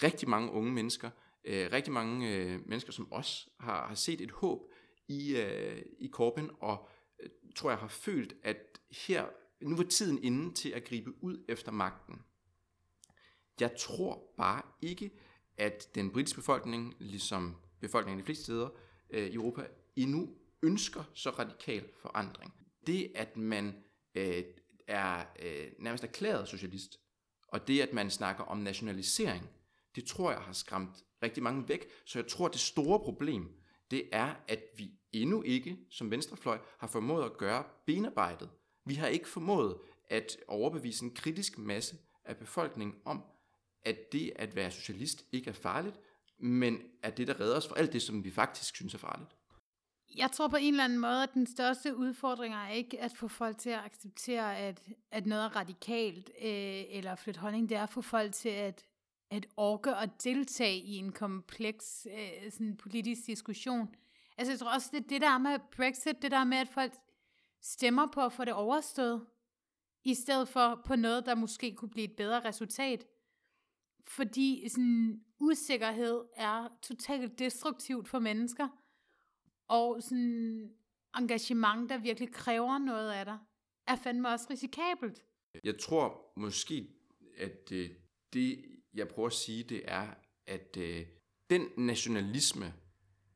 Rigtig 0.02 0.28
mange 0.28 0.50
unge 0.50 0.72
mennesker 0.72 1.10
øh, 1.44 1.72
rigtig 1.72 1.92
mange 1.92 2.36
øh, 2.36 2.68
mennesker 2.68 2.92
som 2.92 3.12
os 3.12 3.48
har, 3.60 3.86
har 3.86 3.94
set 3.94 4.20
et 4.20 4.30
håb 4.30 4.60
i, 5.08 5.36
øh, 5.36 5.82
i 5.98 6.08
Corbyn, 6.08 6.48
og 6.60 6.88
øh, 7.20 7.28
tror 7.56 7.70
jeg 7.70 7.78
har 7.78 7.88
følt, 7.88 8.34
at 8.42 8.80
her, 8.90 9.26
nu 9.60 9.76
var 9.76 9.82
tiden 9.82 10.24
inde 10.24 10.54
til 10.54 10.68
at 10.68 10.84
gribe 10.84 11.24
ud 11.24 11.44
efter 11.48 11.72
magten. 11.72 12.22
Jeg 13.60 13.76
tror 13.78 14.34
bare 14.36 14.62
ikke, 14.82 15.10
at 15.56 15.94
den 15.94 16.10
britiske 16.10 16.36
befolkning, 16.36 16.94
ligesom 16.98 17.56
befolkningen 17.82 18.20
de 18.20 18.24
fleste 18.24 18.44
steder 18.44 18.68
øh, 19.10 19.26
i 19.26 19.34
Europa, 19.34 19.66
endnu 19.96 20.28
ønsker 20.62 21.04
så 21.14 21.30
radikal 21.30 21.84
forandring. 22.00 22.54
Det, 22.86 23.12
at 23.14 23.36
man 23.36 23.74
øh, 24.14 24.44
er 24.86 25.24
øh, 25.42 25.66
nærmest 25.78 26.04
erklæret 26.04 26.48
socialist, 26.48 27.00
og 27.48 27.68
det, 27.68 27.80
at 27.80 27.92
man 27.92 28.10
snakker 28.10 28.44
om 28.44 28.58
nationalisering, 28.58 29.50
det 29.96 30.04
tror 30.04 30.30
jeg 30.30 30.40
har 30.40 30.52
skræmt 30.52 31.04
rigtig 31.22 31.42
mange 31.42 31.68
væk. 31.68 31.88
Så 32.06 32.18
jeg 32.18 32.26
tror, 32.26 32.46
at 32.46 32.52
det 32.52 32.60
store 32.60 33.00
problem, 33.00 33.48
det 33.90 34.08
er, 34.12 34.34
at 34.48 34.62
vi 34.76 34.90
endnu 35.12 35.42
ikke 35.42 35.78
som 35.90 36.10
venstrefløj 36.10 36.58
har 36.78 36.86
formået 36.86 37.24
at 37.24 37.36
gøre 37.36 37.64
benarbejdet. 37.86 38.50
Vi 38.86 38.94
har 38.94 39.06
ikke 39.06 39.28
formået 39.28 39.78
at 40.08 40.36
overbevise 40.48 41.04
en 41.04 41.14
kritisk 41.14 41.58
masse 41.58 41.96
af 42.24 42.36
befolkningen 42.36 42.96
om, 43.04 43.22
at 43.82 44.12
det 44.12 44.32
at 44.36 44.56
være 44.56 44.70
socialist 44.70 45.24
ikke 45.32 45.50
er 45.50 45.54
farligt, 45.54 46.00
men 46.42 46.78
er 47.02 47.10
det, 47.10 47.28
der 47.28 47.40
redder 47.40 47.56
os 47.56 47.68
fra 47.68 47.78
alt 47.78 47.92
det, 47.92 48.02
som 48.02 48.24
vi 48.24 48.30
faktisk 48.30 48.76
synes 48.76 48.94
er 48.94 48.98
farligt. 48.98 49.30
Jeg 50.16 50.30
tror 50.32 50.48
på 50.48 50.56
en 50.56 50.74
eller 50.74 50.84
anden 50.84 50.98
måde, 50.98 51.22
at 51.22 51.34
den 51.34 51.46
største 51.46 51.96
udfordring 51.96 52.54
er 52.54 52.68
ikke 52.68 53.00
at 53.00 53.12
få 53.16 53.28
folk 53.28 53.58
til 53.58 53.70
at 53.70 53.80
acceptere, 53.84 54.58
at, 54.58 54.82
at 55.10 55.26
noget 55.26 55.44
er 55.44 55.56
radikalt 55.56 56.30
øh, 56.42 56.82
eller 56.88 57.14
flytte 57.14 57.40
holdning. 57.40 57.68
Det 57.68 57.76
er 57.76 57.82
at 57.82 57.90
få 57.90 58.02
folk 58.02 58.32
til 58.32 58.48
at 58.48 58.84
at 59.32 59.46
orke 59.56 59.96
og 59.96 60.22
deltage 60.24 60.78
i 60.78 60.96
en 60.96 61.12
kompleks 61.12 62.06
øh, 62.10 62.52
sådan 62.52 62.76
politisk 62.76 63.26
diskussion. 63.26 63.94
Altså 64.36 64.52
jeg 64.52 64.58
tror 64.58 64.74
også, 64.74 64.90
det, 64.92 65.10
det 65.10 65.20
der 65.20 65.38
med 65.38 65.58
Brexit, 65.76 66.22
det 66.22 66.30
der 66.30 66.44
med, 66.44 66.58
at 66.58 66.68
folk 66.68 66.92
stemmer 67.62 68.06
på 68.14 68.20
at 68.20 68.32
få 68.32 68.44
det 68.44 68.52
overstået, 68.52 69.26
i 70.04 70.14
stedet 70.14 70.48
for 70.48 70.82
på 70.84 70.96
noget, 70.96 71.26
der 71.26 71.34
måske 71.34 71.74
kunne 71.74 71.90
blive 71.90 72.04
et 72.04 72.16
bedre 72.16 72.44
resultat. 72.44 73.06
Fordi 74.06 74.68
sådan, 74.68 75.24
usikkerhed 75.40 76.20
er 76.36 76.68
totalt 76.82 77.38
destruktivt 77.38 78.08
for 78.08 78.18
mennesker, 78.18 78.68
og 79.68 80.02
sådan 80.02 80.70
engagement, 81.16 81.90
der 81.90 81.98
virkelig 81.98 82.32
kræver 82.32 82.78
noget 82.78 83.12
af 83.12 83.24
dig, 83.24 83.38
er 83.86 83.96
fandme 83.96 84.28
også 84.28 84.46
risikabelt. 84.50 85.24
Jeg 85.64 85.78
tror 85.78 86.32
måske, 86.36 86.88
at 87.38 87.68
det, 87.68 87.96
det 88.32 88.64
jeg 88.94 89.08
prøver 89.08 89.28
at 89.28 89.32
sige, 89.32 89.62
det 89.62 89.82
er, 89.84 90.08
at 90.46 90.76
øh, 90.76 91.06
den 91.50 91.68
nationalisme, 91.76 92.74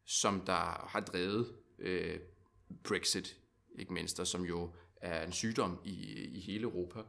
som 0.05 0.41
der 0.41 0.89
har 0.89 1.01
drevet 1.01 1.57
øh, 1.79 2.21
Brexit, 2.85 3.37
ikke 3.79 3.93
mindst, 3.93 4.21
og 4.21 4.27
som 4.27 4.45
jo 4.45 4.75
er 4.97 5.25
en 5.25 5.33
sygdom 5.33 5.81
i, 5.85 6.13
i 6.25 6.41
hele 6.41 6.63
Europa 6.63 7.01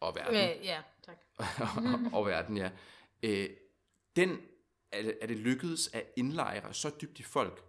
og 0.00 0.14
verden. 0.14 0.34
Øh, 0.34 0.64
ja, 0.64 0.82
tak. 1.02 1.16
og, 1.38 2.00
og 2.18 2.26
verden, 2.26 2.56
ja. 2.56 2.70
Øh, 3.22 3.50
den 4.16 4.38
er, 4.92 5.12
er 5.20 5.26
det 5.26 5.36
lykkedes 5.36 5.90
at 5.92 6.12
indlejre 6.16 6.74
så 6.74 6.90
dybt 7.00 7.20
i 7.20 7.22
folk, 7.22 7.64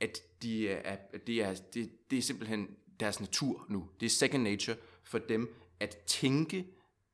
at 0.00 0.18
de 0.42 0.68
er, 0.68 0.96
det, 1.26 1.42
er, 1.42 1.54
det, 1.54 2.10
det 2.10 2.18
er 2.18 2.22
simpelthen 2.22 2.76
deres 3.00 3.20
natur 3.20 3.66
nu. 3.68 3.88
Det 4.00 4.06
er 4.06 4.10
second 4.10 4.42
nature 4.42 4.76
for 5.02 5.18
dem 5.18 5.54
at 5.80 5.96
tænke 6.06 6.66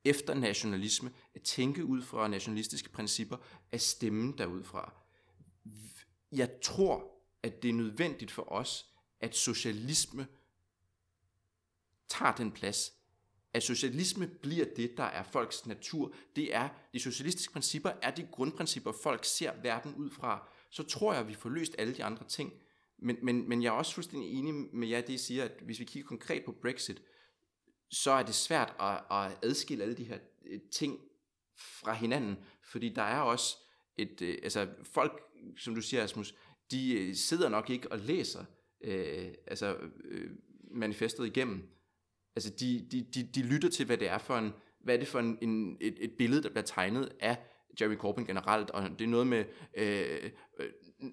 efter 0.04 0.34
nationalisme, 0.34 1.12
at 1.34 1.42
tænke 1.42 1.84
ud 1.84 2.02
fra 2.02 2.28
nationalistiske 2.28 2.88
principper, 2.88 3.36
at 3.72 3.80
stemme 3.80 4.34
derudfra. 4.38 4.92
jeg 6.32 6.60
tror, 6.62 7.10
at 7.42 7.62
det 7.62 7.68
er 7.68 7.74
nødvendigt 7.74 8.30
for 8.30 8.52
os, 8.52 8.86
at 9.20 9.36
socialisme 9.36 10.26
tager 12.08 12.32
den 12.32 12.52
plads. 12.52 12.92
At 13.52 13.62
socialisme 13.62 14.26
bliver 14.26 14.66
det, 14.76 14.96
der 14.96 15.04
er 15.04 15.22
folks 15.22 15.66
natur. 15.66 16.14
Det 16.36 16.54
er, 16.54 16.68
de 16.92 17.00
socialistiske 17.00 17.52
principper 17.52 17.90
er 18.02 18.10
de 18.10 18.28
grundprincipper, 18.32 18.92
folk 19.02 19.24
ser 19.24 19.52
verden 19.62 19.94
ud 19.94 20.10
fra. 20.10 20.48
Så 20.70 20.82
tror 20.82 21.12
jeg, 21.12 21.22
at 21.22 21.28
vi 21.28 21.34
får 21.34 21.50
løst 21.50 21.74
alle 21.78 21.96
de 21.96 22.04
andre 22.04 22.28
ting. 22.28 22.52
Men, 22.98 23.16
men, 23.22 23.48
men 23.48 23.62
jeg 23.62 23.68
er 23.68 23.72
også 23.72 23.94
fuldstændig 23.94 24.30
enig 24.30 24.54
med 24.54 24.88
jer, 24.88 25.00
det 25.00 25.12
I 25.12 25.18
siger, 25.18 25.44
at 25.44 25.52
hvis 25.62 25.80
vi 25.80 25.84
kigger 25.84 26.08
konkret 26.08 26.44
på 26.44 26.52
Brexit, 26.62 27.02
så 27.90 28.10
er 28.10 28.22
det 28.22 28.34
svært 28.34 28.74
at, 28.80 29.00
at 29.10 29.38
adskille 29.42 29.84
alle 29.84 29.96
de 29.96 30.04
her 30.04 30.18
øh, 30.46 30.60
ting 30.72 31.00
fra 31.56 31.92
hinanden, 31.92 32.36
fordi 32.70 32.88
der 32.88 33.02
er 33.02 33.20
også 33.20 33.56
et, 33.96 34.22
øh, 34.22 34.38
altså 34.42 34.68
folk, 34.82 35.22
som 35.58 35.74
du 35.74 35.80
siger, 35.80 36.04
Asmus, 36.04 36.34
de 36.70 36.92
øh, 36.92 37.14
sidder 37.14 37.48
nok 37.48 37.70
ikke 37.70 37.92
og 37.92 37.98
læser 37.98 38.44
øh, 38.84 39.34
altså, 39.46 39.76
øh, 40.04 40.30
manifestet 40.70 41.26
igennem. 41.26 41.68
Altså 42.40 42.50
de, 42.60 42.86
de, 42.92 43.02
de, 43.14 43.22
de 43.22 43.42
lytter 43.42 43.68
til, 43.68 43.86
hvad 43.86 43.96
det 43.96 44.08
er 44.08 44.18
for 44.18 44.36
en, 44.36 44.52
hvad 44.80 44.94
er 44.94 44.98
det 44.98 45.08
for 45.08 45.18
en, 45.18 45.38
en, 45.42 45.76
et, 45.80 45.94
et 46.00 46.12
billede, 46.12 46.42
der 46.42 46.48
bliver 46.48 46.62
tegnet 46.62 47.12
af 47.20 47.36
Jeremy 47.80 47.96
Corbyn 47.96 48.26
generelt, 48.26 48.70
og 48.70 48.82
det 48.98 49.04
er 49.04 49.08
noget 49.08 49.26
med, 49.26 49.44
øh, 49.74 50.30
øh 50.58 50.68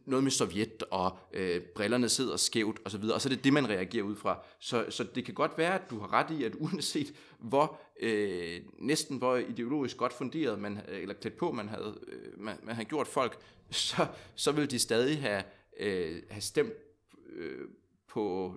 noget 0.05 0.23
med 0.23 0.31
Sovjet, 0.31 0.83
og 0.91 1.17
øh, 1.33 1.61
brillerne 1.61 2.09
sidder 2.09 2.37
skævt 2.37 2.79
osv., 2.85 3.03
og 3.03 3.21
så 3.21 3.29
er 3.29 3.33
det 3.33 3.43
det, 3.43 3.53
man 3.53 3.69
reagerer 3.69 4.03
ud 4.03 4.15
fra. 4.15 4.39
Så, 4.59 4.85
så 4.89 5.03
det 5.03 5.25
kan 5.25 5.33
godt 5.33 5.57
være, 5.57 5.73
at 5.73 5.89
du 5.89 5.99
har 5.99 6.13
ret 6.13 6.31
i, 6.39 6.43
at 6.43 6.55
uanset 6.65 7.13
hvor 7.39 7.79
øh, 7.99 8.61
næsten 8.79 9.17
hvor 9.17 9.35
ideologisk 9.37 9.97
godt 9.97 10.13
funderet, 10.13 10.59
man, 10.59 10.79
eller 10.87 11.15
klædt 11.15 11.37
på, 11.37 11.51
man 11.51 11.69
havde, 11.69 11.97
øh, 12.07 12.39
man, 12.39 12.57
man 12.63 12.75
havde 12.75 12.89
gjort 12.89 13.07
folk, 13.07 13.39
så, 13.71 14.07
så 14.35 14.51
vil 14.51 14.71
de 14.71 14.79
stadig 14.79 15.21
have, 15.21 15.43
øh, 15.79 16.21
have 16.29 16.41
stemt 16.41 16.73
øh, 17.29 17.67
på 18.07 18.55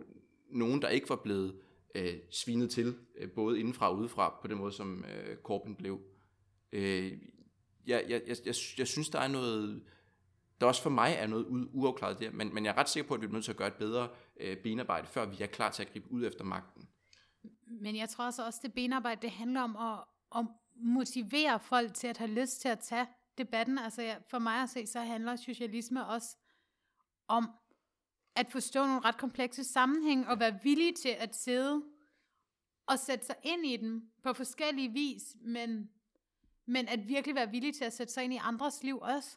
nogen, 0.51 0.83
der 0.83 0.89
ikke 0.89 1.09
var 1.09 1.16
blevet 1.16 1.55
øh, 1.95 2.14
svinet 2.30 2.70
til, 2.70 2.99
øh, 3.16 3.30
både 3.30 3.61
indenfra 3.61 3.91
og 3.91 3.97
udefra, 3.97 4.38
på 4.43 4.49
den 4.49 4.59
måde, 4.59 4.72
som 4.72 5.05
øh, 5.05 5.36
Corbyn 5.36 5.74
blev. 5.74 6.01
Øh, 6.72 7.12
jeg, 7.86 8.05
jeg, 8.09 8.22
jeg, 8.26 8.36
jeg, 8.47 8.55
jeg 8.78 8.86
synes, 8.86 9.09
der 9.09 9.18
er 9.18 9.28
noget 9.28 9.82
der 10.61 10.66
også 10.66 10.82
for 10.82 10.91
mig 10.91 11.14
er 11.18 11.26
noget 11.26 11.68
uafklaret 11.72 12.20
der, 12.20 12.30
men, 12.30 12.55
men 12.55 12.64
jeg 12.64 12.70
er 12.70 12.78
ret 12.78 12.88
sikker 12.88 13.09
på, 13.09 13.14
at 13.14 13.20
vi 13.20 13.26
er 13.26 13.30
nødt 13.30 13.45
til 13.45 13.53
at 13.53 13.57
gøre 13.57 13.68
et 13.68 13.74
bedre 13.74 14.09
øh, 14.41 14.57
benarbejde, 14.57 15.07
før 15.07 15.26
vi 15.26 15.43
er 15.43 15.47
klar 15.47 15.70
til 15.70 15.82
at 15.82 15.93
gribe 15.93 16.12
ud 16.12 16.26
efter 16.26 16.45
magten. 16.45 16.88
Men 17.66 17.97
jeg 17.97 18.09
tror 18.09 18.24
også, 18.24 18.43
at 18.45 18.55
det 18.62 18.72
benarbejde, 18.72 19.22
det 19.22 19.30
handler 19.30 19.61
om 19.61 19.76
at, 19.76 19.99
at 20.41 20.47
motivere 20.76 21.61
folk 21.61 21.95
til 21.95 22.07
at 22.07 22.18
have 22.18 22.30
lyst 22.30 22.61
til 22.61 22.68
at 22.68 22.78
tage 22.78 23.07
debatten. 23.38 23.78
Altså 23.78 24.16
for 24.28 24.38
mig 24.38 24.62
at 24.62 24.70
se, 24.70 24.86
så 24.86 25.01
handler 25.01 25.36
socialisme 25.36 26.07
også 26.07 26.36
om 27.28 27.51
at 28.37 28.47
forstå 28.51 28.87
nogle 28.87 29.01
ret 29.01 29.18
komplekse 29.18 29.64
sammenhæng, 29.64 30.28
og 30.28 30.41
være 30.41 30.59
villig 30.62 30.97
til 30.97 31.16
at 31.18 31.37
sidde 31.37 31.83
og 32.87 32.99
sætte 32.99 33.26
sig 33.26 33.37
ind 33.43 33.66
i 33.66 33.76
den 33.76 34.03
på 34.22 34.33
forskellige 34.33 34.93
vis, 34.93 35.22
men, 35.41 35.91
men 36.66 36.89
at 36.89 37.09
virkelig 37.09 37.35
være 37.35 37.51
villig 37.51 37.74
til 37.74 37.85
at 37.85 37.93
sætte 37.93 38.12
sig 38.12 38.24
ind 38.24 38.33
i 38.33 38.41
andres 38.43 38.83
liv 38.83 38.99
også. 38.99 39.37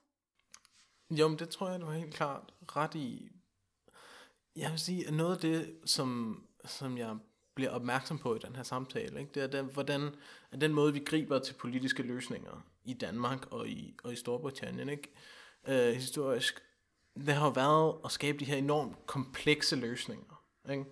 Jo, 1.11 1.27
men 1.27 1.39
det 1.39 1.49
tror 1.49 1.69
jeg, 1.69 1.81
du 1.81 1.85
har 1.85 1.93
helt 1.93 2.13
klart 2.13 2.53
ret 2.75 2.95
i. 2.95 3.29
Jeg 4.55 4.71
vil 4.71 4.79
sige, 4.79 5.07
at 5.07 5.13
noget 5.13 5.35
af 5.35 5.41
det, 5.41 5.77
som, 5.85 6.41
som 6.65 6.97
jeg 6.97 7.17
bliver 7.55 7.69
opmærksom 7.69 8.17
på 8.17 8.35
i 8.35 8.39
den 8.39 8.55
her 8.55 8.63
samtale, 8.63 9.19
ikke, 9.19 9.31
det 9.33 9.43
er, 9.43 9.47
den, 9.47 9.65
hvordan, 9.65 10.15
at 10.51 10.61
den 10.61 10.73
måde, 10.73 10.93
vi 10.93 10.99
griber 10.99 11.39
til 11.39 11.53
politiske 11.53 12.03
løsninger 12.03 12.65
i 12.83 12.93
Danmark 12.93 13.51
og 13.51 13.69
i, 13.69 13.95
og 14.03 14.13
i 14.13 14.15
Storbritannien, 14.15 14.89
ikke, 14.89 15.13
øh, 15.67 15.93
historisk, 15.93 16.63
det 17.15 17.33
har 17.33 17.49
været 17.49 17.95
at 18.05 18.11
skabe 18.11 18.37
de 18.37 18.45
her 18.45 18.57
enormt 18.57 19.05
komplekse 19.05 19.75
løsninger. 19.75 20.43
Ikke? 20.71 20.85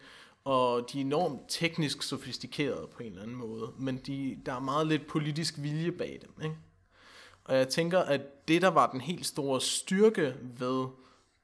Og 0.44 0.92
de 0.92 0.98
er 0.98 1.06
enormt 1.06 1.42
teknisk 1.48 2.04
sofistikerede 2.04 2.88
på 2.88 3.04
en 3.04 3.10
eller 3.10 3.24
anden 3.24 3.38
måde, 3.38 3.72
men 3.78 3.98
de, 3.98 4.38
der 4.46 4.54
er 4.54 4.60
meget 4.60 4.88
lidt 4.88 5.08
politisk 5.08 5.54
vilje 5.58 5.92
bag 5.92 6.20
dem. 6.22 6.44
Ikke? 6.44 6.56
Og 7.44 7.56
jeg 7.56 7.68
tænker, 7.68 8.00
at 8.00 8.48
det, 8.48 8.62
der 8.62 8.68
var 8.68 8.92
den 8.92 9.02
helt 9.02 9.26
store 9.26 9.62
styrke 9.62 10.36
ved 10.42 10.88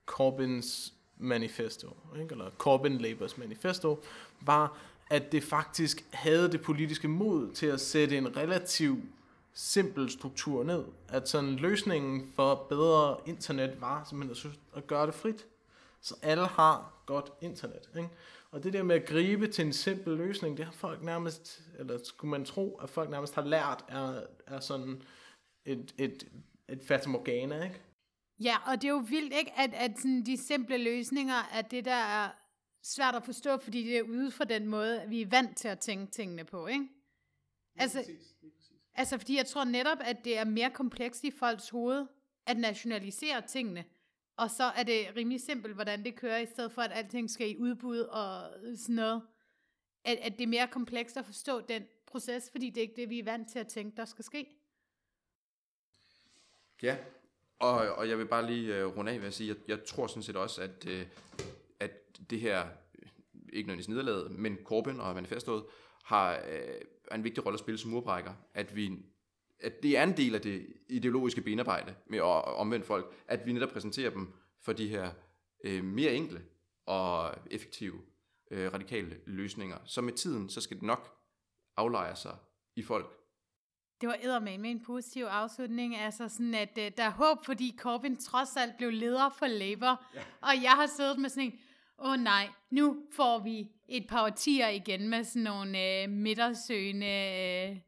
Corbyns 0.06 0.94
manifesto, 1.18 1.98
ikke? 2.20 2.32
eller 2.32 2.50
Corbyn 2.58 2.98
Labours 2.98 3.38
manifesto, 3.38 4.04
var, 4.42 4.78
at 5.10 5.32
det 5.32 5.44
faktisk 5.44 6.06
havde 6.12 6.52
det 6.52 6.62
politiske 6.62 7.08
mod 7.08 7.52
til 7.52 7.66
at 7.66 7.82
sætte 7.82 8.18
en 8.18 8.38
relativ 8.38 9.02
simpel 9.58 10.10
struktur 10.10 10.64
ned. 10.64 10.86
At 11.10 11.30
sådan 11.30 11.56
løsningen 11.56 12.32
for 12.36 12.66
bedre 12.70 13.18
internet 13.26 13.82
var 13.82 14.04
simpelthen 14.10 14.54
at 14.76 14.88
gøre 14.88 15.06
det 15.08 15.14
frit. 15.14 15.48
Så 16.02 16.16
alle 16.22 16.48
har 16.48 17.04
godt 17.06 17.32
internet. 17.42 17.90
Ikke? 17.98 18.10
Og 18.52 18.64
det 18.64 18.74
der 18.74 18.84
med 18.84 18.96
at 18.96 19.06
gribe 19.06 19.48
til 19.48 19.66
en 19.66 19.74
simpel 19.74 20.18
løsning, 20.18 20.58
det 20.58 20.66
har 20.66 20.72
folk 20.72 21.04
nærmest, 21.04 21.62
eller 21.80 22.00
skulle 22.04 22.32
man 22.32 22.46
tro, 22.46 22.80
at 22.84 22.90
folk 22.90 23.10
nærmest 23.10 23.36
har 23.36 23.42
lært, 23.42 23.86
er, 23.88 24.22
er 24.48 24.60
sådan 24.60 25.02
et, 25.66 25.94
et, 25.98 26.28
et 26.70 26.82
fatamorgana, 26.84 27.64
ikke? 27.64 27.82
Ja, 28.40 28.56
og 28.72 28.82
det 28.82 28.88
er 28.88 28.92
jo 28.92 29.04
vildt, 29.10 29.34
ikke, 29.34 29.52
at, 29.58 29.74
at 29.74 29.92
sådan 29.98 30.26
de 30.26 30.38
simple 30.38 30.78
løsninger 30.78 31.50
er 31.54 31.62
det, 31.62 31.86
der 31.86 31.96
er 31.96 32.30
svært 32.84 33.16
at 33.16 33.26
forstå, 33.26 33.58
fordi 33.58 33.84
det 33.84 33.98
er 33.98 34.04
ude 34.04 34.32
fra 34.32 34.46
den 34.46 34.68
måde, 34.68 35.04
vi 35.08 35.22
er 35.22 35.28
vant 35.30 35.58
til 35.58 35.68
at 35.68 35.80
tænke 35.80 36.12
tingene 36.12 36.44
på, 36.44 36.68
ikke? 36.68 36.88
Altså, 37.78 38.06
altså, 38.98 39.18
fordi 39.18 39.38
jeg 39.38 39.46
tror 39.46 39.64
netop, 39.64 39.98
at 40.02 40.18
det 40.24 40.38
er 40.38 40.46
mere 40.46 40.70
komplekst 40.70 41.24
i 41.24 41.32
folks 41.32 41.70
hoved, 41.70 42.06
at 42.46 42.58
nationalisere 42.58 43.42
tingene, 43.42 43.86
og 44.38 44.52
så 44.52 44.64
er 44.64 44.84
det 44.84 45.08
rimelig 45.16 45.42
simpelt, 45.42 45.74
hvordan 45.76 46.04
det 46.04 46.16
kører, 46.16 46.38
i 46.38 46.46
stedet 46.46 46.72
for, 46.72 46.82
at 46.82 46.92
alting 46.94 47.30
skal 47.30 47.52
i 47.52 47.58
udbud 47.58 48.00
og 48.00 48.50
sådan 48.76 48.96
noget. 48.96 49.22
At, 50.04 50.18
at 50.22 50.34
det 50.38 50.44
er 50.44 50.48
mere 50.48 50.68
komplekst 50.68 51.18
at 51.18 51.26
forstå 51.26 51.62
den 51.62 51.84
proces, 52.08 52.50
fordi 52.52 52.70
det 52.70 52.78
er 52.78 52.82
ikke 52.82 53.02
det, 53.02 53.10
vi 53.10 53.20
er 53.20 53.24
vant 53.24 53.50
til 53.52 53.60
at 53.60 53.68
tænke, 53.68 53.98
der 53.98 54.06
skal 54.06 54.26
ske. 54.26 54.48
Ja, 56.82 56.98
og, 57.60 57.74
og 57.74 58.10
jeg 58.10 58.18
vil 58.18 58.28
bare 58.28 58.48
lige 58.48 58.86
uh, 58.86 58.98
runde 58.98 59.12
af 59.12 59.20
ved 59.20 59.28
at 59.28 59.34
sige, 59.34 59.52
at 59.52 59.58
jeg, 59.58 59.78
jeg 59.78 59.86
tror 59.86 60.08
sådan 60.08 60.24
set 60.24 60.36
også, 60.36 60.62
at, 60.62 60.86
uh, 60.86 61.02
at 61.80 61.92
det 62.30 62.40
her, 62.40 62.68
øh, 63.02 63.10
ikke 63.54 63.68
nødvendigvis 63.68 63.90
nederlaget, 63.90 64.32
men 64.32 64.58
Corbyn 64.64 65.00
og 65.00 65.16
manifestet, 65.16 65.64
har 66.08 66.38
uh, 66.38 67.16
en 67.16 67.24
vigtig 67.24 67.46
rolle 67.46 67.56
at 67.56 67.60
spille 67.60 67.78
som 67.78 67.92
murbrækker, 67.92 68.34
at 68.54 68.76
vi 68.76 68.92
at 69.60 69.84
det 69.84 69.98
er 69.98 70.04
en 70.04 70.18
del 70.18 70.36
af 70.36 70.42
det 70.42 70.68
ideologiske 70.90 71.42
benarbejde 71.42 71.96
med 72.08 72.18
at 72.18 72.46
omvende 72.46 72.86
folk, 72.86 73.16
at 73.28 73.46
vi 73.46 73.54
netop 73.54 73.70
præsenterer 73.70 74.10
dem 74.10 74.34
for 74.62 74.74
de 74.74 74.88
her 74.88 75.10
uh, 75.68 75.84
mere 75.84 76.14
enkle 76.14 76.42
og 76.86 77.36
effektive 77.52 77.94
uh, 78.52 78.58
radikale 78.58 79.18
løsninger. 79.26 79.78
Så 79.86 80.02
med 80.02 80.14
tiden, 80.14 80.50
så 80.50 80.62
skal 80.62 80.78
det 80.78 80.84
nok 80.84 81.18
aflejre 81.78 82.16
sig 82.16 82.36
i 82.76 82.84
folk, 82.84 83.14
det 84.02 84.10
var 84.10 84.18
eddermame 84.22 84.58
med 84.58 84.72
en 84.72 84.84
positiv 84.86 85.24
afslutning, 85.24 85.96
altså 85.96 86.30
sådan, 86.30 86.54
at 86.54 86.78
uh, 86.78 86.84
der 86.98 87.04
er 87.04 87.12
håb, 87.12 87.46
fordi 87.46 87.76
Corbyn 87.80 88.16
trods 88.16 88.58
alt 88.58 88.78
blev 88.78 88.92
leder 88.92 89.30
for 89.30 89.48
Labour, 89.48 90.06
ja. 90.16 90.22
og 90.42 90.64
jeg 90.64 90.72
har 90.72 90.88
siddet 90.88 91.20
med 91.20 91.30
sådan 91.30 91.44
en, 91.44 91.60
åh 92.00 92.12
oh, 92.12 92.20
nej, 92.20 92.50
nu 92.72 93.04
får 93.14 93.40
vi 93.44 93.72
et 93.88 94.08
par 94.10 94.24
årtier 94.24 94.68
igen 94.68 95.10
med 95.10 95.24
sådan 95.24 95.42
nogle 95.42 96.04
uh, 96.04 96.12
midtersøgende 96.12 97.82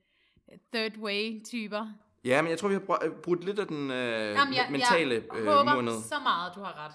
uh, 0.47 0.57
third 0.73 0.97
way 0.97 1.41
typer. 1.45 1.87
Ja, 2.25 2.41
men 2.41 2.49
jeg 2.49 2.59
tror, 2.59 2.67
vi 2.67 2.73
har 2.73 3.09
brugt 3.23 3.43
lidt 3.43 3.59
af 3.59 3.67
den 3.67 3.89
uh, 3.89 3.95
Jamen, 3.95 4.53
jeg, 4.53 4.67
mentale 4.71 5.15
jeg 5.15 5.41
uh, 5.41 5.45
håber 5.45 6.01
så 6.01 6.19
meget, 6.23 6.55
du 6.55 6.59
har 6.59 6.85
ret. 6.85 6.93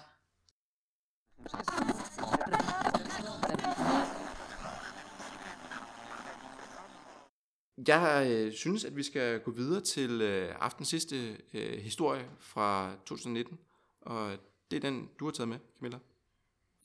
Jeg 7.87 8.27
øh, 8.31 8.53
synes, 8.53 8.85
at 8.85 8.95
vi 8.95 9.03
skal 9.03 9.39
gå 9.39 9.51
videre 9.51 9.81
til 9.81 10.21
øh, 10.21 10.55
aftens 10.59 10.87
sidste 10.87 11.37
øh, 11.53 11.79
historie 11.79 12.29
fra 12.39 12.95
2019, 13.05 13.59
og 14.01 14.31
det 14.71 14.77
er 14.77 14.81
den, 14.81 15.09
du 15.19 15.25
har 15.25 15.31
taget 15.31 15.49
med, 15.49 15.57
Camilla. 15.77 15.99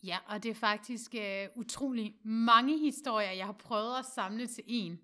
Ja, 0.02 0.18
og 0.26 0.42
det 0.42 0.50
er 0.50 0.54
faktisk 0.54 1.14
øh, 1.14 1.48
utrolig 1.54 2.16
mange 2.22 2.78
historier, 2.78 3.30
jeg 3.30 3.46
har 3.46 3.52
prøvet 3.52 3.98
at 3.98 4.04
samle 4.04 4.46
til 4.46 4.64
en. 4.66 5.00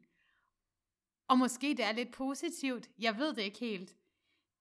Og 1.29 1.39
måske 1.39 1.69
det 1.69 1.85
er 1.85 1.93
lidt 1.93 2.13
positivt, 2.13 2.89
jeg 2.99 3.19
ved 3.19 3.35
det 3.35 3.43
ikke 3.43 3.59
helt. 3.59 3.97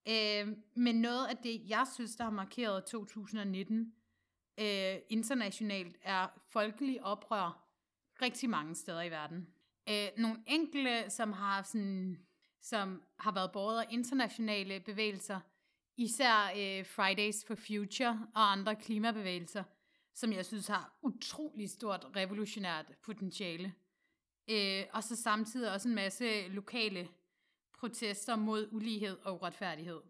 Øh, 0.08 0.58
men 0.76 0.96
noget 0.96 1.28
af 1.28 1.38
det, 1.38 1.70
jeg 1.70 1.88
synes, 1.94 2.16
der 2.16 2.24
har 2.24 2.32
markeret 2.32 2.86
2019 2.86 3.94
øh, 4.60 4.96
internationalt, 5.10 5.98
er 6.02 6.28
folkelig 6.50 7.04
oprør 7.04 7.66
rigtig 8.22 8.50
mange 8.50 8.76
steder 8.76 9.02
i 9.02 9.12
verden. 9.12 9.48
Øh, 9.90 10.08
nogle 10.18 10.44
enkelte, 10.48 11.10
som 11.10 11.34
har, 11.34 11.64
sådan, 11.64 12.20
som 12.62 13.04
har 13.20 13.32
været 13.32 13.52
båret 13.52 13.82
af 13.82 13.88
internationale 13.90 14.80
bevægelser, 14.80 15.40
især 15.98 16.52
øh, 16.58 16.86
Fridays 16.86 17.46
for 17.48 17.56
Future 17.56 18.28
og 18.36 18.52
andre 18.52 18.76
klimabevægelser, 18.76 19.64
som 20.16 20.34
jeg 20.34 20.46
synes 20.46 20.68
har 20.68 20.98
utrolig 21.02 21.70
stort 21.70 22.08
revolutionært 22.16 22.86
potentiale. 23.02 23.74
Øh, 24.50 24.84
og 24.94 25.04
så 25.04 25.16
samtidig 25.16 25.72
også 25.72 25.90
en 25.90 25.96
masse 25.96 26.48
lokale 26.48 27.10
protester 27.74 28.36
mod 28.36 28.70
ulighed 28.72 29.18
og 29.24 29.36
uretfærdighed. 29.36 30.02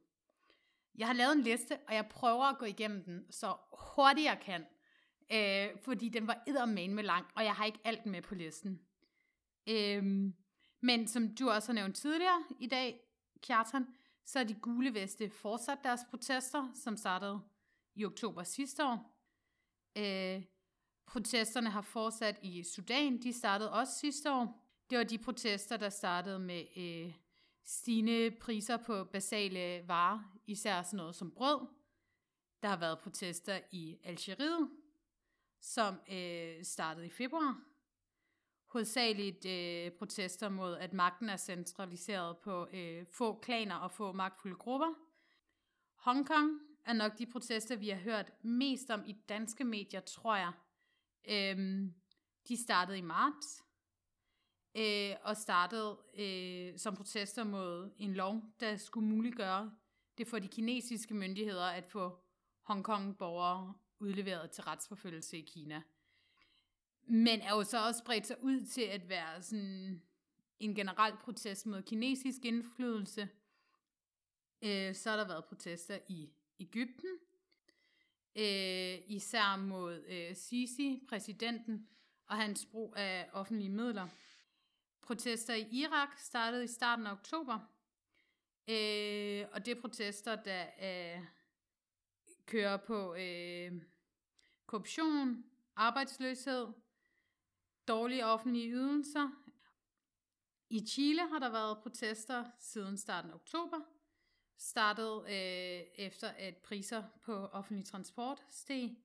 Jeg 0.97 1.07
har 1.07 1.13
lavet 1.13 1.35
en 1.35 1.41
liste, 1.41 1.77
og 1.87 1.95
jeg 1.95 2.07
prøver 2.07 2.43
at 2.43 2.57
gå 2.57 2.65
igennem 2.65 3.03
den 3.03 3.25
så 3.31 3.55
hurtigt 3.95 4.25
jeg 4.25 4.39
kan. 4.41 4.65
Øh, 5.31 5.81
fordi 5.81 6.09
den 6.09 6.27
var 6.27 6.43
eddermane 6.47 6.93
med 6.93 7.03
lang, 7.03 7.25
og 7.35 7.43
jeg 7.43 7.53
har 7.53 7.65
ikke 7.65 7.79
alt 7.83 8.05
med 8.05 8.21
på 8.21 8.35
listen. 8.35 8.81
Øh, 9.67 10.03
men 10.81 11.07
som 11.07 11.35
du 11.35 11.49
også 11.49 11.67
har 11.67 11.73
nævnt 11.73 11.95
tidligere 11.95 12.43
i 12.59 12.67
dag, 12.67 13.01
Kjartan, 13.41 13.87
så 14.25 14.39
er 14.39 14.43
de 14.43 14.53
gule 14.53 14.93
veste 14.93 15.29
fortsat 15.29 15.77
deres 15.83 16.01
protester, 16.09 16.71
som 16.73 16.97
startede 16.97 17.39
i 17.95 18.05
oktober 18.05 18.43
sidste 18.43 18.85
år. 18.85 19.14
Øh, 19.97 20.43
protesterne 21.05 21.69
har 21.69 21.81
fortsat 21.81 22.39
i 22.41 22.63
Sudan, 22.63 23.17
de 23.17 23.33
startede 23.33 23.71
også 23.71 23.93
sidste 23.93 24.31
år. 24.31 24.61
Det 24.89 24.97
var 24.97 25.03
de 25.03 25.17
protester, 25.17 25.77
der 25.77 25.89
startede 25.89 26.39
med 26.39 26.65
øh, 26.77 27.13
stigende 27.63 28.31
priser 28.31 28.77
på 28.77 29.03
basale 29.03 29.87
varer, 29.87 30.37
især 30.47 30.81
sådan 30.81 30.97
noget 30.97 31.15
som 31.15 31.31
brød. 31.31 31.67
Der 32.61 32.67
har 32.67 32.77
været 32.77 32.99
protester 32.99 33.59
i 33.71 33.97
Algeriet, 34.03 34.69
som 35.59 35.95
øh, 36.11 36.63
startede 36.63 37.05
i 37.05 37.09
februar. 37.09 37.61
Hovedsageligt 38.65 39.45
øh, 39.45 39.91
protester 39.91 40.49
mod, 40.49 40.77
at 40.77 40.93
magten 40.93 41.29
er 41.29 41.37
centraliseret 41.37 42.37
på 42.37 42.67
øh, 42.73 43.05
få 43.11 43.39
klaner 43.39 43.75
og 43.75 43.91
få 43.91 44.11
magtfulde 44.11 44.55
grupper. 44.55 44.93
Hongkong 45.95 46.61
er 46.85 46.93
nok 46.93 47.17
de 47.17 47.25
protester, 47.25 47.75
vi 47.75 47.89
har 47.89 47.99
hørt 47.99 48.43
mest 48.43 48.89
om 48.89 49.03
i 49.05 49.15
danske 49.29 49.63
medier, 49.63 49.99
tror 49.99 50.35
jeg. 50.35 50.51
Øhm, 51.29 51.93
de 52.47 52.63
startede 52.63 52.97
i 52.97 53.01
marts, 53.01 53.63
øh, 54.75 55.15
og 55.23 55.37
startede 55.37 55.97
øh, 56.17 56.79
som 56.79 56.95
protester 56.95 57.43
mod 57.43 57.91
en 57.97 58.13
lov, 58.13 58.41
der 58.59 58.77
skulle 58.77 59.07
muliggøre 59.07 59.71
det 60.17 60.27
for 60.27 60.39
de 60.39 60.47
kinesiske 60.47 61.13
myndigheder 61.13 61.65
at 61.65 61.85
få 61.85 62.19
Hongkong-borgere 62.61 63.73
udleveret 63.99 64.51
til 64.51 64.63
retsforfølgelse 64.63 65.37
i 65.37 65.41
Kina. 65.41 65.81
Men 67.07 67.41
er 67.41 67.55
jo 67.55 67.63
så 67.63 67.87
også 67.87 68.03
bredt 68.03 68.27
sig 68.27 68.43
ud 68.43 68.65
til 68.65 68.81
at 68.81 69.09
være 69.09 69.41
sådan 69.41 70.01
en 70.59 70.75
generel 70.75 71.13
protest 71.17 71.65
mod 71.65 71.81
kinesisk 71.81 72.45
indflydelse. 72.45 73.29
Øh, 74.61 74.95
så 74.95 75.09
har 75.09 75.17
der 75.17 75.27
været 75.27 75.45
protester 75.45 75.99
i 76.07 76.29
Ægypten, 76.59 77.19
øh, 78.35 78.99
især 79.07 79.55
mod 79.55 80.03
øh, 80.07 80.35
Sisi, 80.35 81.03
præsidenten, 81.09 81.87
og 82.27 82.35
hans 82.35 82.65
brug 82.65 82.93
af 82.97 83.29
offentlige 83.33 83.69
midler. 83.69 84.07
Protester 85.01 85.53
i 85.53 85.67
Irak 85.71 86.19
startede 86.19 86.63
i 86.63 86.67
starten 86.67 87.07
af 87.07 87.11
oktober, 87.11 87.53
øh, 88.67 89.45
og 89.51 89.65
det 89.65 89.77
er 89.77 89.81
protester, 89.81 90.35
der 90.35 90.65
øh, 90.81 91.25
kører 92.45 92.77
på 92.77 93.15
øh, 93.15 93.81
korruption, 94.65 95.45
arbejdsløshed, 95.75 96.67
dårlige 97.87 98.25
offentlige 98.25 98.71
ydelser. 98.71 99.29
I 100.69 100.85
Chile 100.87 101.27
har 101.29 101.39
der 101.39 101.49
været 101.49 101.77
protester 101.83 102.45
siden 102.59 102.97
starten 102.97 103.31
af 103.31 103.35
oktober, 103.35 103.79
startede 104.57 105.23
øh, 105.27 106.05
efter 106.05 106.27
at 106.27 106.57
priser 106.57 107.03
på 107.21 107.33
offentlig 107.33 107.85
transport 107.85 108.45
steg, 108.49 108.97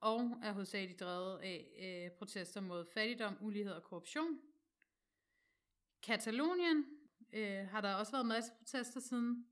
og 0.00 0.38
er 0.42 0.52
hovedsageligt 0.52 1.00
drevet 1.00 1.38
af 1.38 1.66
øh, 1.78 2.18
protester 2.18 2.60
mod 2.60 2.86
fattigdom, 2.94 3.36
ulighed 3.40 3.72
og 3.72 3.82
korruption. 3.82 4.40
Katalonien 6.02 6.86
øh, 7.32 7.68
har 7.68 7.80
der 7.80 7.94
også 7.94 8.12
været 8.12 8.26
masse 8.26 8.52
protester 8.58 9.00
siden 9.00 9.46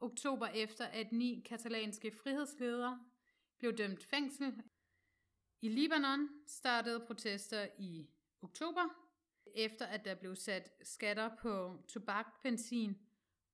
oktober 0.00 0.46
efter, 0.46 0.84
at 0.84 1.12
ni 1.12 1.42
katalanske 1.46 2.10
frihedsledere 2.10 3.00
blev 3.58 3.76
dømt 3.76 4.04
fængsel. 4.04 4.62
I 5.60 5.68
Libanon 5.68 6.28
startede 6.46 7.06
protester 7.06 7.68
i 7.78 8.08
oktober, 8.42 8.88
efter 9.54 9.86
at 9.86 10.04
der 10.04 10.14
blev 10.14 10.36
sat 10.36 10.70
skatter 10.82 11.36
på 11.36 11.82
tobak, 11.88 12.42
benzin 12.42 12.98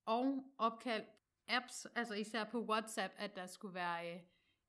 og 0.05 0.53
opkald 0.57 1.05
apps, 1.51 1.87
altså 1.95 2.13
især 2.13 2.43
på 2.43 2.65
WhatsApp, 2.65 3.13
at 3.17 3.35
der 3.35 3.47
skulle 3.47 3.73
være 3.73 4.13
øh, 4.13 4.19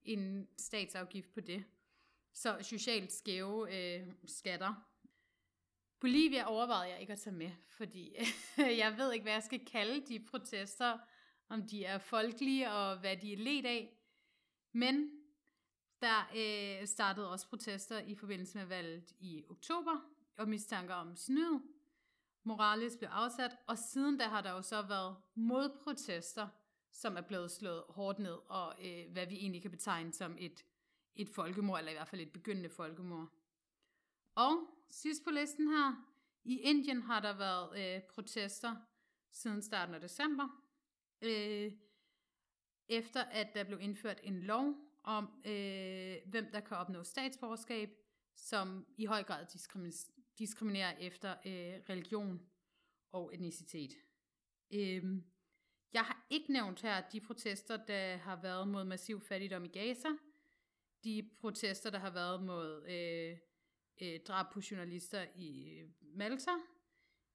en 0.03 0.49
statsafgift 0.59 1.33
på 1.35 1.41
det. 1.41 1.65
Så 2.33 2.59
socialt 2.63 3.13
skæve 3.13 3.77
øh, 3.77 4.07
skatter. 4.27 4.89
Bolivia 6.01 6.45
overvejede 6.45 6.93
jeg 6.93 7.01
ikke 7.01 7.13
at 7.13 7.19
tage 7.19 7.37
med, 7.37 7.51
fordi 7.69 8.17
jeg 8.83 8.95
ved 8.99 9.13
ikke, 9.13 9.23
hvad 9.23 9.33
jeg 9.33 9.43
skal 9.43 9.65
kalde 9.65 10.07
de 10.07 10.25
protester, 10.25 10.99
om 11.49 11.69
de 11.69 11.85
er 11.85 11.99
folkelige 11.99 12.73
og 12.73 12.99
hvad 12.99 13.17
de 13.17 13.33
er 13.33 13.37
let 13.37 13.67
af. 13.67 13.99
Men 14.73 15.11
der 16.01 16.31
øh, 16.37 16.87
startede 16.87 17.31
også 17.31 17.49
protester 17.49 17.99
i 17.99 18.15
forbindelse 18.15 18.59
med 18.59 18.67
valget 18.67 19.13
i 19.19 19.45
oktober, 19.51 20.13
og 20.39 20.49
mistanker 20.49 20.95
om 20.95 21.17
snyd. 21.17 21.61
Morales 22.45 22.97
blev 22.97 23.09
afsat, 23.13 23.57
og 23.67 23.79
siden 23.79 24.19
da 24.19 24.25
har 24.25 24.41
der 24.41 24.51
jo 24.51 24.63
så 24.63 24.83
været 24.83 25.17
modprotester 25.35 26.49
som 26.93 27.17
er 27.17 27.21
blevet 27.21 27.51
slået 27.51 27.85
hårdt 27.89 28.19
ned, 28.19 28.39
og 28.49 28.75
øh, 28.87 29.13
hvad 29.13 29.27
vi 29.27 29.35
egentlig 29.37 29.63
kan 29.63 29.71
betegne 29.71 30.13
som 30.13 30.37
et, 30.39 30.65
et 31.15 31.29
folkemord, 31.29 31.79
eller 31.79 31.93
i 31.93 31.95
hvert 31.95 32.09
fald 32.09 32.21
et 32.21 32.33
begyndende 32.33 32.71
folkemord. 32.71 33.29
Og 34.35 34.53
sidst 34.91 35.25
på 35.25 35.31
listen 35.31 35.69
her, 35.69 36.09
i 36.45 36.61
Indien 36.61 37.03
har 37.03 37.21
der 37.21 37.37
været 37.37 37.97
øh, 37.97 38.03
protester 38.03 38.77
siden 39.31 39.63
starten 39.63 39.95
af 39.95 40.01
december, 40.01 40.49
øh, 41.23 41.73
efter 42.89 43.23
at 43.23 43.55
der 43.55 43.65
blev 43.65 43.81
indført 43.81 44.21
en 44.23 44.43
lov 44.43 44.75
om, 45.05 45.43
øh, 45.47 46.17
hvem 46.27 46.51
der 46.53 46.61
kan 46.61 46.77
opnå 46.77 47.05
statsborgerskab, 47.05 47.91
som 48.37 48.87
i 48.97 49.05
høj 49.05 49.23
grad 49.23 49.47
diskriminerer 50.39 50.97
efter 50.99 51.31
øh, 51.31 51.81
religion 51.89 52.51
og 53.13 53.35
etnicitet. 53.35 53.93
Øh, 54.71 55.23
jeg 55.93 56.03
har 56.03 56.27
ikke 56.31 56.53
nævnt 56.53 56.83
her 56.83 57.09
de 57.09 57.21
protester, 57.21 57.77
der 57.77 58.17
har 58.17 58.37
været 58.43 58.69
mod 58.69 58.85
massiv 58.85 59.21
fattigdom 59.21 59.65
i 59.65 59.69
Gaza, 59.69 60.09
de 61.05 61.31
protester, 61.41 61.91
der 61.91 61.99
har 61.99 62.11
været 62.11 62.43
mod 62.43 62.87
øh, 62.89 63.39
øh, 64.03 64.21
drab 64.21 64.53
på 64.53 64.61
journalister 64.71 65.27
i 65.35 65.69
øh, 65.69 65.89
Malta, 66.01 66.51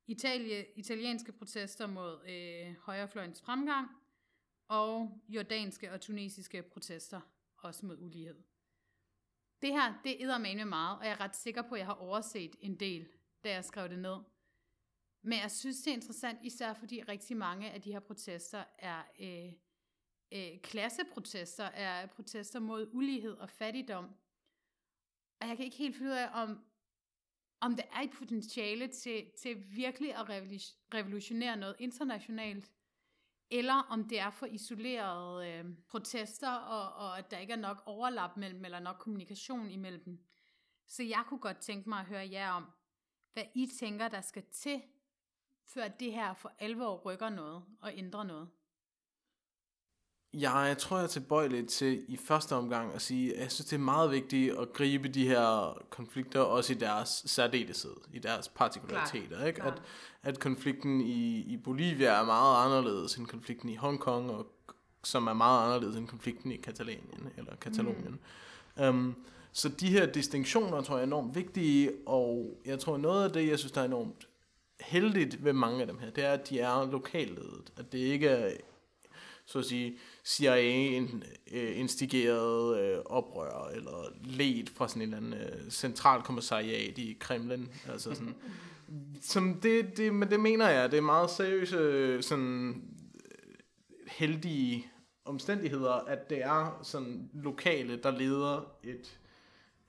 Italie, 0.08 0.66
italienske 0.76 1.32
protester 1.32 1.88
mod 1.88 2.30
øh, 2.30 2.76
højrefløjens 2.76 3.42
fremgang, 3.42 3.90
og 4.68 5.22
jordanske 5.28 5.92
og 5.92 6.02
tunesiske 6.02 6.64
protester, 6.64 7.22
også 7.58 7.86
mod 7.86 7.98
ulighed. 8.00 8.44
Det 9.62 9.72
her, 9.72 10.02
det 10.04 10.18
æder 10.20 10.38
med 10.38 10.66
meget, 10.66 11.00
og 11.00 11.06
jeg 11.06 11.12
er 11.12 11.20
ret 11.20 11.36
sikker 11.36 11.62
på, 11.62 11.76
at 11.76 11.80
jeg 11.80 11.88
har 11.88 11.94
overset 11.94 12.56
en 12.62 12.80
del, 12.80 13.08
da 13.44 13.54
jeg 13.54 13.66
skrev 13.66 13.90
det 13.90 14.00
ned. 14.00 14.18
Men 15.22 15.40
jeg 15.40 15.52
synes, 15.52 15.82
det 15.82 15.92
er 15.92 15.96
interessant, 15.96 16.40
især 16.44 16.74
fordi 16.74 17.04
rigtig 17.04 17.38
mange 17.38 17.72
af 17.72 17.82
de 17.82 17.92
her 17.92 18.00
protester 18.00 18.64
er 18.80 19.04
øh, 19.20 19.54
øh, 20.32 20.60
klasseprotester, 20.62 21.64
er 21.64 22.06
protester 22.06 22.60
mod 22.60 22.90
ulighed 22.94 23.34
og 23.34 23.50
fattigdom. 23.50 24.06
Og 25.42 25.48
jeg 25.48 25.58
kan 25.58 25.66
ikke 25.66 25.78
helt 25.78 25.96
finde 25.96 26.12
ud 26.12 26.16
af, 26.16 26.30
om, 26.44 26.66
om 27.60 27.76
der 27.76 27.84
er 27.96 28.02
et 28.02 28.12
potentiale 28.12 28.88
til, 28.88 29.32
til 29.42 29.76
virkelig 29.76 30.16
at 30.16 30.30
revolutionere 30.94 31.58
noget 31.58 31.76
internationalt, 31.80 32.72
eller 33.50 33.74
om 33.74 34.08
det 34.08 34.20
er 34.20 34.30
for 34.30 34.46
isolerede 34.46 35.50
øh, 35.50 35.66
protester, 35.88 36.52
og, 36.52 37.08
og 37.08 37.18
at 37.18 37.32
der 37.32 37.38
ikke 37.38 37.54
er 37.54 37.58
nok 37.58 37.84
overlap 37.86 38.38
mellem, 38.38 38.66
eller 38.66 38.80
nok 38.80 38.98
kommunikation 39.00 39.70
imellem 39.70 40.04
dem. 40.04 40.24
Så 40.88 41.04
jeg 41.04 41.24
kunne 41.28 41.40
godt 41.40 41.58
tænke 41.58 41.90
mig 41.90 42.00
at 42.00 42.06
høre 42.06 42.30
jer 42.32 42.52
om, 42.52 42.66
hvad 43.34 43.44
I 43.56 43.70
tænker, 43.80 44.08
der 44.08 44.22
skal 44.22 44.44
til 44.52 44.82
før 45.74 45.88
det 45.88 46.12
her 46.14 46.34
for 46.34 46.52
alvor 46.60 46.96
rykker 46.96 47.30
noget 47.30 47.64
og 47.82 47.92
ændrer 47.96 48.24
noget? 48.24 48.48
Jeg 50.34 50.76
tror, 50.80 50.98
jeg 50.98 51.04
er 51.04 51.08
tilbøjelig 51.08 51.68
til 51.68 52.06
i 52.08 52.18
første 52.18 52.56
omgang 52.56 52.94
at 52.94 53.02
sige, 53.02 53.36
at 53.36 53.42
jeg 53.42 53.52
synes, 53.52 53.70
det 53.70 53.76
er 53.76 53.80
meget 53.80 54.12
vigtigt 54.12 54.60
at 54.60 54.74
gribe 54.74 55.08
de 55.08 55.28
her 55.28 55.78
konflikter 55.90 56.40
også 56.40 56.74
i 56.74 56.76
deres 56.76 57.24
særdeleshed, 57.26 57.96
i 58.14 58.20
deres 58.20 58.48
partikulariteter. 58.48 59.46
Ikke? 59.46 59.64
At, 59.64 59.82
at 60.24 60.40
konflikten 60.40 61.02
i, 61.02 61.42
i 61.42 61.58
Bolivia 61.58 62.08
er 62.08 62.26
meget 62.26 62.66
anderledes 62.66 63.16
end 63.16 63.28
konflikten 63.28 63.70
i 63.70 63.76
Hongkong, 63.76 64.32
og 64.32 64.52
som 65.04 65.28
er 65.28 65.34
meget 65.34 65.66
anderledes 65.66 65.96
end 65.96 66.08
konflikten 66.08 66.52
i 66.52 66.58
Katalonien. 66.58 67.30
Eller 67.38 67.56
Katalonien. 67.56 68.20
Mm. 68.78 68.84
Um, 68.84 69.16
så 69.52 69.70
de 69.70 69.90
her 69.90 70.06
distinktioner 70.06 70.82
tror 70.82 70.96
jeg 70.96 71.02
er 71.02 71.08
enormt 71.08 71.36
vigtige, 71.36 71.92
og 72.06 72.60
jeg 72.66 72.80
tror 72.80 72.98
noget 72.98 73.24
af 73.24 73.32
det, 73.32 73.48
jeg 73.48 73.60
synes, 73.60 73.72
der 73.72 73.82
er 73.82 73.86
enormt 73.86 74.27
heldigt 74.82 75.44
ved 75.44 75.54
mange 75.54 75.82
af 75.82 75.88
dem 75.88 75.98
her, 75.98 76.10
det 76.10 76.24
er, 76.24 76.32
at 76.32 76.50
de 76.50 76.60
er 76.60 76.92
lokalledet. 76.92 77.74
At 77.78 77.92
det 77.92 77.98
ikke 77.98 78.28
er, 78.28 78.52
så 79.46 79.60
at 79.60 79.66
sige, 79.66 79.98
CIA-instigeret 80.26 82.80
øh, 82.80 83.00
oprør, 83.06 83.70
eller 83.74 84.06
ledt 84.24 84.70
fra 84.70 84.88
sådan 84.88 85.02
en 85.02 85.14
eller 85.14 85.18
anden 85.18 85.34
øh, 85.34 85.72
centralkommissariat 85.72 86.98
i 86.98 87.18
Kremlin. 87.20 87.70
Altså 87.90 88.14
sådan. 88.14 88.36
Som 89.22 89.54
det, 89.54 89.98
det, 89.98 90.14
men 90.14 90.30
det 90.30 90.40
mener 90.40 90.70
jeg, 90.70 90.92
det 90.92 90.98
er 90.98 91.02
meget 91.02 91.30
seriøse, 91.30 92.22
sådan 92.22 92.84
heldige 94.08 94.92
omstændigheder, 95.26 95.92
at 95.92 96.30
det 96.30 96.44
er 96.44 96.80
sådan 96.84 97.30
lokale, 97.34 97.98
der 97.98 98.12
leder 98.12 98.72
et, 98.84 99.20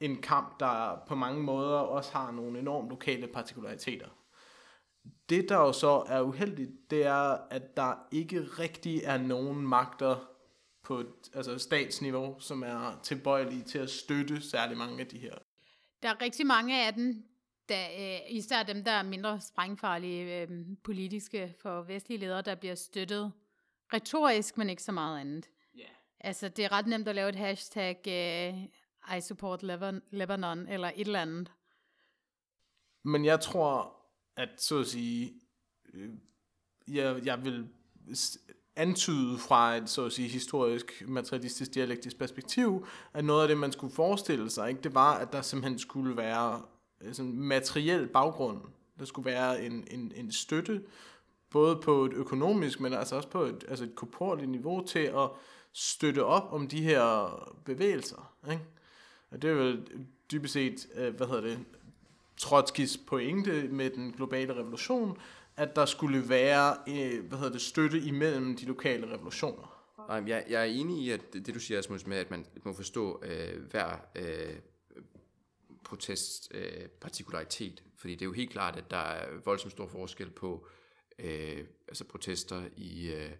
en 0.00 0.22
kamp, 0.22 0.60
der 0.60 1.02
på 1.06 1.14
mange 1.14 1.42
måder 1.42 1.78
også 1.78 2.12
har 2.12 2.30
nogle 2.30 2.58
enormt 2.58 2.88
lokale 2.88 3.26
partikulariteter. 3.26 4.08
Det, 5.28 5.48
der 5.48 5.56
jo 5.56 5.72
så 5.72 6.04
er 6.06 6.20
uheldigt, 6.20 6.90
det 6.90 7.06
er, 7.06 7.38
at 7.50 7.76
der 7.76 7.94
ikke 8.12 8.40
rigtig 8.40 9.00
er 9.04 9.18
nogen 9.18 9.66
magter 9.66 10.28
på 10.82 11.04
altså 11.34 11.58
statsniveau, 11.58 12.40
som 12.40 12.62
er 12.62 13.00
tilbøjelige 13.02 13.62
til 13.62 13.78
at 13.78 13.90
støtte 13.90 14.42
særlig 14.50 14.76
mange 14.76 15.00
af 15.00 15.06
de 15.06 15.18
her. 15.18 15.34
Der 16.02 16.08
er 16.08 16.22
rigtig 16.22 16.46
mange 16.46 16.86
af 16.86 16.94
dem, 16.94 17.24
der, 17.68 17.86
øh, 17.98 18.36
især 18.36 18.62
dem, 18.62 18.84
der 18.84 18.92
er 18.92 19.02
mindre 19.02 19.40
sprængfarlige 19.40 20.42
øh, 20.42 20.48
politiske 20.84 21.54
for 21.62 21.82
vestlige 21.82 22.18
ledere, 22.18 22.42
der 22.42 22.54
bliver 22.54 22.74
støttet 22.74 23.32
retorisk, 23.92 24.58
men 24.58 24.70
ikke 24.70 24.82
så 24.82 24.92
meget 24.92 25.20
andet. 25.20 25.48
Yeah. 25.78 25.88
Altså, 26.20 26.48
det 26.48 26.64
er 26.64 26.72
ret 26.72 26.86
nemt 26.86 27.08
at 27.08 27.14
lave 27.14 27.28
et 27.28 27.36
hashtag, 27.36 27.98
øh, 28.06 29.16
I 29.18 29.20
support 29.20 29.62
Lebanon, 29.62 30.02
Lebanon, 30.10 30.68
eller 30.68 30.92
et 30.94 31.06
eller 31.06 31.22
andet. 31.22 31.52
Men 33.04 33.24
jeg 33.24 33.40
tror, 33.40 33.97
at 34.38 34.48
så 34.56 34.78
at 34.78 34.86
sige, 34.86 35.32
øh, 35.94 36.10
jeg, 36.88 37.20
jeg 37.24 37.44
vil 37.44 37.68
antyde 38.76 39.38
fra 39.38 39.76
et 39.76 39.88
så 39.88 40.04
at 40.04 40.12
sige 40.12 40.28
historisk, 40.28 41.02
materialistisk, 41.06 41.74
dialektisk 41.74 42.18
perspektiv, 42.18 42.86
at 43.12 43.24
noget 43.24 43.42
af 43.42 43.48
det, 43.48 43.58
man 43.58 43.72
skulle 43.72 43.94
forestille 43.94 44.50
sig, 44.50 44.68
ikke, 44.68 44.80
det 44.80 44.94
var, 44.94 45.14
at 45.14 45.32
der 45.32 45.42
simpelthen 45.42 45.78
skulle 45.78 46.16
være 46.16 46.62
øh, 47.00 47.14
sådan 47.14 47.32
materiel 47.32 48.06
baggrund. 48.06 48.60
Der 48.98 49.04
skulle 49.04 49.26
være 49.26 49.64
en, 49.64 49.86
en, 49.90 50.12
en 50.16 50.32
støtte, 50.32 50.82
både 51.50 51.76
på 51.76 52.04
et 52.04 52.12
økonomisk, 52.12 52.80
men 52.80 52.92
altså 52.92 53.16
også 53.16 53.28
på 53.28 53.42
et, 53.42 53.64
altså 53.68 53.84
et 53.84 53.94
korporligt 53.94 54.50
niveau 54.50 54.86
til 54.86 54.98
at 54.98 55.30
støtte 55.72 56.24
op 56.24 56.52
om 56.52 56.68
de 56.68 56.82
her 56.82 57.30
bevægelser. 57.64 58.34
Ikke? 58.50 58.62
Og 59.30 59.42
det 59.42 59.50
er 59.50 59.54
jo 59.54 59.76
dybest 60.32 60.52
set, 60.52 60.86
øh, 60.94 61.16
hvad 61.16 61.26
hedder 61.26 61.40
det, 61.40 61.58
Trotskis 62.38 62.98
pointe 63.06 63.68
med 63.68 63.90
den 63.90 64.12
globale 64.12 64.54
revolution, 64.54 65.18
at 65.56 65.76
der 65.76 65.86
skulle 65.86 66.28
være 66.28 66.76
øh, 66.88 67.24
hvad 67.24 67.38
hedder 67.38 67.52
det, 67.52 67.60
støtte 67.60 68.00
imellem 68.00 68.56
de 68.56 68.64
lokale 68.64 69.06
revolutioner. 69.06 69.74
Nej, 70.08 70.24
jeg, 70.26 70.44
jeg 70.48 70.60
er 70.60 70.64
enig 70.64 70.98
i, 70.98 71.10
at 71.10 71.32
det, 71.32 71.46
det 71.46 71.54
du 71.54 71.60
siger, 71.60 71.78
Asmus, 71.78 72.06
med, 72.06 72.16
at 72.16 72.30
man 72.30 72.46
må 72.64 72.72
forstå 72.72 73.22
øh, 73.24 73.62
hver 73.70 73.96
øh, 74.16 74.56
protest 75.84 76.48
øh, 76.54 76.88
partikularitet. 77.00 77.82
Fordi 77.96 78.12
det 78.14 78.22
er 78.22 78.26
jo 78.26 78.32
helt 78.32 78.50
klart, 78.50 78.76
at 78.76 78.90
der 78.90 78.96
er 78.96 79.26
voldsomt 79.44 79.72
stor 79.72 79.86
forskel 79.86 80.30
på 80.30 80.66
øh, 81.18 81.64
altså 81.88 82.04
protester 82.04 82.62
i 82.76 83.10
øh, 83.10 83.30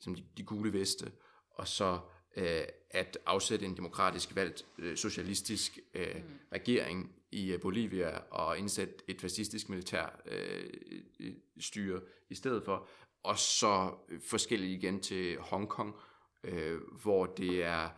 som 0.00 0.14
de, 0.14 0.24
de 0.36 0.42
gule 0.42 0.72
veste, 0.72 1.12
og 1.50 1.68
så 1.68 1.98
øh, 2.36 2.62
at 2.90 3.18
afsætte 3.26 3.66
en 3.66 3.76
demokratisk 3.76 4.36
valgt 4.36 4.66
øh, 4.78 4.96
socialistisk 4.96 5.78
øh, 5.94 6.16
mm. 6.16 6.22
regering 6.52 7.14
i 7.34 7.52
øh, 7.52 7.60
Bolivia 7.60 8.18
og 8.30 8.58
indsætte 8.58 8.94
et 9.08 9.20
fascistisk 9.20 9.68
militær 9.68 10.20
øh, 10.26 11.32
styre 11.60 12.00
i 12.30 12.34
stedet 12.34 12.64
for, 12.64 12.88
og 13.22 13.38
så 13.38 13.94
øh, 14.08 14.20
forskelligt 14.20 14.82
igen 14.82 15.00
til 15.00 15.38
Hongkong, 15.38 15.94
øh, 16.44 16.80
hvor 17.02 17.26
det 17.26 17.62
er 17.62 17.88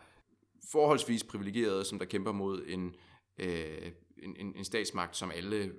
forholdsvis 0.71 1.23
privilegeret, 1.23 1.87
som 1.87 1.99
der 1.99 2.05
kæmper 2.05 2.31
mod 2.31 2.63
en, 2.67 2.95
øh, 3.37 3.91
en, 4.17 4.35
en, 4.35 4.55
en 4.55 4.65
statsmagt, 4.65 5.17
som 5.17 5.31
alle 5.31 5.55
øh, 5.55 5.73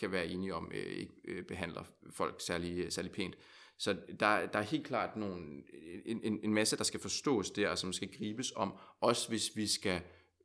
kan 0.00 0.12
være 0.12 0.26
enige 0.26 0.54
om 0.54 0.72
øh, 0.74 0.92
ikke 0.92 1.14
øh, 1.24 1.44
behandler 1.44 1.84
folk 2.10 2.40
særlig, 2.40 2.92
særlig 2.92 3.12
pænt. 3.12 3.36
Så 3.78 3.92
der, 4.20 4.46
der 4.46 4.58
er 4.58 4.62
helt 4.62 4.86
klart 4.86 5.16
nogle, 5.16 5.62
en, 6.06 6.20
en, 6.22 6.40
en 6.42 6.54
masse, 6.54 6.76
der 6.76 6.84
skal 6.84 7.00
forstås 7.00 7.50
der, 7.50 7.68
og 7.68 7.78
som 7.78 7.92
skal 7.92 8.12
gribes 8.18 8.52
om, 8.56 8.74
også 9.00 9.28
hvis 9.28 9.56
vi 9.56 9.66
skal 9.66 10.00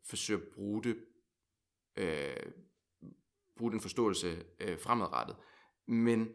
forsøge 0.05 0.39
at 0.41 0.47
bruge 0.55 0.83
det, 0.83 0.97
øh, 1.97 2.35
bruge 3.57 3.71
den 3.71 3.81
forståelse 3.81 4.43
øh, 4.59 4.79
fremadrettet. 4.79 5.35
Men 5.87 6.29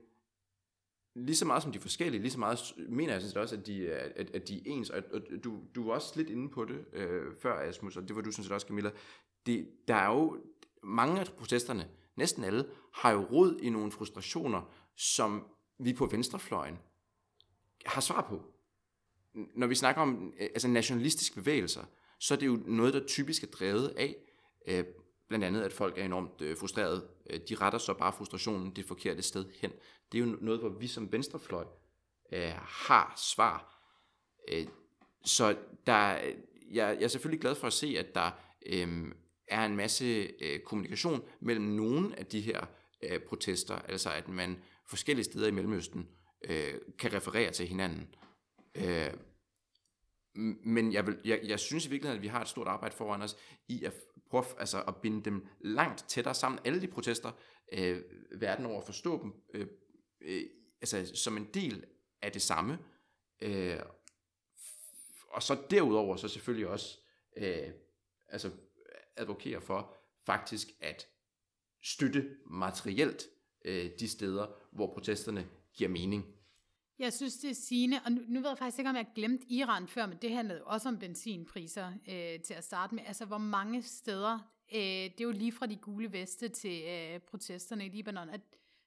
lige 1.14 1.36
så 1.36 1.44
meget 1.44 1.62
som 1.62 1.72
de 1.72 1.78
er 1.78 1.82
forskellige, 1.82 2.20
lige 2.20 2.32
så 2.32 2.38
meget 2.38 2.58
mener 2.88 3.12
jeg 3.12 3.22
sådan 3.22 3.30
set 3.30 3.40
også, 3.40 3.56
at 3.56 3.66
de, 3.66 3.92
at, 3.92 4.30
at 4.30 4.48
de 4.48 4.56
er 4.56 4.62
ens. 4.64 4.90
Og, 4.90 5.02
og 5.12 5.20
du, 5.44 5.60
du 5.74 5.86
var 5.86 5.94
også 5.94 6.12
lidt 6.16 6.30
inde 6.30 6.48
på 6.48 6.64
det 6.64 6.84
øh, 6.92 7.36
før, 7.42 7.68
Asmus, 7.68 7.96
og 7.96 8.08
det 8.08 8.16
var 8.16 8.22
du 8.22 8.30
sådan 8.30 8.44
set 8.44 8.52
også, 8.52 8.66
Camilla. 8.66 8.90
Det, 9.46 9.68
der 9.88 9.94
er 9.94 10.12
jo 10.12 10.36
mange 10.82 11.20
af 11.20 11.26
protesterne, 11.38 11.88
næsten 12.16 12.44
alle, 12.44 12.66
har 12.92 13.12
jo 13.12 13.20
rod 13.20 13.58
i 13.62 13.70
nogle 13.70 13.92
frustrationer, 13.92 14.72
som 14.96 15.46
vi 15.78 15.92
på 15.92 16.06
venstrefløjen 16.06 16.78
har 17.86 18.00
svar 18.00 18.26
på. 18.28 18.42
Når 19.54 19.66
vi 19.66 19.74
snakker 19.74 20.02
om 20.02 20.32
øh, 20.40 20.46
altså 20.54 20.68
nationalistiske 20.68 21.34
bevægelser, 21.34 21.84
så 22.20 22.34
er 22.34 22.38
det 22.38 22.46
jo 22.46 22.58
noget, 22.66 22.94
der 22.94 23.06
typisk 23.06 23.42
er 23.42 23.46
drevet 23.46 23.88
af, 23.88 24.16
øh, 24.68 24.84
blandt 25.28 25.44
andet, 25.44 25.62
at 25.62 25.72
folk 25.72 25.98
er 25.98 26.04
enormt 26.04 26.40
øh, 26.40 26.56
frustrerede. 26.56 27.08
Øh, 27.30 27.40
de 27.48 27.54
retter 27.54 27.78
så 27.78 27.94
bare 27.94 28.12
frustrationen 28.12 28.76
det 28.76 28.84
forkerte 28.84 29.22
sted 29.22 29.46
hen. 29.60 29.72
Det 30.12 30.20
er 30.20 30.24
jo 30.24 30.36
noget, 30.40 30.60
hvor 30.60 30.68
vi 30.68 30.86
som 30.86 31.12
venstrefløj 31.12 31.64
øh, 32.32 32.52
har 32.56 33.14
svar. 33.16 33.80
Øh, 34.48 34.66
så 35.24 35.56
der, 35.86 36.18
øh, 36.24 36.34
jeg, 36.70 36.96
jeg 36.98 37.04
er 37.04 37.08
selvfølgelig 37.08 37.40
glad 37.40 37.54
for 37.54 37.66
at 37.66 37.72
se, 37.72 37.96
at 37.98 38.14
der 38.14 38.30
øh, 38.66 39.12
er 39.48 39.66
en 39.66 39.76
masse 39.76 40.30
øh, 40.40 40.60
kommunikation 40.60 41.22
mellem 41.40 41.64
nogle 41.64 42.18
af 42.18 42.26
de 42.26 42.40
her 42.40 42.66
øh, 43.02 43.20
protester, 43.20 43.74
altså 43.74 44.10
at 44.10 44.28
man 44.28 44.58
forskellige 44.86 45.24
steder 45.24 45.48
i 45.48 45.50
Mellemøsten 45.50 46.08
øh, 46.44 46.74
kan 46.98 47.12
referere 47.12 47.50
til 47.50 47.66
hinanden. 47.66 48.14
Øh, 48.74 49.10
men 50.64 50.92
jeg, 50.92 51.06
vil, 51.06 51.18
jeg, 51.24 51.40
jeg 51.44 51.60
synes 51.60 51.86
i 51.86 51.90
virkeligheden, 51.90 52.18
at 52.18 52.22
vi 52.22 52.28
har 52.28 52.40
et 52.40 52.48
stort 52.48 52.68
arbejde 52.68 52.96
foran 52.96 53.22
os 53.22 53.36
i 53.68 53.84
at 53.84 53.92
prøve 54.42 54.60
altså 54.60 54.82
at 54.82 54.96
binde 54.96 55.24
dem 55.24 55.46
langt 55.60 56.04
tættere 56.08 56.34
sammen. 56.34 56.60
Alle 56.64 56.80
de 56.80 56.88
protester 56.88 57.32
øh, 57.72 58.02
verden 58.38 58.66
over, 58.66 58.80
forstå 58.80 59.22
dem 59.22 59.32
øh, 59.54 59.66
øh, 60.20 60.42
altså, 60.80 61.10
som 61.14 61.36
en 61.36 61.48
del 61.54 61.84
af 62.22 62.32
det 62.32 62.42
samme. 62.42 62.78
Øh, 63.42 63.78
og 65.28 65.42
så 65.42 65.62
derudover 65.70 66.16
så 66.16 66.28
selvfølgelig 66.28 66.68
også 66.68 66.98
øh, 67.36 67.70
altså 68.28 68.50
advokere 69.16 69.60
for 69.60 69.96
faktisk 70.26 70.68
at 70.80 71.08
støtte 71.82 72.36
materielt 72.46 73.26
øh, 73.64 73.90
de 73.98 74.08
steder, 74.08 74.46
hvor 74.72 74.94
protesterne 74.94 75.48
giver 75.74 75.90
mening. 75.90 76.33
Jeg 77.04 77.12
synes, 77.12 77.36
det 77.36 77.50
er 77.50 77.54
sigende, 77.54 78.00
og 78.04 78.12
nu, 78.12 78.20
nu 78.28 78.40
ved 78.40 78.48
jeg 78.48 78.58
faktisk 78.58 78.78
ikke, 78.78 78.90
om 78.90 78.96
jeg 78.96 79.06
glemte 79.14 79.46
Iran 79.48 79.88
før, 79.88 80.06
men 80.06 80.18
det 80.22 80.30
handlede 80.30 80.58
jo 80.58 80.64
også 80.66 80.88
om 80.88 80.98
benzinpriser 80.98 81.92
øh, 82.08 82.40
til 82.40 82.54
at 82.54 82.64
starte 82.64 82.94
med. 82.94 83.02
Altså, 83.06 83.24
hvor 83.24 83.38
mange 83.38 83.82
steder, 83.82 84.38
øh, 84.74 84.80
det 84.80 85.20
er 85.20 85.24
jo 85.24 85.30
lige 85.30 85.52
fra 85.52 85.66
de 85.66 85.76
gule 85.76 86.12
veste 86.12 86.48
til 86.48 86.82
øh, 86.84 87.20
protesterne 87.20 87.86
i 87.86 87.88
Libanon, 87.88 88.28
at, 88.28 88.40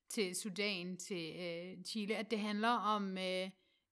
til 0.09 0.35
Sudan, 0.35 0.97
til 0.97 1.35
øh, 1.39 1.83
Chile, 1.83 2.15
at 2.15 2.31
det 2.31 2.39
handler 2.39 2.69
om 2.69 3.17
øh, 3.17 3.49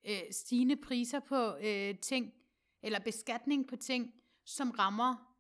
øh, 0.08 0.22
stigende 0.32 0.76
priser 0.76 1.20
på 1.20 1.56
øh, 1.56 1.98
ting, 1.98 2.34
eller 2.84 3.00
beskatning 3.00 3.68
på 3.68 3.76
ting, 3.76 4.14
som 4.46 4.72
rammer 4.72 5.36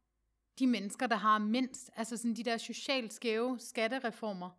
de 0.59 0.67
mennesker, 0.67 1.07
der 1.07 1.15
har 1.15 1.38
mindst. 1.38 1.91
Altså 1.95 2.17
sådan 2.17 2.36
de 2.36 2.43
der 2.43 2.57
socialt 2.57 3.13
skæve 3.13 3.59
skattereformer, 3.59 4.49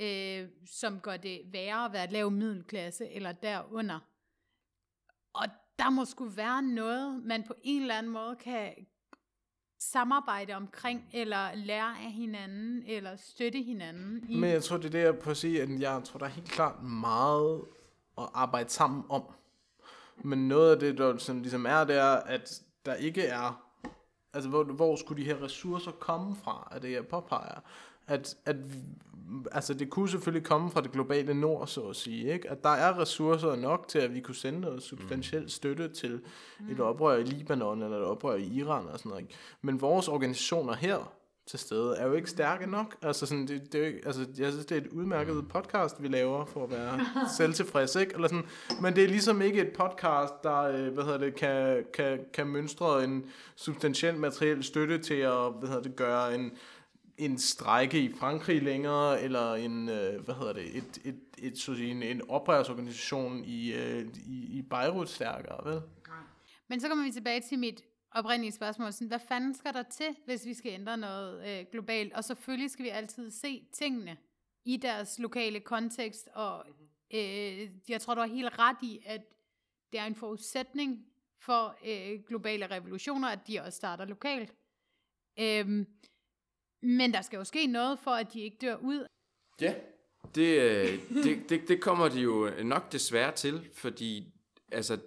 øh, 0.00 0.48
som 0.66 1.00
gør 1.00 1.16
det 1.16 1.40
værre 1.44 1.84
at 1.84 1.92
være 1.92 2.10
lav 2.10 2.30
middelklasse 2.30 3.08
eller 3.08 3.32
derunder. 3.32 3.98
Og 5.32 5.46
der 5.78 5.90
må 5.90 6.04
skulle 6.04 6.36
være 6.36 6.62
noget, 6.62 7.22
man 7.24 7.42
på 7.46 7.54
en 7.62 7.82
eller 7.82 7.94
anden 7.94 8.12
måde 8.12 8.36
kan 8.36 8.74
samarbejde 9.78 10.54
omkring, 10.54 11.08
eller 11.12 11.54
lære 11.54 11.98
af 12.04 12.12
hinanden, 12.12 12.82
eller 12.86 13.16
støtte 13.16 13.62
hinanden. 13.62 14.24
I. 14.28 14.36
Men 14.36 14.50
jeg 14.50 14.62
tror, 14.62 14.76
det 14.76 14.84
er 14.84 14.90
det, 14.90 14.98
jeg 14.98 15.18
prøver 15.18 15.30
at 15.30 15.36
sige, 15.36 15.62
at 15.62 15.80
jeg 15.80 16.02
tror, 16.04 16.18
der 16.18 16.26
er 16.26 16.30
helt 16.30 16.48
klart 16.48 16.82
meget 16.82 17.62
at 18.18 18.28
arbejde 18.34 18.68
sammen 18.68 19.04
om. 19.08 19.22
Men 20.24 20.48
noget 20.48 20.72
af 20.72 20.80
det, 20.80 20.98
der 20.98 21.16
sådan 21.16 21.42
ligesom 21.42 21.66
er, 21.66 21.84
det 21.84 21.96
er, 21.96 22.14
at 22.14 22.62
der 22.86 22.94
ikke 22.94 23.22
er, 23.22 23.66
altså 24.32 24.50
hvor, 24.50 24.64
hvor 24.64 24.96
skulle 24.96 25.22
de 25.22 25.26
her 25.26 25.42
ressourcer 25.42 25.92
komme 25.92 26.36
fra, 26.36 26.68
er 26.70 26.78
det, 26.78 26.92
jeg 26.92 27.06
påpeger. 27.06 27.60
At, 28.06 28.36
at 28.44 28.56
altså 29.52 29.74
det 29.74 29.90
kunne 29.90 30.08
selvfølgelig 30.08 30.46
komme 30.46 30.70
fra 30.70 30.80
det 30.80 30.92
globale 30.92 31.34
nord, 31.34 31.66
så 31.66 31.80
at 31.80 31.96
sige, 31.96 32.32
ikke? 32.32 32.50
At 32.50 32.64
der 32.64 32.70
er 32.70 33.00
ressourcer 33.00 33.56
nok 33.56 33.88
til, 33.88 33.98
at 33.98 34.14
vi 34.14 34.20
kunne 34.20 34.34
sende 34.34 34.60
noget 34.60 34.82
substantiel 34.82 35.50
støtte 35.50 35.88
til 35.88 36.20
et 36.70 36.80
oprør 36.80 37.16
i 37.16 37.22
Libanon, 37.22 37.82
eller 37.82 37.96
et 37.96 38.04
oprør 38.04 38.34
i 38.34 38.46
Iran, 38.46 38.86
og 38.86 38.98
sådan 38.98 39.10
noget, 39.10 39.22
ikke? 39.22 39.34
Men 39.62 39.80
vores 39.80 40.08
organisationer 40.08 40.74
her, 40.74 41.12
til 41.50 41.58
stede, 41.58 41.96
er 41.96 42.06
jo 42.06 42.12
ikke 42.12 42.30
stærke 42.30 42.70
nok. 42.70 42.96
Altså, 43.02 43.26
sådan, 43.26 43.46
det, 43.46 43.72
det 43.72 43.74
er 43.74 43.78
jo 43.78 43.86
ikke, 43.86 44.00
altså, 44.06 44.26
jeg 44.38 44.50
synes, 44.50 44.66
det 44.66 44.76
er 44.76 44.80
et 44.80 44.86
udmærket 44.86 45.48
podcast, 45.48 46.02
vi 46.02 46.08
laver, 46.08 46.44
for 46.44 46.64
at 46.64 46.70
være 46.70 47.00
selvtilfreds, 47.36 47.96
ikke? 47.96 48.14
Eller 48.14 48.28
sådan, 48.28 48.44
men 48.82 48.96
det 48.96 49.04
er 49.04 49.08
ligesom 49.08 49.42
ikke 49.42 49.60
et 49.60 49.72
podcast, 49.72 50.34
der 50.42 50.60
øh, 50.60 50.94
hvad 50.94 51.04
hedder 51.04 51.18
det, 51.18 51.34
kan, 51.34 51.84
kan, 51.94 52.20
kan 52.32 52.46
mønstre 52.46 53.04
en 53.04 53.24
substantiel 53.56 54.16
materiel 54.16 54.64
støtte 54.64 54.98
til 54.98 55.14
at 55.14 55.52
hvad 55.58 55.68
hedder 55.68 55.82
det, 55.82 55.96
gøre 55.96 56.34
en, 56.34 56.52
en 57.20 57.38
strække 57.38 58.00
i 58.02 58.12
Frankrig 58.12 58.62
længere, 58.62 59.22
eller 59.22 59.54
en, 59.54 59.88
øh, 59.88 60.24
hvad 60.24 60.34
hedder 60.34 60.52
det, 60.52 60.76
et, 60.76 60.98
et, 61.04 61.20
et, 61.38 61.58
så 61.58 61.74
sige, 61.74 61.90
en, 61.90 62.02
en 62.02 62.30
oprørsorganisation 62.30 63.44
i, 63.44 63.72
øh, 63.72 64.06
i, 64.26 64.58
i 64.58 64.62
Beirut 64.62 65.08
stærkere, 65.08 65.70
vel? 65.70 65.82
Men 66.68 66.80
så 66.80 66.88
kommer 66.88 67.04
vi 67.04 67.12
tilbage 67.12 67.40
til 67.40 67.58
mit 67.58 67.84
oprindelige 68.10 68.52
spørgsmål. 68.52 68.92
Sådan, 68.92 69.08
hvad 69.08 69.20
fanden 69.28 69.54
skal 69.54 69.74
der 69.74 69.82
til, 69.82 70.16
hvis 70.24 70.46
vi 70.46 70.54
skal 70.54 70.72
ændre 70.72 70.96
noget 70.96 71.48
øh, 71.48 71.66
globalt? 71.72 72.12
Og 72.12 72.24
selvfølgelig 72.24 72.70
skal 72.70 72.84
vi 72.84 72.88
altid 72.88 73.30
se 73.30 73.66
tingene 73.72 74.16
i 74.64 74.76
deres 74.76 75.18
lokale 75.18 75.60
kontekst. 75.60 76.28
Og 76.34 76.64
øh, 77.14 77.68
jeg 77.88 78.00
tror, 78.00 78.14
du 78.14 78.20
har 78.20 78.28
helt 78.28 78.58
ret 78.58 78.76
i, 78.82 79.00
at 79.06 79.20
det 79.92 80.00
er 80.00 80.04
en 80.04 80.14
forudsætning 80.14 81.06
for 81.38 81.76
øh, 81.84 82.20
globale 82.28 82.66
revolutioner, 82.66 83.28
at 83.28 83.46
de 83.48 83.60
også 83.60 83.76
starter 83.76 84.04
lokalt. 84.04 84.54
Øhm, 85.38 85.86
men 86.82 87.14
der 87.14 87.22
skal 87.22 87.36
jo 87.36 87.44
ske 87.44 87.66
noget 87.66 87.98
for, 87.98 88.10
at 88.10 88.32
de 88.32 88.40
ikke 88.40 88.56
dør 88.60 88.76
ud. 88.76 89.06
Ja, 89.60 89.74
det, 90.34 90.60
øh, 90.60 90.98
det, 91.24 91.48
det, 91.48 91.68
det 91.68 91.80
kommer 91.80 92.08
de 92.08 92.20
jo 92.20 92.50
nok 92.64 92.92
desværre 92.92 93.32
til, 93.32 93.68
fordi 93.74 94.32
altså, 94.72 94.98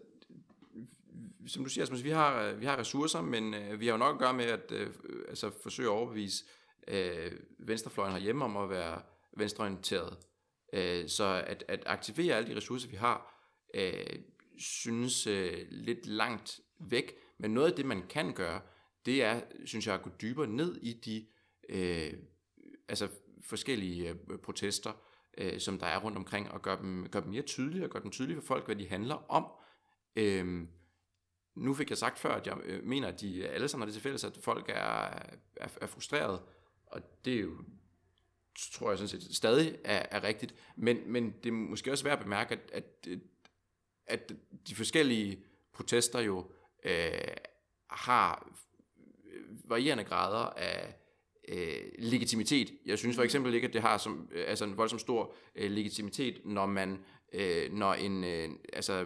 som 1.48 1.64
du 1.64 1.70
siger, 1.70 1.84
Asmus, 1.84 2.04
vi 2.04 2.10
har, 2.10 2.54
vi 2.54 2.66
har 2.66 2.78
ressourcer, 2.78 3.22
men 3.22 3.54
øh, 3.54 3.80
vi 3.80 3.86
har 3.86 3.94
jo 3.94 3.98
nok 3.98 4.16
at 4.16 4.20
gøre 4.20 4.34
med 4.34 4.46
at 4.46 4.72
øh, 4.72 4.90
altså, 5.28 5.52
forsøge 5.64 5.90
at 5.90 5.94
overbevise 5.94 6.46
øh, 6.88 7.32
venstrefløjen 7.60 8.14
herhjemme 8.14 8.46
om 8.46 8.58
at 8.58 8.70
være 8.70 9.02
venstreorienteret. 9.38 10.18
Øh, 10.74 11.10
så 11.10 11.44
at, 11.48 11.64
at 11.68 11.84
aktivere 11.86 12.36
alle 12.36 12.50
de 12.50 12.56
ressourcer, 12.56 12.90
vi 12.90 12.96
har, 12.96 13.46
øh, 13.74 13.94
synes 14.58 15.28
øh, 15.28 15.58
lidt 15.70 16.06
langt 16.06 16.60
væk. 16.80 17.16
Men 17.38 17.52
noget 17.52 17.70
af 17.70 17.76
det, 17.76 17.86
man 17.86 18.08
kan 18.10 18.34
gøre, 18.34 18.62
det 19.06 19.24
er, 19.24 19.42
synes 19.66 19.88
jeg, 19.88 19.96
at 19.96 20.02
gå 20.02 20.10
dybere 20.22 20.48
ned 20.48 20.78
i 20.82 20.94
de 20.94 21.26
øh, 21.70 22.14
altså 22.88 23.10
forskellige 23.42 24.10
øh, 24.10 24.38
protester, 24.38 24.92
øh, 25.38 25.60
som 25.60 25.80
der 25.80 25.86
er 25.86 26.00
rundt 26.00 26.18
omkring, 26.18 26.52
og 26.52 26.62
gøre 26.62 26.78
dem, 26.78 27.10
gøre 27.10 27.24
dem 27.24 27.32
mere 27.32 27.42
tydelige, 27.42 27.84
og 27.84 27.90
gøre 27.90 28.04
dem 28.04 28.12
tydelige 28.12 28.36
for 28.42 28.46
folk, 28.46 28.66
hvad 28.66 28.76
de 28.76 28.88
handler 28.90 29.32
om. 29.32 29.46
Øh, 30.16 30.68
nu 31.56 31.74
fik 31.74 31.90
jeg 31.90 31.98
sagt 31.98 32.20
før, 32.20 32.36
at 32.36 32.48
jeg 32.48 32.58
øh, 32.64 32.84
mener, 32.84 33.08
at 33.08 33.22
de 33.22 33.48
alle 33.48 33.68
sammen 33.68 33.82
har 33.82 33.86
det 33.86 33.94
til 33.94 34.04
fælles, 34.04 34.24
at 34.24 34.38
folk 34.38 34.70
er, 34.70 35.20
er, 35.56 35.68
er 35.82 35.88
frustreret, 35.88 36.42
og 36.86 37.02
det 37.26 37.34
er 37.34 37.42
jo, 37.42 37.58
tror 38.72 38.90
jeg 38.90 38.98
sådan 38.98 39.22
set, 39.22 39.36
stadig 39.36 39.78
er, 39.84 40.06
er 40.12 40.24
rigtigt, 40.24 40.56
men, 40.76 41.12
men 41.12 41.34
det 41.44 41.50
er 41.50 41.54
måske 41.54 41.92
også 41.92 42.04
værd 42.04 42.18
at 42.18 42.24
bemærke, 42.24 42.54
at, 42.54 42.72
at, 42.74 43.08
at 44.06 44.32
de 44.68 44.76
forskellige 44.76 45.44
protester 45.74 46.20
jo 46.20 46.52
øh, 46.84 47.12
har 47.90 48.58
varierende 49.68 50.04
grader 50.04 50.46
af 50.50 50.96
øh, 51.50 51.76
legitimitet. 52.00 52.72
Jeg 52.86 52.98
synes 52.98 53.16
for 53.16 53.24
eksempel 53.24 53.54
ikke, 53.54 53.68
at 53.68 53.74
det 53.74 53.82
har 53.82 53.98
som, 53.98 54.30
øh, 54.32 54.44
altså 54.48 54.66
en 54.66 54.78
voldsom 54.78 55.00
stor 55.00 55.36
øh, 55.56 55.72
legitimitet, 55.72 56.42
når 56.46 56.66
man, 56.66 57.00
øh, 57.34 57.74
når 57.74 57.94
en 57.94 58.24
øh, 58.24 58.50
altså 58.74 59.06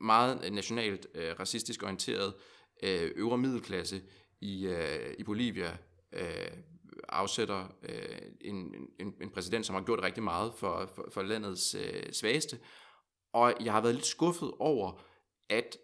meget 0.00 0.52
nationalt 0.52 1.06
øh, 1.14 1.40
racistisk 1.40 1.82
orienteret 1.82 2.34
øh, 2.82 3.10
øvre 3.16 3.38
middelklasse 3.38 4.02
i, 4.40 4.66
øh, 4.66 5.14
i 5.18 5.22
Bolivia 5.22 5.76
øh, 6.12 6.50
afsætter 7.08 7.76
øh, 7.82 8.18
en, 8.40 8.74
en, 9.00 9.14
en 9.22 9.30
præsident, 9.30 9.66
som 9.66 9.74
har 9.74 9.82
gjort 9.82 10.02
rigtig 10.02 10.22
meget 10.22 10.52
for, 10.54 10.90
for, 10.94 11.08
for 11.12 11.22
landets 11.22 11.74
øh, 11.74 12.12
svageste. 12.12 12.58
Og 13.32 13.54
jeg 13.64 13.72
har 13.72 13.80
været 13.80 13.94
lidt 13.94 14.06
skuffet 14.06 14.52
over, 14.58 15.02
at 15.50 15.76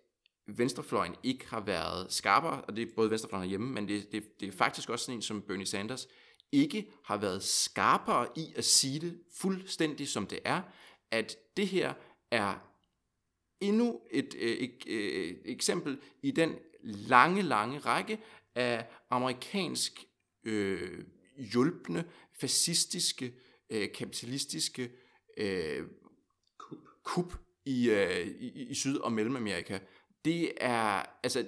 venstrefløjen 0.47 1.15
ikke 1.23 1.49
har 1.49 1.61
været 1.61 2.13
skarpere, 2.13 2.61
og 2.61 2.77
det 2.77 2.83
er 2.83 2.95
både 2.97 3.11
venstrefløjen 3.11 3.49
hjemme, 3.49 3.73
men 3.73 3.89
det, 3.89 4.13
det, 4.13 4.41
det 4.41 4.49
er 4.49 4.53
faktisk 4.53 4.91
også 4.91 5.05
sådan 5.05 5.19
en 5.19 5.23
som 5.23 5.43
Bernie 5.43 5.67
Sanders, 5.67 6.09
ikke 6.53 6.93
har 7.05 7.17
været 7.17 7.43
skarpere 7.43 8.29
i 8.37 8.53
at 8.57 8.65
sige 8.65 9.01
det 9.01 9.21
fuldstændig 9.41 10.09
som 10.09 10.27
det 10.27 10.39
er, 10.45 10.63
at 11.11 11.37
det 11.57 11.67
her 11.67 11.95
er 12.31 12.55
endnu 13.61 14.01
et, 14.11 14.35
øh, 14.39 14.51
et, 14.51 14.71
et, 14.87 14.93
øh, 14.93 15.25
et 15.25 15.41
eksempel 15.45 15.99
i 16.23 16.31
den 16.31 16.55
lange, 16.83 17.43
lange 17.43 17.79
række 17.79 18.19
af 18.55 18.87
amerikansk 19.11 20.05
øh, 20.45 21.05
hjulpende, 21.37 22.05
fascistiske, 22.41 23.35
øh, 23.71 23.93
kapitalistiske 23.93 24.91
øh, 25.37 25.87
kup, 26.59 26.79
kup 27.03 27.35
i, 27.65 27.91
øh, 27.91 28.27
i, 28.27 28.63
i 28.63 28.75
Syd- 28.75 28.99
og 28.99 29.13
Mellemamerika. 29.13 29.79
Det 30.25 30.53
er, 30.57 31.03
altså, 31.23 31.47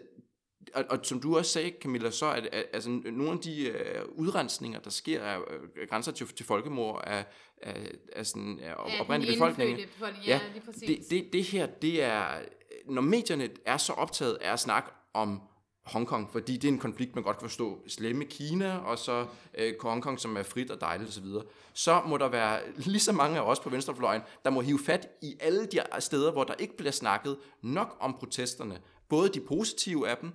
og, 0.75 0.85
og 0.91 0.99
som 1.03 1.21
du 1.21 1.37
også 1.37 1.53
sagde, 1.53 1.73
Camilla, 1.81 2.11
så 2.11 2.27
er 2.27 2.41
det, 2.41 2.51
altså, 2.53 2.91
nogle 2.91 3.33
af 3.33 3.39
de 3.39 3.75
uh, 3.75 4.19
udrensninger, 4.19 4.81
der 4.81 4.91
sker 4.91 5.23
af 5.23 5.39
uh, 5.39 5.89
grænser 5.89 6.13
til, 6.13 6.27
til 6.27 6.47
folkemord 6.47 7.05
af, 7.07 7.25
af, 7.63 7.91
af, 8.13 8.27
sådan, 8.27 8.59
af 8.63 8.69
ja, 8.69 9.01
oprindelige 9.01 9.35
befolkning. 9.35 9.79
befolkning. 9.89 10.27
Ja, 10.27 10.41
ja 10.55 10.87
det, 10.87 11.11
det, 11.11 11.33
det 11.33 11.45
her, 11.45 11.67
det 11.67 12.03
er, 12.03 12.41
når 12.87 13.03
medierne 13.03 13.49
er 13.67 13.77
så 13.77 13.93
optaget 13.93 14.35
af 14.35 14.53
at 14.53 14.61
snakke 14.61 14.91
om 15.15 15.41
Hongkong, 15.87 16.33
fordi 16.33 16.57
det 16.57 16.69
er 16.69 16.73
en 16.73 16.79
konflikt, 16.79 17.15
man 17.15 17.25
godt 17.25 17.39
kan 17.39 17.49
forstå. 17.49 17.83
Slemme 17.87 18.25
Kina, 18.25 18.77
og 18.77 18.99
så 18.99 19.27
øh, 19.59 19.75
Hongkong, 19.81 20.21
som 20.21 20.37
er 20.37 20.43
frit 20.43 20.71
og 20.71 20.81
dejligt 20.81 21.09
osv. 21.11 21.25
Så, 21.25 21.45
så 21.75 22.03
må 22.07 22.17
der 22.17 22.29
være 22.29 22.61
lige 22.93 23.01
så 23.01 23.13
mange 23.13 23.39
af 23.39 23.43
os 23.43 23.61
på 23.61 23.71
venstrefløjen, 23.71 24.23
der 24.45 24.51
må 24.51 24.61
hive 24.61 24.79
fat 24.87 25.09
i 25.23 25.37
alle 25.41 25.67
de 25.67 25.81
steder, 25.99 26.33
hvor 26.33 26.45
der 26.45 26.55
ikke 26.55 26.77
bliver 26.77 26.93
snakket 26.93 27.37
nok 27.63 27.97
om 28.01 28.17
protesterne. 28.19 28.81
Både 29.09 29.29
de 29.29 29.41
positive 29.41 30.09
af 30.09 30.17
dem, 30.17 30.33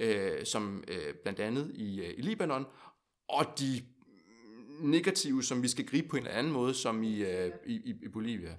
øh, 0.00 0.46
som 0.46 0.84
øh, 0.88 1.14
blandt 1.22 1.40
andet 1.40 1.70
i, 1.74 2.00
øh, 2.00 2.14
i 2.18 2.22
Libanon, 2.22 2.66
og 3.28 3.46
de 3.58 3.82
negative, 4.80 5.42
som 5.42 5.62
vi 5.62 5.68
skal 5.68 5.86
gribe 5.86 6.08
på 6.08 6.16
en 6.16 6.22
eller 6.22 6.38
anden 6.38 6.52
måde, 6.52 6.74
som 6.74 7.02
i, 7.02 7.22
øh, 7.22 7.50
i, 7.66 7.94
i 8.02 8.08
Bolivia. 8.08 8.54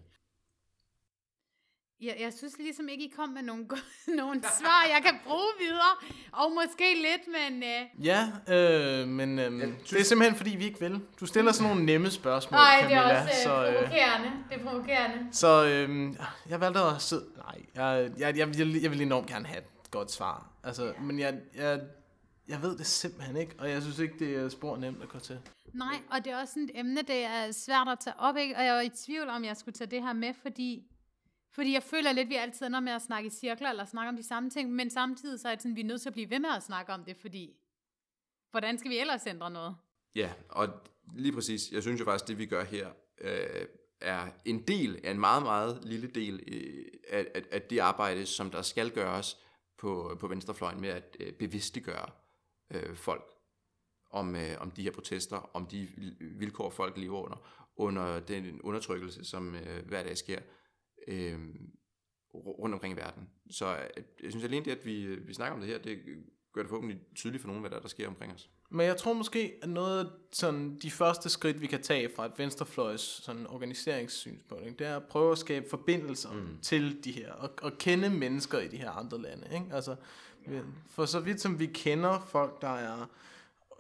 Jeg, 2.01 2.17
jeg 2.19 2.33
synes 2.33 2.57
ligesom 2.57 2.89
ikke, 2.89 3.03
I 3.03 3.13
kom 3.15 3.29
med 3.29 3.41
nogle, 3.41 3.65
nogle 4.21 4.41
svar, 4.41 4.85
jeg 4.93 5.01
kan 5.05 5.19
bruge 5.25 5.51
videre. 5.59 5.93
Og 6.31 6.51
måske 6.51 6.93
lidt, 6.95 7.27
men... 7.27 7.63
Uh... 7.63 8.05
Ja, 8.05 8.31
øh, 8.47 9.07
men 9.07 9.39
øh, 9.39 9.61
det 9.89 9.99
er 9.99 10.03
simpelthen, 10.03 10.37
fordi 10.37 10.49
vi 10.49 10.65
ikke 10.65 10.79
vil. 10.79 11.01
Du 11.19 11.25
stiller 11.25 11.51
sådan 11.51 11.69
nogle 11.69 11.85
nemme 11.85 12.11
spørgsmål, 12.11 12.57
Nej, 12.57 12.81
Camilla. 12.81 13.03
det 13.03 13.11
er 13.11 13.21
også 13.21 13.43
så, 13.43 13.67
øh, 13.67 13.73
provokerende. 13.73 14.31
Det 14.49 14.59
er 14.59 14.63
provokerende. 14.63 15.27
Så 15.31 15.65
øh, 15.65 16.15
jeg 16.49 16.61
valgte 16.61 16.79
at 16.79 17.01
sidde... 17.01 17.25
Nej, 17.37 17.61
jeg, 17.75 18.11
jeg, 18.17 18.37
jeg, 18.37 18.59
jeg, 18.59 18.81
jeg 18.83 18.91
vil 18.91 19.01
enormt 19.01 19.27
gerne 19.27 19.45
have 19.45 19.59
et 19.59 19.91
godt 19.91 20.11
svar. 20.11 20.47
Altså, 20.63 20.85
ja. 20.85 20.91
Men 21.01 21.19
jeg, 21.19 21.39
jeg, 21.55 21.81
jeg 22.47 22.61
ved 22.61 22.77
det 22.77 22.85
simpelthen 22.85 23.37
ikke, 23.37 23.55
og 23.59 23.69
jeg 23.69 23.81
synes 23.81 23.99
ikke, 23.99 24.19
det 24.19 24.35
er 24.35 24.49
spor 24.49 24.77
nemt 24.77 25.03
at 25.03 25.09
gå 25.09 25.19
til. 25.19 25.39
Nej, 25.73 25.99
og 26.11 26.25
det 26.25 26.33
er 26.33 26.41
også 26.41 26.59
et 26.59 26.71
emne, 26.73 27.01
det 27.01 27.23
er 27.23 27.51
svært 27.51 27.87
at 27.87 27.99
tage 27.99 28.19
op, 28.19 28.37
ikke? 28.37 28.55
og 28.55 28.65
jeg 28.65 28.73
var 28.73 28.81
i 28.81 28.89
tvivl 28.89 29.29
om, 29.29 29.43
jeg 29.43 29.57
skulle 29.57 29.75
tage 29.75 29.89
det 29.89 30.03
her 30.03 30.13
med, 30.13 30.33
fordi 30.41 30.83
fordi 31.55 31.73
jeg 31.73 31.83
føler 31.83 32.11
lidt, 32.11 32.25
at 32.25 32.29
vi 32.29 32.35
altid 32.35 32.65
ender 32.65 32.79
med 32.79 32.91
at 32.91 33.01
snakke 33.01 33.27
i 33.27 33.29
cirkler, 33.29 33.69
eller 33.69 33.85
snakke 33.85 34.09
om 34.09 34.15
de 34.15 34.23
samme 34.23 34.49
ting, 34.49 34.71
men 34.71 34.89
samtidig 34.89 35.39
så 35.39 35.47
er 35.47 35.55
det 35.55 35.61
sådan, 35.61 35.71
at 35.71 35.75
vi 35.75 35.81
er 35.81 35.85
nødt 35.85 36.01
til 36.01 36.09
at 36.09 36.13
blive 36.13 36.29
ved 36.29 36.39
med 36.39 36.49
at 36.57 36.63
snakke 36.63 36.93
om 36.93 37.03
det, 37.03 37.17
fordi 37.17 37.55
hvordan 38.51 38.77
skal 38.77 38.91
vi 38.91 38.99
ellers 38.99 39.27
ændre 39.27 39.51
noget? 39.51 39.75
Ja, 40.15 40.33
og 40.49 40.69
lige 41.15 41.33
præcis, 41.33 41.71
jeg 41.71 41.81
synes 41.81 41.99
jo 41.99 42.05
faktisk, 42.05 42.27
det 42.27 42.37
vi 42.37 42.45
gør 42.45 42.63
her, 42.63 42.89
øh, 43.21 43.65
er 44.01 44.27
en 44.45 44.67
del 44.67 44.99
af 45.03 45.11
en 45.11 45.19
meget, 45.19 45.43
meget 45.43 45.85
lille 45.85 46.07
del 46.07 46.43
øh, 46.47 46.85
af, 47.09 47.27
af, 47.35 47.43
af 47.51 47.61
det 47.61 47.79
arbejde, 47.79 48.25
som 48.25 48.51
der 48.51 48.61
skal 48.61 48.91
gøres 48.91 49.37
på, 49.77 50.17
på 50.19 50.27
venstrefløjen 50.27 50.81
med 50.81 50.89
at 50.89 51.17
øh, 51.19 51.33
bevidstiggøre 51.33 52.09
øh, 52.71 52.95
folk 52.95 53.33
om, 54.09 54.35
øh, 54.35 54.55
om 54.59 54.71
de 54.71 54.83
her 54.83 54.91
protester, 54.91 55.49
om 55.53 55.65
de 55.65 55.87
vilkår, 56.19 56.69
folk 56.69 56.97
lever 56.97 57.21
under, 57.21 57.37
under 57.75 58.19
den 58.19 58.61
undertrykkelse, 58.61 59.25
som 59.25 59.55
øh, 59.55 59.85
hver 59.85 60.03
dag 60.03 60.17
sker 60.17 60.39
øh, 61.07 61.39
rundt 62.33 62.73
omkring 62.73 62.93
i 62.93 62.97
verden. 62.97 63.29
Så 63.49 63.65
øh, 63.75 64.03
jeg 64.23 64.31
synes 64.31 64.45
alene 64.45 64.65
det, 64.65 64.71
at 64.71 64.85
vi, 64.85 65.03
øh, 65.03 65.27
vi 65.27 65.33
snakker 65.33 65.53
om 65.53 65.61
det 65.61 65.69
her, 65.69 65.77
det 65.77 65.99
gør 66.53 66.61
det 66.61 66.69
forhåbentlig 66.69 66.99
tydeligt 67.15 67.41
for 67.41 67.47
nogen, 67.47 67.61
hvad 67.61 67.71
der, 67.71 67.79
der 67.79 67.87
sker 67.87 68.07
omkring 68.07 68.33
os. 68.33 68.49
Men 68.69 68.85
jeg 68.85 68.97
tror 68.97 69.13
måske, 69.13 69.53
at 69.61 69.69
noget 69.69 70.11
sådan, 70.31 70.77
de 70.81 70.91
første 70.91 71.29
skridt, 71.29 71.61
vi 71.61 71.67
kan 71.67 71.81
tage 71.81 72.09
fra 72.15 72.25
et 72.25 72.31
venstrefløjs 72.37 73.01
sådan, 73.01 73.47
organiseringssynspunkt, 73.47 74.79
det 74.79 74.87
er 74.87 74.95
at 74.95 75.03
prøve 75.03 75.31
at 75.31 75.37
skabe 75.37 75.69
forbindelser 75.69 76.31
mm. 76.31 76.57
til 76.61 77.03
de 77.03 77.11
her, 77.11 77.31
og, 77.31 77.49
og 77.61 77.71
kende 77.77 78.09
mennesker 78.09 78.59
i 78.59 78.67
de 78.67 78.77
her 78.77 78.91
andre 78.91 79.21
lande. 79.21 79.47
Ikke? 79.53 79.65
Altså, 79.71 79.95
for 80.89 81.05
så 81.05 81.19
vidt 81.19 81.41
som 81.41 81.59
vi 81.59 81.65
kender 81.65 82.19
folk, 82.19 82.61
der 82.61 82.75
er 82.75 83.09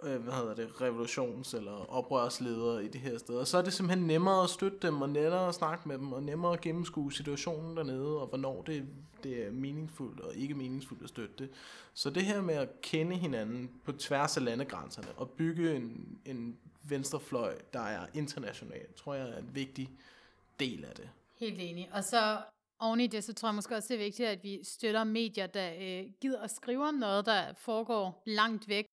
øh, 0.05 0.23
hvad 0.23 0.33
hedder 0.33 0.55
det, 0.55 0.67
revolutions- 0.67 1.57
eller 1.57 1.85
oprørsledere 1.91 2.85
i 2.85 2.87
de 2.87 2.97
her 2.97 3.17
steder, 3.17 3.43
så 3.43 3.57
er 3.57 3.61
det 3.61 3.73
simpelthen 3.73 4.07
nemmere 4.07 4.43
at 4.43 4.49
støtte 4.49 4.77
dem, 4.81 5.01
og 5.01 5.09
nemmere 5.09 5.47
at 5.47 5.55
snakke 5.55 5.87
med 5.87 5.97
dem, 5.97 6.13
og 6.13 6.23
nemmere 6.23 6.53
at 6.53 6.61
gennemskue 6.61 7.13
situationen 7.13 7.77
dernede, 7.77 8.21
og 8.21 8.27
hvornår 8.27 8.61
det, 8.61 8.87
det 9.23 9.47
er 9.47 9.51
meningsfuldt 9.51 10.19
og 10.19 10.35
ikke 10.35 10.53
meningsfuldt 10.53 11.03
at 11.03 11.09
støtte 11.09 11.35
det. 11.37 11.49
Så 11.93 12.09
det 12.09 12.23
her 12.23 12.41
med 12.41 12.55
at 12.55 12.81
kende 12.81 13.15
hinanden 13.15 13.71
på 13.85 13.91
tværs 13.91 14.37
af 14.37 14.45
landegrænserne, 14.45 15.07
og 15.17 15.29
bygge 15.29 15.75
en, 15.75 16.19
en 16.25 16.57
venstrefløj, 16.83 17.55
der 17.73 17.81
er 17.81 18.05
international, 18.13 18.93
tror 18.95 19.13
jeg 19.13 19.29
er 19.29 19.37
en 19.37 19.49
vigtig 19.53 19.89
del 20.59 20.85
af 20.85 20.95
det. 20.95 21.09
Helt 21.39 21.59
enig. 21.61 21.89
Og 21.93 22.03
så 22.03 22.37
oven 22.79 22.99
i 22.99 23.07
det, 23.07 23.23
så 23.23 23.33
tror 23.33 23.49
jeg 23.49 23.55
måske 23.55 23.75
også, 23.75 23.87
det 23.87 24.01
er 24.01 24.05
vigtigt, 24.05 24.29
at 24.29 24.43
vi 24.43 24.59
støtter 24.63 25.03
medier, 25.03 25.47
der 25.47 25.73
øh, 25.81 26.11
gider 26.21 26.41
at 26.41 26.51
skrive 26.51 26.87
om 26.87 26.93
noget, 26.93 27.25
der 27.25 27.53
foregår 27.53 28.23
langt 28.25 28.67
væk 28.67 28.85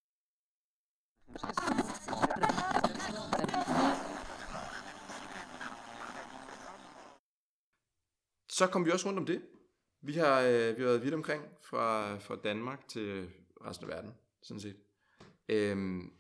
så 8.61 8.67
kom 8.67 8.85
vi 8.85 8.91
også 8.91 9.07
rundt 9.07 9.19
om 9.19 9.27
det. 9.27 9.43
Vi 10.03 10.13
har, 10.13 10.41
øh, 10.41 10.77
vi 10.77 10.83
har 10.83 10.89
været 10.89 11.03
vidt 11.03 11.15
omkring 11.15 11.45
fra, 11.63 12.19
fra 12.19 12.37
Danmark 12.37 12.89
til 12.89 13.31
resten 13.67 13.91
af 13.91 13.97
verden, 13.97 14.15
sådan 14.43 14.61
set. 14.61 14.77
Øhm, 15.49 16.13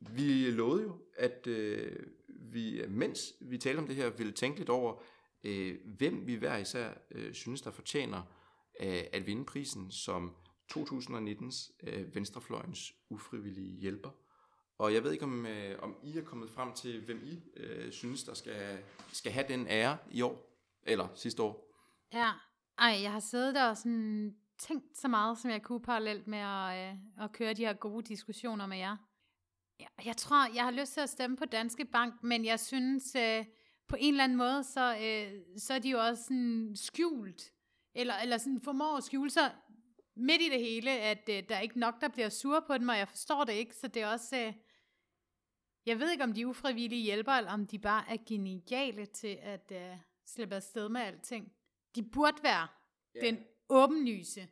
vi 0.00 0.50
lovede 0.50 0.82
jo, 0.82 0.98
at 1.16 1.46
øh, 1.46 2.06
vi, 2.28 2.84
mens 2.88 3.32
vi 3.40 3.58
talte 3.58 3.78
om 3.78 3.86
det 3.86 3.96
her, 3.96 4.10
ville 4.10 4.32
tænke 4.32 4.58
lidt 4.58 4.68
over, 4.68 5.02
øh, 5.44 5.78
hvem 5.84 6.26
vi 6.26 6.34
hver 6.34 6.56
især 6.56 6.90
øh, 7.10 7.34
synes, 7.34 7.62
der 7.62 7.70
fortjener 7.70 8.22
øh, 8.80 9.02
at 9.12 9.26
vinde 9.26 9.44
prisen 9.44 9.90
som 9.90 10.34
2019's 10.72 11.72
øh, 11.82 12.14
Venstrefløjens 12.14 12.94
ufrivillige 13.10 13.80
hjælper. 13.80 14.10
Og 14.78 14.94
jeg 14.94 15.04
ved 15.04 15.12
ikke, 15.12 15.24
om, 15.24 15.46
øh, 15.46 15.78
om 15.82 15.96
I 16.02 16.18
er 16.18 16.24
kommet 16.24 16.50
frem 16.50 16.72
til, 16.72 17.04
hvem 17.04 17.22
I 17.24 17.42
øh, 17.56 17.92
synes, 17.92 18.24
der 18.24 18.34
skal, 18.34 18.78
skal 19.12 19.32
have 19.32 19.48
den 19.48 19.66
ære 19.68 19.98
i 20.10 20.22
år, 20.22 20.52
eller 20.82 21.08
sidste 21.14 21.42
år. 21.42 21.72
Ja, 22.12 22.30
ej, 22.78 22.98
jeg 23.02 23.12
har 23.12 23.20
siddet 23.20 23.54
der 23.54 23.68
og 23.68 23.76
sådan 23.76 24.36
tænkt 24.58 24.98
så 24.98 25.08
meget, 25.08 25.38
som 25.38 25.50
jeg 25.50 25.62
kunne 25.62 25.82
parallelt 25.82 26.26
med 26.26 26.38
at, 26.38 26.90
øh, 26.90 27.24
at 27.24 27.32
køre 27.32 27.54
de 27.54 27.64
her 27.64 27.72
gode 27.72 28.02
diskussioner 28.02 28.66
med 28.66 28.78
jer. 28.78 28.96
Jeg, 29.80 29.88
jeg 30.04 30.16
tror, 30.16 30.54
jeg 30.54 30.64
har 30.64 30.70
lyst 30.70 30.92
til 30.92 31.00
at 31.00 31.10
stemme 31.10 31.36
på 31.36 31.44
Danske 31.44 31.84
Bank, 31.84 32.22
men 32.22 32.44
jeg 32.44 32.60
synes 32.60 33.14
øh, 33.14 33.44
på 33.88 33.96
en 33.98 34.14
eller 34.14 34.24
anden 34.24 34.38
måde, 34.38 34.64
så, 34.64 34.96
øh, 34.96 35.40
så 35.58 35.74
er 35.74 35.78
de 35.78 35.90
jo 35.90 35.98
også 35.98 36.22
sådan 36.22 36.72
skjult, 36.74 37.42
eller, 37.94 38.14
eller 38.14 38.38
sådan 38.38 38.60
formår 38.60 38.96
at 38.96 39.04
skjule 39.04 39.30
sig 39.30 39.54
midt 40.16 40.42
i 40.42 40.48
det 40.48 40.60
hele, 40.60 40.90
at 40.90 41.28
øh, 41.28 41.42
der 41.48 41.56
er 41.56 41.60
ikke 41.60 41.78
nok, 41.78 42.00
der 42.00 42.08
bliver 42.08 42.28
sur 42.28 42.64
på 42.66 42.78
dem, 42.78 42.88
og 42.88 42.98
jeg 42.98 43.08
forstår 43.08 43.44
det 43.44 43.52
ikke, 43.52 43.74
så 43.74 43.88
det 43.88 44.02
er 44.02 44.06
også... 44.06 44.36
Øh, 44.36 44.52
jeg 45.86 45.98
ved 45.98 46.10
ikke, 46.10 46.24
om 46.24 46.32
de 46.32 46.46
ufrivillige 46.46 47.02
hjælper, 47.02 47.32
eller 47.32 47.52
om 47.52 47.66
de 47.66 47.78
bare 47.78 48.04
er 48.08 48.16
geniale 48.28 49.06
til 49.06 49.38
at 49.42 49.72
øh, 49.72 49.96
slippe 50.26 50.54
afsted 50.54 50.88
med 50.88 51.00
alting. 51.00 51.52
De 51.96 52.02
burde 52.02 52.42
være 52.42 52.68
yeah. 53.16 53.26
den 53.26 53.44
åbenlyse. 53.68 54.48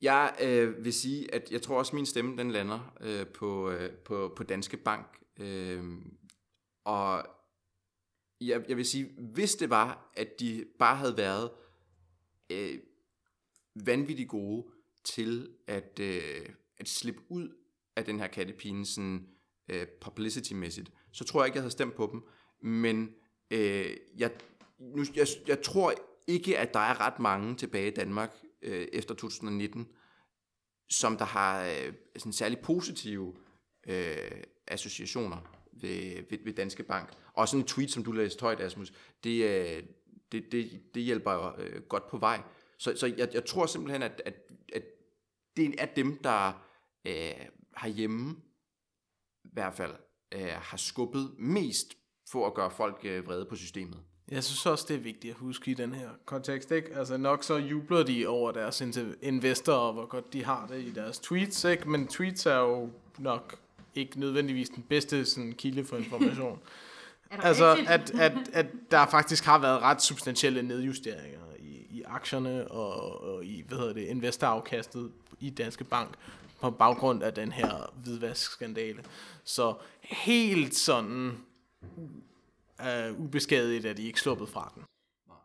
Jeg 0.00 0.36
øh, 0.42 0.84
vil 0.84 0.92
sige, 0.92 1.34
at 1.34 1.50
jeg 1.50 1.62
tror 1.62 1.78
også, 1.78 1.90
at 1.90 1.94
min 1.94 2.06
stemme 2.06 2.36
den 2.36 2.50
lander 2.50 2.96
øh, 3.00 3.26
på, 3.26 3.70
øh, 3.70 3.90
på, 3.90 4.32
på 4.36 4.42
Danske 4.42 4.76
Bank. 4.76 5.22
Øh, 5.36 5.84
og 6.84 7.26
jeg, 8.40 8.64
jeg 8.68 8.76
vil 8.76 8.86
sige, 8.86 9.14
hvis 9.18 9.54
det 9.54 9.70
var, 9.70 10.10
at 10.16 10.40
de 10.40 10.66
bare 10.78 10.96
havde 10.96 11.16
været 11.16 11.50
øh, 12.50 12.78
vanvittigt 13.74 14.28
gode 14.28 14.66
til 15.04 15.50
at, 15.66 15.98
øh, 16.00 16.48
at 16.78 16.88
slippe 16.88 17.20
ud 17.28 17.48
af 17.96 18.04
den 18.04 18.18
her 18.18 18.26
kattepine 18.26 18.86
sådan 18.86 19.26
øh, 19.68 19.86
publicity-mæssigt, 20.00 20.90
så 21.12 21.24
tror 21.24 21.40
jeg 21.40 21.46
ikke, 21.46 21.56
jeg 21.56 21.62
havde 21.62 21.72
stemt 21.72 21.94
på 21.94 22.08
dem. 22.12 22.22
Men 22.70 23.14
øh, 23.50 23.96
jeg, 24.16 24.30
nu, 24.78 25.04
jeg, 25.14 25.26
jeg 25.48 25.62
tror 25.62 25.94
ikke, 26.26 26.58
at 26.58 26.74
der 26.74 26.80
er 26.80 27.00
ret 27.00 27.18
mange 27.20 27.56
tilbage 27.56 27.90
i 27.90 27.94
Danmark 27.94 28.36
øh, 28.62 28.86
efter 28.92 29.14
2019, 29.14 29.88
som 30.90 31.16
der 31.16 31.24
har 31.24 31.64
øh, 31.64 31.92
sådan 32.16 32.32
særlig 32.32 32.58
positive 32.58 33.34
øh, 33.86 34.42
associationer 34.68 35.36
ved, 35.72 36.24
ved, 36.30 36.38
ved 36.44 36.52
Danske 36.52 36.82
Bank. 36.82 37.12
Og 37.32 37.48
sådan 37.48 37.60
en 37.60 37.66
tweet, 37.66 37.90
som 37.90 38.04
du 38.04 38.12
læste 38.12 38.40
højt, 38.40 38.60
Asmus, 38.60 38.92
det, 39.24 39.44
øh, 39.44 39.82
det, 40.32 40.52
det, 40.52 40.80
det 40.94 41.02
hjælper 41.02 41.32
jo 41.32 41.62
øh, 41.62 41.82
godt 41.82 42.08
på 42.08 42.18
vej. 42.18 42.42
Så, 42.84 42.92
så 42.96 43.06
jeg, 43.18 43.28
jeg 43.34 43.44
tror 43.44 43.66
simpelthen, 43.66 44.02
at, 44.02 44.22
at, 44.24 44.34
at 44.74 44.82
det 45.56 45.74
er 45.78 45.86
dem, 45.86 46.18
der 46.24 46.52
øh, 47.04 47.32
har 47.74 47.88
hjemme 47.88 48.36
i 49.44 49.48
hvert 49.52 49.74
fald 49.74 49.92
øh, 50.34 50.48
har 50.52 50.76
skubbet 50.76 51.30
mest 51.38 51.94
for 52.30 52.46
at 52.46 52.54
gøre 52.54 52.70
folk 52.70 53.00
øh, 53.04 53.26
vrede 53.26 53.44
på 53.44 53.56
systemet. 53.56 53.98
Jeg 54.30 54.44
synes 54.44 54.66
også, 54.66 54.84
det 54.88 54.96
er 54.96 55.00
vigtigt 55.00 55.30
at 55.34 55.40
huske 55.40 55.70
i 55.70 55.74
den 55.74 55.94
her 55.94 56.08
kontekst. 56.24 56.70
Ikke? 56.70 56.96
Altså 56.96 57.16
nok 57.16 57.44
så 57.44 57.56
jubler 57.56 58.02
de 58.02 58.26
over 58.26 58.52
deres 58.52 58.80
investorer, 59.22 59.78
og 59.78 59.92
hvor 59.92 60.06
godt 60.06 60.32
de 60.32 60.44
har 60.44 60.66
det 60.66 60.82
i 60.82 60.90
deres 60.90 61.18
tweets. 61.18 61.64
Ikke? 61.64 61.90
Men 61.90 62.08
tweets 62.08 62.46
er 62.46 62.58
jo 62.58 62.90
nok 63.18 63.58
ikke 63.94 64.20
nødvendigvis 64.20 64.68
den 64.68 64.82
bedste 64.88 65.24
sådan, 65.24 65.52
kilde 65.52 65.84
for 65.84 65.96
information. 65.96 66.60
altså, 67.30 67.84
at, 67.88 68.10
at, 68.10 68.32
at 68.52 68.66
der 68.90 69.06
faktisk 69.06 69.44
har 69.44 69.58
været 69.58 69.82
ret 69.82 70.02
substantielle 70.02 70.62
nedjusteringer 70.62 71.53
i, 71.94 72.02
aktierne 72.02 72.70
og, 72.70 73.20
og 73.22 73.44
i 73.44 73.64
hvad 73.68 73.78
hedder 73.78 73.92
det, 73.92 74.06
investorafkastet 74.06 75.12
i 75.40 75.50
Danske 75.50 75.84
Bank 75.84 76.14
på 76.60 76.70
baggrund 76.70 77.22
af 77.22 77.34
den 77.34 77.52
her 77.52 77.92
hvidvaskskandale. 77.94 79.04
Så 79.44 79.74
helt 80.00 80.74
sådan 80.74 81.44
uh, 82.80 83.20
ubeskadiget 83.20 83.84
er 83.84 83.92
de 83.92 84.02
ikke 84.02 84.20
sluppet 84.20 84.48
fra 84.48 84.72
den. 84.74 84.84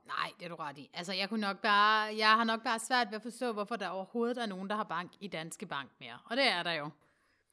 Nej, 0.07 0.31
det 0.39 0.45
er 0.45 0.49
du 0.49 0.55
ret 0.55 0.77
i. 0.77 0.89
Altså, 0.93 1.13
jeg, 1.13 1.29
kunne 1.29 1.41
nok 1.41 1.57
bare, 1.57 2.17
jeg 2.17 2.29
har 2.29 2.43
nok 2.43 2.63
bare 2.63 2.79
svært 2.79 3.07
ved 3.07 3.15
at 3.15 3.21
forstå, 3.21 3.51
hvorfor 3.51 3.75
der 3.75 3.87
overhovedet 3.87 4.37
er 4.37 4.45
nogen, 4.45 4.69
der 4.69 4.75
har 4.75 4.83
bank 4.83 5.11
i 5.19 5.27
Danske 5.27 5.65
Bank 5.65 5.89
mere. 5.99 6.17
Og 6.25 6.37
det 6.37 6.47
er 6.47 6.63
der 6.63 6.71
jo. 6.71 6.89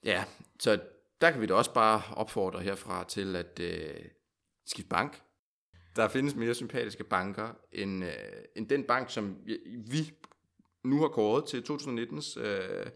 Ja, 0.05 0.25
så 0.59 0.81
der 1.21 1.31
kan 1.31 1.41
vi 1.41 1.47
da 1.47 1.55
også 1.55 1.73
bare 1.73 2.03
opfordre 2.17 2.61
herfra 2.61 3.05
til 3.05 3.37
at 3.37 3.61
øh, 3.61 4.05
skifte 4.67 4.89
bank. 4.89 5.23
Der 5.97 6.09
findes 6.09 6.35
mere 6.35 6.55
sympatiske 6.55 7.05
banker 7.05 7.49
end, 7.73 8.05
øh, 8.05 8.11
end 8.57 8.69
den 8.69 8.85
bank, 8.85 9.11
som 9.11 9.37
vi 9.91 10.13
nu 10.85 11.01
har 11.01 11.09
kåret 11.09 11.45
til 11.45 11.61
2019's 11.71 12.41
øh, 12.41 12.87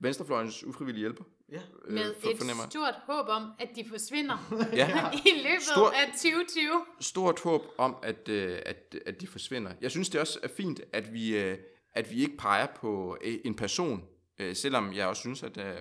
Venstrefløjens 0.00 0.64
ufrivillige 0.64 1.00
hjælper. 1.00 1.24
Ja. 1.52 1.60
Øh, 1.84 1.94
Med 1.94 2.14
for, 2.20 2.30
et 2.30 2.38
fornemmer. 2.38 2.68
stort 2.70 2.94
håb 3.06 3.28
om, 3.28 3.52
at 3.58 3.68
de 3.76 3.84
forsvinder 3.88 4.54
ja. 4.72 5.10
i 5.10 5.42
løbet 5.42 5.62
stort, 5.74 5.92
af 5.92 6.06
2020. 6.12 6.70
Stort 7.00 7.40
håb 7.40 7.62
om, 7.78 7.96
at, 8.02 8.28
øh, 8.28 8.58
at, 8.66 8.96
at 9.06 9.20
de 9.20 9.26
forsvinder. 9.26 9.72
Jeg 9.80 9.90
synes, 9.90 10.08
det 10.08 10.20
også 10.20 10.38
er 10.42 10.48
fint, 10.48 10.80
at 10.92 11.12
vi, 11.12 11.38
øh, 11.38 11.58
at 11.94 12.10
vi 12.10 12.20
ikke 12.20 12.36
peger 12.36 12.66
på 12.66 13.16
øh, 13.20 13.34
en 13.44 13.54
person, 13.54 14.04
øh, 14.38 14.56
selvom 14.56 14.92
jeg 14.92 15.06
også 15.06 15.20
synes, 15.20 15.42
at 15.42 15.58
øh, 15.58 15.76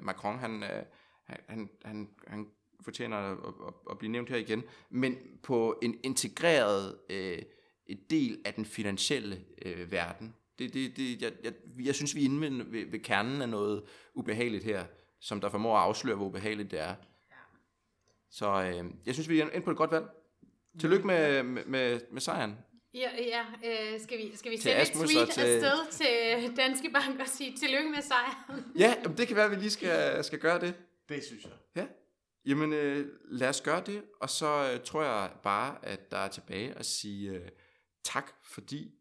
Macron, 0.00 0.38
han, 0.38 0.62
øh, 0.62 0.82
han, 1.26 1.70
han, 1.84 2.08
han 2.26 2.46
fortjener 2.80 3.16
at, 3.16 3.38
at, 3.66 3.74
at 3.90 3.98
blive 3.98 4.12
nævnt 4.12 4.28
her 4.28 4.36
igen, 4.36 4.62
men 4.90 5.16
på 5.42 5.78
en 5.82 5.98
integreret 6.02 6.98
øh, 7.10 7.38
del 8.10 8.38
af 8.44 8.54
den 8.54 8.64
finansielle 8.64 9.40
øh, 9.62 9.92
verden. 9.92 10.34
Det, 10.58 10.74
det, 10.74 10.96
det, 10.96 11.22
jeg, 11.22 11.32
jeg, 11.44 11.52
jeg 11.84 11.94
synes, 11.94 12.14
vi 12.14 12.20
er 12.20 12.24
inde 12.24 12.40
ved, 12.40 12.64
ved, 12.64 12.90
ved 12.90 12.98
kernen 12.98 13.42
af 13.42 13.48
noget 13.48 13.82
ubehageligt 14.14 14.64
her, 14.64 14.84
som 15.20 15.40
der 15.40 15.48
formår 15.48 15.76
at 15.76 15.82
afsløre, 15.82 16.16
hvor 16.16 16.26
ubehageligt 16.26 16.70
det 16.70 16.80
er. 16.80 16.94
Ja. 17.30 17.36
Så 18.30 18.62
øh, 18.62 18.90
jeg 19.06 19.14
synes, 19.14 19.28
vi 19.28 19.40
er 19.40 19.50
inde 19.50 19.64
på 19.64 19.70
et 19.70 19.76
godt 19.76 19.90
valg. 19.90 20.06
Tillykke 20.80 21.06
med, 21.06 21.42
med, 21.42 21.64
med, 21.64 22.00
med 22.10 22.20
sejren. 22.20 22.56
Ja, 22.94 23.10
ja 23.18 23.44
øh, 23.64 24.00
skal 24.00 24.18
vi, 24.18 24.36
skal 24.36 24.52
vi 24.52 24.56
sende 24.56 24.82
et 24.82 24.88
tweet 24.88 25.28
til... 25.30 25.40
afsted 25.40 25.90
til 25.90 26.56
Danske 26.56 26.90
Bank 26.90 27.20
og 27.20 27.28
sige 27.28 27.56
tillykke 27.56 27.90
med 27.90 28.02
sejren? 28.02 28.64
ja, 28.78 28.94
det 29.16 29.26
kan 29.28 29.36
være, 29.36 29.44
at 29.44 29.50
vi 29.50 29.56
lige 29.56 29.70
skal, 29.70 30.24
skal 30.24 30.38
gøre 30.38 30.60
det. 30.60 30.74
Det 31.08 31.24
synes 31.24 31.44
jeg. 31.44 31.52
Ja. 31.76 31.86
Jamen, 32.46 32.72
øh, 32.72 33.18
lad 33.24 33.48
os 33.48 33.60
gøre 33.60 33.84
det, 33.84 34.04
og 34.20 34.30
så 34.30 34.72
øh, 34.72 34.84
tror 34.84 35.02
jeg 35.02 35.36
bare, 35.42 35.84
at 35.84 36.10
der 36.10 36.16
er 36.16 36.28
tilbage 36.28 36.74
at 36.74 36.86
sige 36.86 37.30
øh, 37.30 37.48
tak, 38.04 38.32
fordi 38.44 38.94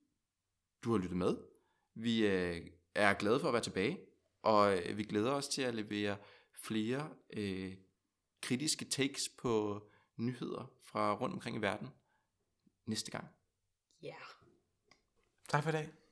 du 0.84 0.92
har 0.92 0.98
lyttet 0.98 1.18
med. 1.18 1.38
Vi 1.94 2.28
øh, 2.28 2.68
er 2.96 3.14
glade 3.14 3.40
for 3.40 3.48
at 3.48 3.54
være 3.54 3.64
tilbage, 3.64 4.00
og 4.42 4.78
øh, 4.78 4.98
vi 4.98 5.04
glæder 5.04 5.32
os 5.32 5.48
til 5.48 5.62
at 5.62 5.76
levere 5.76 6.18
flere 6.54 7.10
øh, 7.34 7.78
kritiske 8.42 8.86
takes 8.86 9.30
på 9.30 9.82
nyheder 10.18 10.72
fra 10.84 11.14
rundt 11.14 11.34
omkring 11.34 11.58
i 11.58 11.62
verden 11.62 11.88
næste 12.86 13.12
gang. 13.12 13.28
Ja. 14.02 14.08
Yeah. 14.08 14.22
Tak 15.48 15.64
for 15.64 15.70
i 15.70 15.74
dag. 15.74 16.05